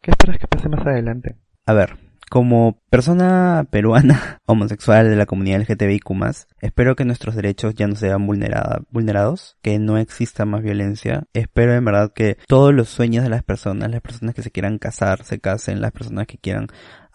¿qué 0.01 0.09
esperas 0.09 0.39
que 0.39 0.47
pase 0.47 0.69
más 0.69 0.83
adelante? 0.83 1.35
A 1.67 1.73
ver, 1.73 1.97
como 2.29 2.81
persona 2.89 3.65
peruana 3.69 4.41
homosexual 4.45 5.09
de 5.09 5.15
la 5.15 5.25
comunidad 5.25 5.61
LGTBIQ+, 5.61 6.05
espero 6.61 6.95
que 6.95 7.05
nuestros 7.05 7.35
derechos 7.35 7.75
ya 7.75 7.87
no 7.87 7.95
sean 7.95 8.27
vulnerados, 8.27 9.57
que 9.61 9.79
no 9.79 9.97
exista 9.97 10.45
más 10.45 10.63
violencia. 10.63 11.23
Espero 11.33 11.73
en 11.73 11.85
verdad 11.85 12.11
que 12.13 12.37
todos 12.47 12.73
los 12.73 12.89
sueños 12.89 13.23
de 13.23 13.29
las 13.29 13.43
personas, 13.43 13.91
las 13.91 14.01
personas 14.01 14.35
que 14.35 14.43
se 14.43 14.51
quieran 14.51 14.77
casar, 14.77 15.23
se 15.23 15.39
casen, 15.39 15.81
las 15.81 15.91
personas 15.91 16.27
que 16.27 16.37
quieran 16.37 16.67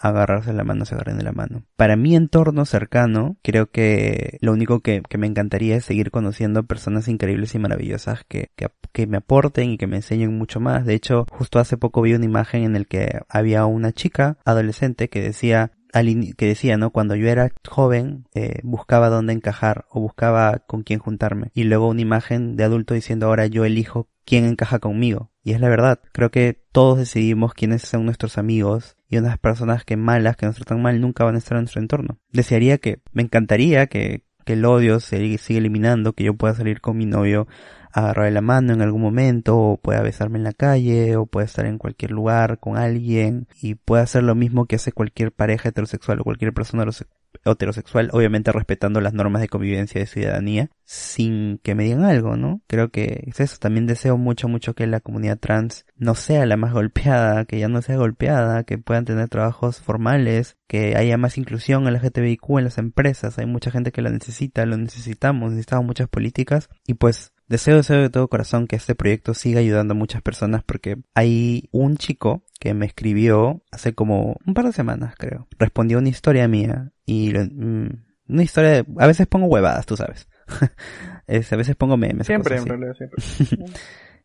agarrarse 0.09 0.53
la 0.53 0.65
mano, 0.65 0.85
se 0.85 0.95
agarren 0.95 1.19
de 1.19 1.25
la 1.25 1.33
mano. 1.33 1.65
Para 1.77 1.97
mi 1.97 2.17
entorno 2.17 2.65
cercano, 2.65 3.37
creo 3.43 3.71
que 3.71 4.39
lo 4.41 4.53
único 4.53 4.81
que, 4.81 5.03
me 5.17 5.27
encantaría 5.27 5.77
es 5.77 5.85
seguir 5.85 6.11
conociendo 6.11 6.65
personas 6.65 7.09
increíbles 7.09 7.55
y 7.55 7.59
maravillosas 7.59 8.25
que, 8.27 8.51
que, 8.57 9.07
me 9.07 9.19
aporten 9.19 9.71
y 9.71 9.79
que 9.79 9.87
me 9.87 9.97
enseñen 9.97 10.37
mucho 10.37 10.61
más. 10.61 10.85
De 10.85 10.95
hecho, 10.95 11.27
justo 11.31 11.59
hace 11.59 11.77
poco 11.77 12.03
vi 12.03 12.15
una 12.15 12.25
imagen 12.25 12.65
en 12.65 12.77
el 12.77 12.87
que 12.87 13.21
había 13.29 13.65
una 13.67 13.93
chica 13.93 14.39
adolescente 14.45 15.09
que 15.09 15.23
decía, 15.23 15.73
que 16.37 16.47
decía, 16.47 16.77
¿no? 16.77 16.91
Cuando 16.91 17.15
yo 17.15 17.29
era 17.29 17.53
joven, 17.69 18.27
eh, 18.35 18.61
buscaba 18.63 19.09
dónde 19.09 19.33
encajar 19.33 19.87
o 19.91 20.01
buscaba 20.01 20.59
con 20.67 20.83
quién 20.83 20.99
juntarme. 20.99 21.51
Y 21.55 21.65
luego 21.65 21.89
una 21.89 22.01
imagen 22.01 22.57
de 22.57 22.65
adulto 22.65 22.95
diciendo 22.95 23.27
ahora 23.27 23.47
yo 23.47 23.65
elijo 23.65 24.09
quién 24.25 24.45
encaja 24.45 24.79
conmigo. 24.79 25.31
Y 25.43 25.53
es 25.53 25.61
la 25.61 25.69
verdad. 25.69 26.01
Creo 26.13 26.31
que 26.31 26.61
todos 26.73 26.99
decidimos 26.99 27.55
quiénes 27.55 27.83
son 27.83 28.05
nuestros 28.05 28.39
amigos 28.39 28.97
y 29.09 29.19
unas 29.19 29.39
personas 29.39 29.85
que 29.85 29.97
malas, 29.97 30.37
que 30.37 30.47
nos 30.47 30.57
tratan 30.57 30.83
mal, 30.83 31.01
nunca 31.01 31.25
van 31.25 31.35
a 31.35 31.39
estar 31.39 31.57
en 31.57 31.65
nuestro 31.65 31.81
entorno. 31.81 32.19
Desearía 32.31 32.79
que, 32.79 33.01
me 33.13 33.23
encantaría 33.23 33.87
que, 33.87 34.25
que 34.45 34.55
el 34.55 34.65
odio 34.65 35.01
se 35.01 35.39
siga 35.39 35.59
eliminando, 35.59 36.13
que 36.13 36.25
yo 36.25 36.35
pueda 36.35 36.55
salir 36.55 36.81
con 36.81 36.97
mi 36.97 37.07
novio 37.07 37.47
agarrarle 37.93 38.33
la 38.33 38.41
mano 38.41 38.73
en 38.73 38.81
algún 38.81 39.03
momento, 39.03 39.59
o 39.59 39.77
pueda 39.77 40.01
besarme 40.03 40.39
en 40.39 40.45
la 40.45 40.53
calle, 40.53 41.17
o 41.17 41.27
pueda 41.27 41.45
estar 41.45 41.67
en 41.67 41.79
cualquier 41.79 42.11
lugar 42.11 42.59
con 42.59 42.77
alguien, 42.77 43.49
y 43.61 43.75
pueda 43.75 44.03
hacer 44.03 44.23
lo 44.23 44.35
mismo 44.35 44.67
que 44.67 44.77
hace 44.77 44.93
cualquier 44.93 45.33
pareja 45.33 45.69
heterosexual 45.69 46.21
o 46.21 46.25
cualquier 46.25 46.55
persona 46.55 46.85
heterosexual, 47.45 48.11
obviamente 48.13 48.53
respetando 48.53 49.01
las 49.01 49.13
normas 49.13 49.43
de 49.43 49.49
convivencia 49.49 49.99
y 49.99 50.03
de 50.03 50.07
ciudadanía, 50.07 50.71
sin 50.85 51.59
que 51.63 51.75
me 51.75 51.85
digan 51.85 52.05
algo, 52.05 52.37
¿no? 52.37 52.61
Creo 52.67 52.91
que 52.91 53.25
es 53.27 53.41
eso. 53.41 53.57
También 53.59 53.87
deseo 53.87 54.17
mucho, 54.17 54.49
mucho 54.49 54.75
que 54.75 54.87
la 54.87 55.01
comunidad 55.01 55.39
trans 55.39 55.87
no 55.97 56.15
sea 56.15 56.47
la 56.47 56.57
más 56.57 56.73
golpeada, 56.73 57.45
que 57.45 57.59
ya 57.59 57.69
no 57.69 57.83
sea 57.83 57.97
golpeada, 57.97 58.65
que 58.65 58.79
puedan 58.79 59.05
tener 59.05 59.29
trabajos 59.29 59.81
formales, 59.81 60.57
que 60.67 60.97
haya 60.97 61.17
más 61.17 61.39
inclusión 61.39 61.87
en 61.87 61.95
la 61.95 62.01
GTBIQ 62.01 62.59
en 62.59 62.65
las 62.65 62.79
empresas. 62.79 63.39
Hay 63.39 63.47
mucha 63.47 63.71
gente 63.71 63.93
que 63.93 64.03
la 64.03 64.11
necesita, 64.11 64.67
lo 64.67 64.77
necesitamos, 64.77 65.51
necesitamos 65.51 65.87
muchas 65.87 66.09
políticas 66.09 66.69
y 66.87 66.95
pues 66.95 67.32
Deseo, 67.53 67.77
deseo 67.77 68.01
de 68.01 68.09
todo 68.09 68.29
corazón 68.29 68.67
que 68.67 68.77
este 68.77 68.95
proyecto 68.95 69.35
siga 69.35 69.61
ayudando 69.61 69.93
a 69.93 69.95
muchas 69.95 70.23
personas 70.23 70.65
porque 70.65 70.97
hay 71.15 71.69
un 71.71 71.99
chico 71.99 72.47
que 72.59 72.73
me 72.73 72.87
escribió 72.87 73.63
hace 73.71 73.95
como 73.95 74.39
un 74.47 74.55
par 74.55 74.65
de 74.65 74.73
semanas, 74.73 75.17
creo. 75.19 75.49
Respondió 75.59 75.99
una 75.99 76.09
historia 76.09 76.49
mía 76.49 76.93
y 77.05 77.35
mm, 77.35 77.89
una 78.27 78.43
historia 78.43 78.71
de, 78.71 78.87
a 78.97 79.07
veces 79.07 79.27
pongo 79.27 79.49
huevadas, 79.49 79.85
tú 79.85 79.99
sabes. 79.99 80.31
a 81.29 81.57
veces 81.57 81.77
pongo 81.77 81.99
memes. 81.99 82.27
Siempre, 82.27 82.57
en 82.57 82.65
realidad, 82.65 82.95
siempre. 82.95 83.23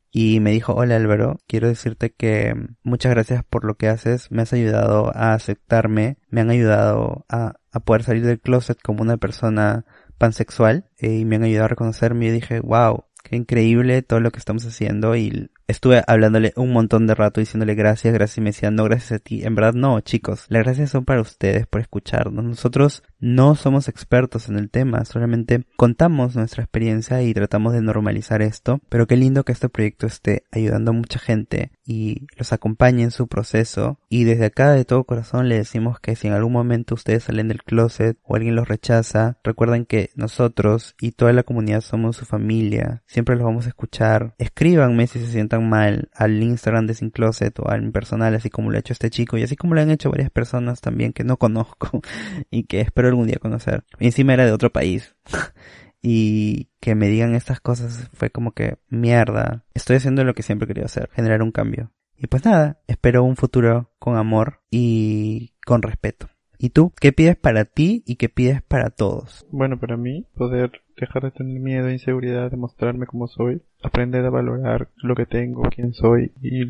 y 0.09 0.39
me 0.39 0.51
dijo, 0.51 0.73
hola 0.75 0.95
Álvaro, 0.95 1.41
quiero 1.47 1.67
decirte 1.67 2.13
que 2.13 2.55
muchas 2.81 3.11
gracias 3.11 3.43
por 3.43 3.65
lo 3.65 3.75
que 3.75 3.89
haces, 3.89 4.31
me 4.31 4.43
has 4.43 4.53
ayudado 4.53 5.11
a 5.13 5.33
aceptarme, 5.33 6.17
me 6.29 6.39
han 6.39 6.49
ayudado 6.49 7.25
a, 7.27 7.55
a 7.73 7.79
poder 7.81 8.03
salir 8.03 8.25
del 8.25 8.39
closet 8.39 8.81
como 8.81 9.01
una 9.01 9.17
persona 9.17 9.83
pansexual 10.17 10.89
eh, 10.97 11.17
y 11.17 11.25
me 11.25 11.35
han 11.35 11.43
ayudado 11.43 11.65
a 11.65 11.69
reconocerme 11.69 12.27
y 12.27 12.31
dije, 12.31 12.61
wow, 12.61 13.03
qué 13.23 13.35
increíble 13.35 14.01
todo 14.01 14.19
lo 14.19 14.31
que 14.31 14.39
estamos 14.39 14.65
haciendo 14.65 15.15
y 15.15 15.49
estuve 15.67 16.03
hablándole 16.07 16.53
un 16.55 16.71
montón 16.71 17.07
de 17.07 17.15
rato 17.15 17.41
diciéndole 17.41 17.75
gracias, 17.75 18.13
gracias 18.13 18.37
y 18.37 18.41
me 18.41 18.49
decía 18.49 18.71
no 18.71 18.85
gracias 18.85 19.11
a 19.11 19.19
ti. 19.19 19.43
En 19.43 19.55
verdad 19.55 19.73
no, 19.73 19.99
chicos, 20.01 20.45
las 20.49 20.63
gracias 20.63 20.91
son 20.91 21.05
para 21.05 21.21
ustedes 21.21 21.67
por 21.67 21.81
escucharnos. 21.81 22.43
Nosotros 22.43 23.03
no 23.19 23.55
somos 23.55 23.87
expertos 23.87 24.49
en 24.49 24.57
el 24.57 24.69
tema, 24.69 25.03
solamente 25.05 25.65
contamos 25.75 26.35
nuestra 26.35 26.63
experiencia 26.63 27.21
y 27.21 27.33
tratamos 27.33 27.73
de 27.73 27.81
normalizar 27.81 28.41
esto, 28.41 28.79
pero 28.89 29.07
qué 29.07 29.17
lindo 29.17 29.43
que 29.43 29.51
este 29.51 29.69
proyecto 29.69 30.07
esté 30.07 30.43
ayudando 30.51 30.91
a 30.91 30.93
mucha 30.93 31.19
gente 31.19 31.71
y 31.85 32.27
los 32.37 32.53
acompañe 32.53 33.03
en 33.03 33.11
su 33.11 33.27
proceso 33.27 33.99
y 34.09 34.23
desde 34.23 34.45
acá 34.45 34.71
de 34.71 34.85
todo 34.85 35.03
corazón 35.03 35.49
le 35.49 35.57
decimos 35.57 35.99
que 35.99 36.15
si 36.15 36.27
en 36.27 36.33
algún 36.33 36.53
momento 36.53 36.95
ustedes 36.95 37.23
salen 37.23 37.47
del 37.47 37.63
closet 37.63 38.17
o 38.23 38.35
alguien 38.35 38.55
los 38.55 38.67
rechaza, 38.67 39.37
recuerden 39.43 39.85
que 39.85 40.11
nosotros 40.15 40.95
y 41.01 41.11
toda 41.11 41.33
la 41.33 41.43
comunidad 41.43 41.81
somos 41.81 42.15
su 42.15 42.25
familia, 42.25 43.03
siempre 43.05 43.35
los 43.35 43.45
vamos 43.45 43.65
a 43.65 43.69
escuchar. 43.69 44.33
Escríbanme 44.37 45.07
si 45.07 45.19
se 45.19 45.31
sientan 45.31 45.56
mal 45.61 46.09
al 46.13 46.41
Instagram 46.41 46.87
de 46.87 46.93
Sin 46.93 47.09
Closet 47.09 47.57
o 47.59 47.69
al 47.69 47.91
personal 47.91 48.35
así 48.35 48.49
como 48.49 48.69
lo 48.69 48.77
ha 48.77 48.79
hecho 48.79 48.93
este 48.93 49.09
chico 49.09 49.37
y 49.37 49.43
así 49.43 49.55
como 49.55 49.75
lo 49.75 49.81
han 49.81 49.91
hecho 49.91 50.09
varias 50.09 50.29
personas 50.29 50.81
también 50.81 51.13
que 51.13 51.23
no 51.23 51.37
conozco 51.37 52.01
y 52.51 52.63
que 52.63 52.81
espero 52.81 53.07
algún 53.07 53.27
día 53.27 53.37
conocer. 53.39 53.83
Y 53.99 54.05
encima 54.05 54.33
era 54.33 54.45
de 54.45 54.51
otro 54.51 54.71
país. 54.71 55.15
y 56.01 56.69
que 56.79 56.95
me 56.95 57.07
digan 57.07 57.35
estas 57.35 57.59
cosas 57.59 58.09
fue 58.13 58.29
como 58.29 58.51
que 58.51 58.77
mierda. 58.89 59.65
Estoy 59.73 59.97
haciendo 59.97 60.23
lo 60.23 60.33
que 60.33 60.43
siempre 60.43 60.67
quería 60.67 60.85
hacer, 60.85 61.09
generar 61.13 61.41
un 61.41 61.51
cambio. 61.51 61.91
Y 62.15 62.27
pues 62.27 62.45
nada, 62.45 62.81
espero 62.87 63.23
un 63.23 63.35
futuro 63.35 63.91
con 63.99 64.17
amor 64.17 64.61
y 64.71 65.53
con 65.65 65.81
respeto. 65.81 66.29
¿Y 66.59 66.69
tú? 66.69 66.91
¿Qué 66.99 67.11
pides 67.11 67.35
para 67.35 67.65
ti 67.65 68.03
y 68.05 68.15
qué 68.15 68.29
pides 68.29 68.61
para 68.61 68.89
todos? 68.89 69.45
Bueno, 69.51 69.79
para 69.79 69.97
mí, 69.97 70.25
poder 70.35 70.71
dejar 70.99 71.23
de 71.23 71.31
tener 71.31 71.59
miedo 71.59 71.87
e 71.87 71.93
inseguridad 71.93 72.49
de 72.49 72.57
mostrarme 72.57 73.05
como 73.05 73.27
soy, 73.27 73.61
aprender 73.83 74.25
a 74.25 74.31
valorar 74.31 74.89
lo 74.97 75.15
que 75.15 75.25
tengo, 75.25 75.61
quién 75.73 75.93
soy 75.93 76.31
y 76.41 76.65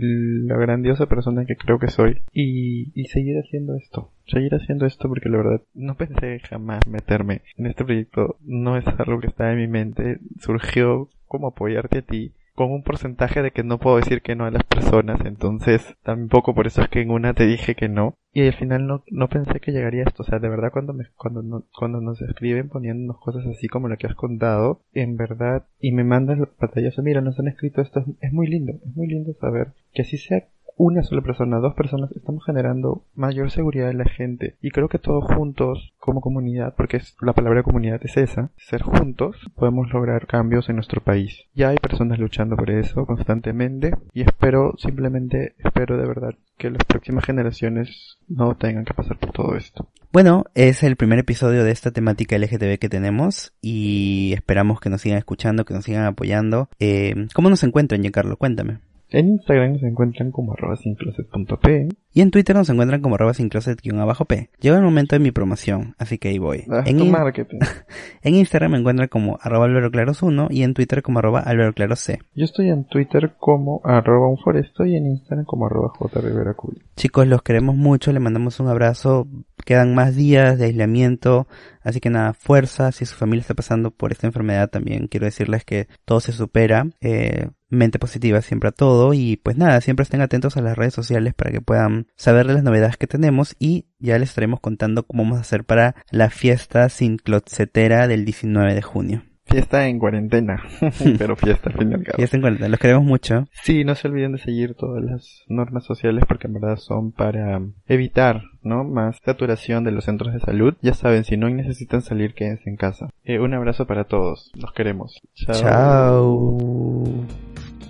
la 0.45 0.57
grandiosa 0.57 1.05
persona 1.05 1.45
que 1.45 1.55
creo 1.55 1.79
que 1.79 1.87
soy 1.87 2.21
y, 2.33 2.91
y 2.99 3.05
seguir 3.05 3.37
haciendo 3.37 3.75
esto, 3.75 4.11
seguir 4.25 4.53
haciendo 4.53 4.85
esto 4.85 5.07
porque 5.07 5.29
la 5.29 5.37
verdad 5.37 5.61
no 5.73 5.95
pensé 5.95 6.39
jamás 6.39 6.85
meterme 6.87 7.41
en 7.55 7.67
este 7.67 7.85
proyecto, 7.85 8.37
no 8.41 8.77
es 8.77 8.85
algo 8.85 9.21
que 9.21 9.27
está 9.27 9.51
en 9.51 9.59
mi 9.59 9.67
mente, 9.67 10.19
surgió 10.39 11.09
como 11.25 11.47
apoyarte 11.47 11.99
a 11.99 12.01
ti 12.01 12.33
con 12.57 12.71
un 12.71 12.81
porcentaje 12.81 13.43
de 13.43 13.51
que 13.51 13.63
no 13.63 13.77
puedo 13.77 13.97
decir 13.97 14.23
que 14.23 14.35
no 14.35 14.45
a 14.45 14.49
las 14.49 14.63
personas, 14.63 15.19
entonces 15.25 15.95
tampoco 16.01 16.55
por 16.55 16.65
eso 16.65 16.81
es 16.81 16.89
que 16.89 17.01
en 17.01 17.11
una 17.11 17.35
te 17.35 17.45
dije 17.45 17.75
que 17.75 17.87
no 17.87 18.15
y 18.33 18.47
al 18.47 18.53
final 18.55 18.87
no, 18.87 19.03
no 19.11 19.29
pensé 19.29 19.59
que 19.59 19.71
llegaría 19.71 20.03
esto, 20.03 20.23
o 20.23 20.25
sea, 20.25 20.39
de 20.39 20.49
verdad 20.49 20.71
cuando 20.73 20.91
me, 20.91 21.05
cuando 21.15 21.43
no, 21.43 21.65
cuando 21.77 22.01
nos 22.01 22.19
escriben 22.19 22.67
poniéndonos 22.67 23.19
cosas 23.19 23.45
así 23.45 23.67
como 23.67 23.89
lo 23.89 23.97
que 23.97 24.07
has 24.07 24.15
contado, 24.15 24.81
en 24.93 25.17
verdad, 25.17 25.67
y 25.79 25.91
me 25.91 26.03
mandas 26.03 26.39
el 26.39 26.47
pantallazo, 26.47 27.03
mira, 27.03 27.21
nos 27.21 27.39
han 27.39 27.47
escrito 27.47 27.79
esto, 27.81 28.03
es 28.21 28.33
muy 28.33 28.47
lindo, 28.47 28.73
es 28.83 28.95
muy 28.95 29.07
lindo 29.07 29.33
saber 29.39 29.73
que 29.93 30.01
así 30.01 30.17
sea 30.17 30.47
una 30.77 31.03
sola 31.03 31.21
persona, 31.21 31.57
dos 31.57 31.73
personas, 31.73 32.11
estamos 32.11 32.45
generando 32.45 33.03
mayor 33.15 33.51
seguridad 33.51 33.89
en 33.89 33.97
la 33.97 34.05
gente. 34.05 34.55
Y 34.61 34.69
creo 34.69 34.87
que 34.87 34.99
todos 34.99 35.25
juntos, 35.25 35.93
como 35.99 36.21
comunidad, 36.21 36.75
porque 36.77 36.97
es, 36.97 37.15
la 37.21 37.33
palabra 37.33 37.63
comunidad 37.63 37.99
es 38.03 38.15
esa, 38.15 38.51
ser 38.57 38.83
juntos, 38.83 39.35
podemos 39.55 39.91
lograr 39.91 40.27
cambios 40.27 40.69
en 40.69 40.75
nuestro 40.75 41.01
país. 41.01 41.45
Ya 41.55 41.69
hay 41.69 41.77
personas 41.77 42.19
luchando 42.19 42.55
por 42.55 42.69
eso 42.69 43.05
constantemente 43.05 43.91
y 44.13 44.21
espero, 44.21 44.73
simplemente 44.77 45.55
espero 45.57 45.97
de 45.97 46.07
verdad 46.07 46.35
que 46.57 46.69
las 46.69 46.83
próximas 46.85 47.25
generaciones 47.25 48.17
no 48.27 48.55
tengan 48.55 48.85
que 48.85 48.93
pasar 48.93 49.17
por 49.17 49.31
todo 49.31 49.55
esto. 49.55 49.87
Bueno, 50.11 50.45
es 50.55 50.83
el 50.83 50.95
primer 50.95 51.19
episodio 51.19 51.63
de 51.63 51.71
esta 51.71 51.91
temática 51.91 52.37
LGTB 52.37 52.79
que 52.79 52.89
tenemos 52.89 53.53
y 53.61 54.31
esperamos 54.33 54.79
que 54.79 54.89
nos 54.89 55.01
sigan 55.01 55.17
escuchando, 55.17 55.65
que 55.65 55.73
nos 55.73 55.85
sigan 55.85 56.05
apoyando. 56.05 56.69
Eh, 56.79 57.27
¿Cómo 57.33 57.49
nos 57.49 57.63
encuentran, 57.63 58.01
Giancarlo? 58.01 58.37
Cuéntame. 58.37 58.79
En 59.09 59.29
Instagram 59.29 59.79
se 59.79 59.87
encuentran 59.87 60.31
como 60.31 60.53
arroba 60.53 60.75
sincloset.p. 60.75 61.89
Y 62.13 62.21
en 62.21 62.31
Twitter 62.31 62.55
nos 62.55 62.69
encuentran 62.69 63.01
como 63.01 63.15
arroba 63.15 63.33
sincloset-p. 63.33 64.49
Llega 64.59 64.77
el 64.77 64.83
momento 64.83 65.15
de 65.15 65.19
mi 65.19 65.31
promoción, 65.31 65.95
así 65.97 66.17
que 66.17 66.29
ahí 66.29 66.39
voy. 66.39 66.65
Ah, 66.69 66.83
en, 66.85 66.97
tu 66.97 67.05
in- 67.05 67.11
marketing. 67.11 67.59
en 68.21 68.35
Instagram 68.35 68.71
me 68.71 68.77
encuentran 68.79 69.07
como 69.07 69.37
arroba 69.41 69.67
alberoclaros1 69.67 70.47
y 70.51 70.63
en 70.63 70.73
Twitter 70.73 71.01
como 71.03 71.19
arroba 71.19 71.39
alberoclaros 71.39 72.07
Yo 72.35 72.45
estoy 72.45 72.69
en 72.69 72.85
Twitter 72.85 73.35
como 73.39 73.81
arroba 73.83 74.27
un 74.27 74.37
foresto 74.37 74.85
y 74.85 74.95
en 74.95 75.05
Instagram 75.05 75.45
como 75.45 75.67
arroba 75.67 75.93
jriveracuy. 76.11 76.81
Chicos, 76.95 77.27
los 77.27 77.41
queremos 77.43 77.75
mucho, 77.75 78.11
les 78.11 78.21
mandamos 78.21 78.59
un 78.59 78.67
abrazo. 78.67 79.27
Quedan 79.67 79.93
más 79.93 80.15
días 80.15 80.57
de 80.57 80.67
aislamiento, 80.67 81.45
así 81.81 81.99
que 81.99 82.09
nada, 82.09 82.31
fuerza. 82.31 82.93
Si 82.93 83.05
su 83.05 83.15
familia 83.15 83.41
está 83.41 83.53
pasando 83.53 83.91
por 83.91 84.13
esta 84.13 84.25
enfermedad 84.25 84.69
también, 84.69 85.09
quiero 85.09 85.25
decirles 85.25 85.65
que 85.65 85.89
todo 86.05 86.21
se 86.21 86.31
supera. 86.31 86.87
Eh, 87.01 87.49
mente 87.67 87.99
positiva 87.99 88.41
siempre 88.41 88.69
a 88.69 88.71
todo 88.71 89.13
y 89.13 89.35
pues 89.35 89.57
nada, 89.57 89.81
siempre 89.81 90.03
estén 90.03 90.21
atentos 90.21 90.55
a 90.55 90.61
las 90.61 90.77
redes 90.77 90.93
sociales 90.93 91.33
para 91.33 91.51
que 91.51 91.59
puedan 91.59 92.07
saber 92.15 92.47
de 92.47 92.53
las 92.53 92.63
novedades 92.63 92.95
que 92.95 93.07
tenemos 93.07 93.57
y 93.59 93.87
ya 93.99 94.17
les 94.17 94.29
estaremos 94.29 94.61
contando 94.61 95.05
cómo 95.05 95.23
vamos 95.23 95.39
a 95.39 95.41
hacer 95.41 95.65
para 95.65 95.95
la 96.11 96.29
fiesta 96.29 96.87
sin 96.87 97.17
clotsetera 97.17 98.07
del 98.07 98.23
19 98.23 98.73
de 98.73 98.81
junio. 98.81 99.23
Fiesta 99.47 99.87
en 99.87 99.99
cuarentena, 99.99 100.61
pero 101.17 101.35
fiesta 101.35 101.69
al 101.69 101.77
fin 101.77 101.91
y 101.91 101.93
al 101.95 102.03
cabo. 102.03 102.17
Ya 102.17 102.25
estén 102.25 102.41
cuenta, 102.41 102.67
los 102.67 102.79
queremos 102.79 103.05
mucho. 103.05 103.47
Sí, 103.63 103.83
no 103.83 103.95
se 103.95 104.07
olviden 104.07 104.33
de 104.33 104.39
seguir 104.39 104.75
todas 104.75 105.03
las 105.03 105.43
normas 105.47 105.85
sociales 105.85 106.25
porque 106.27 106.47
en 106.47 106.53
verdad 106.53 106.77
son 106.77 107.11
para 107.11 107.61
evitar, 107.87 108.43
¿no? 108.61 108.83
Más 108.83 109.17
saturación 109.23 109.83
de 109.83 109.91
los 109.91 110.05
centros 110.05 110.33
de 110.33 110.39
salud. 110.39 110.75
Ya 110.81 110.93
saben, 110.93 111.23
si 111.23 111.37
no 111.37 111.49
necesitan 111.49 112.01
salir, 112.01 112.33
quédense 112.33 112.69
en 112.69 112.75
casa. 112.75 113.09
Eh, 113.23 113.39
un 113.39 113.53
abrazo 113.53 113.87
para 113.87 114.03
todos. 114.03 114.51
Los 114.53 114.73
queremos. 114.73 115.21
Chao. 115.35 115.53
Chao. 115.55 117.25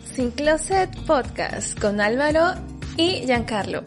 Sin 0.04 0.32
Closet 0.32 0.90
Podcast 1.06 1.80
con 1.80 2.02
Álvaro 2.02 2.54
y 2.98 3.26
Giancarlo. 3.26 3.84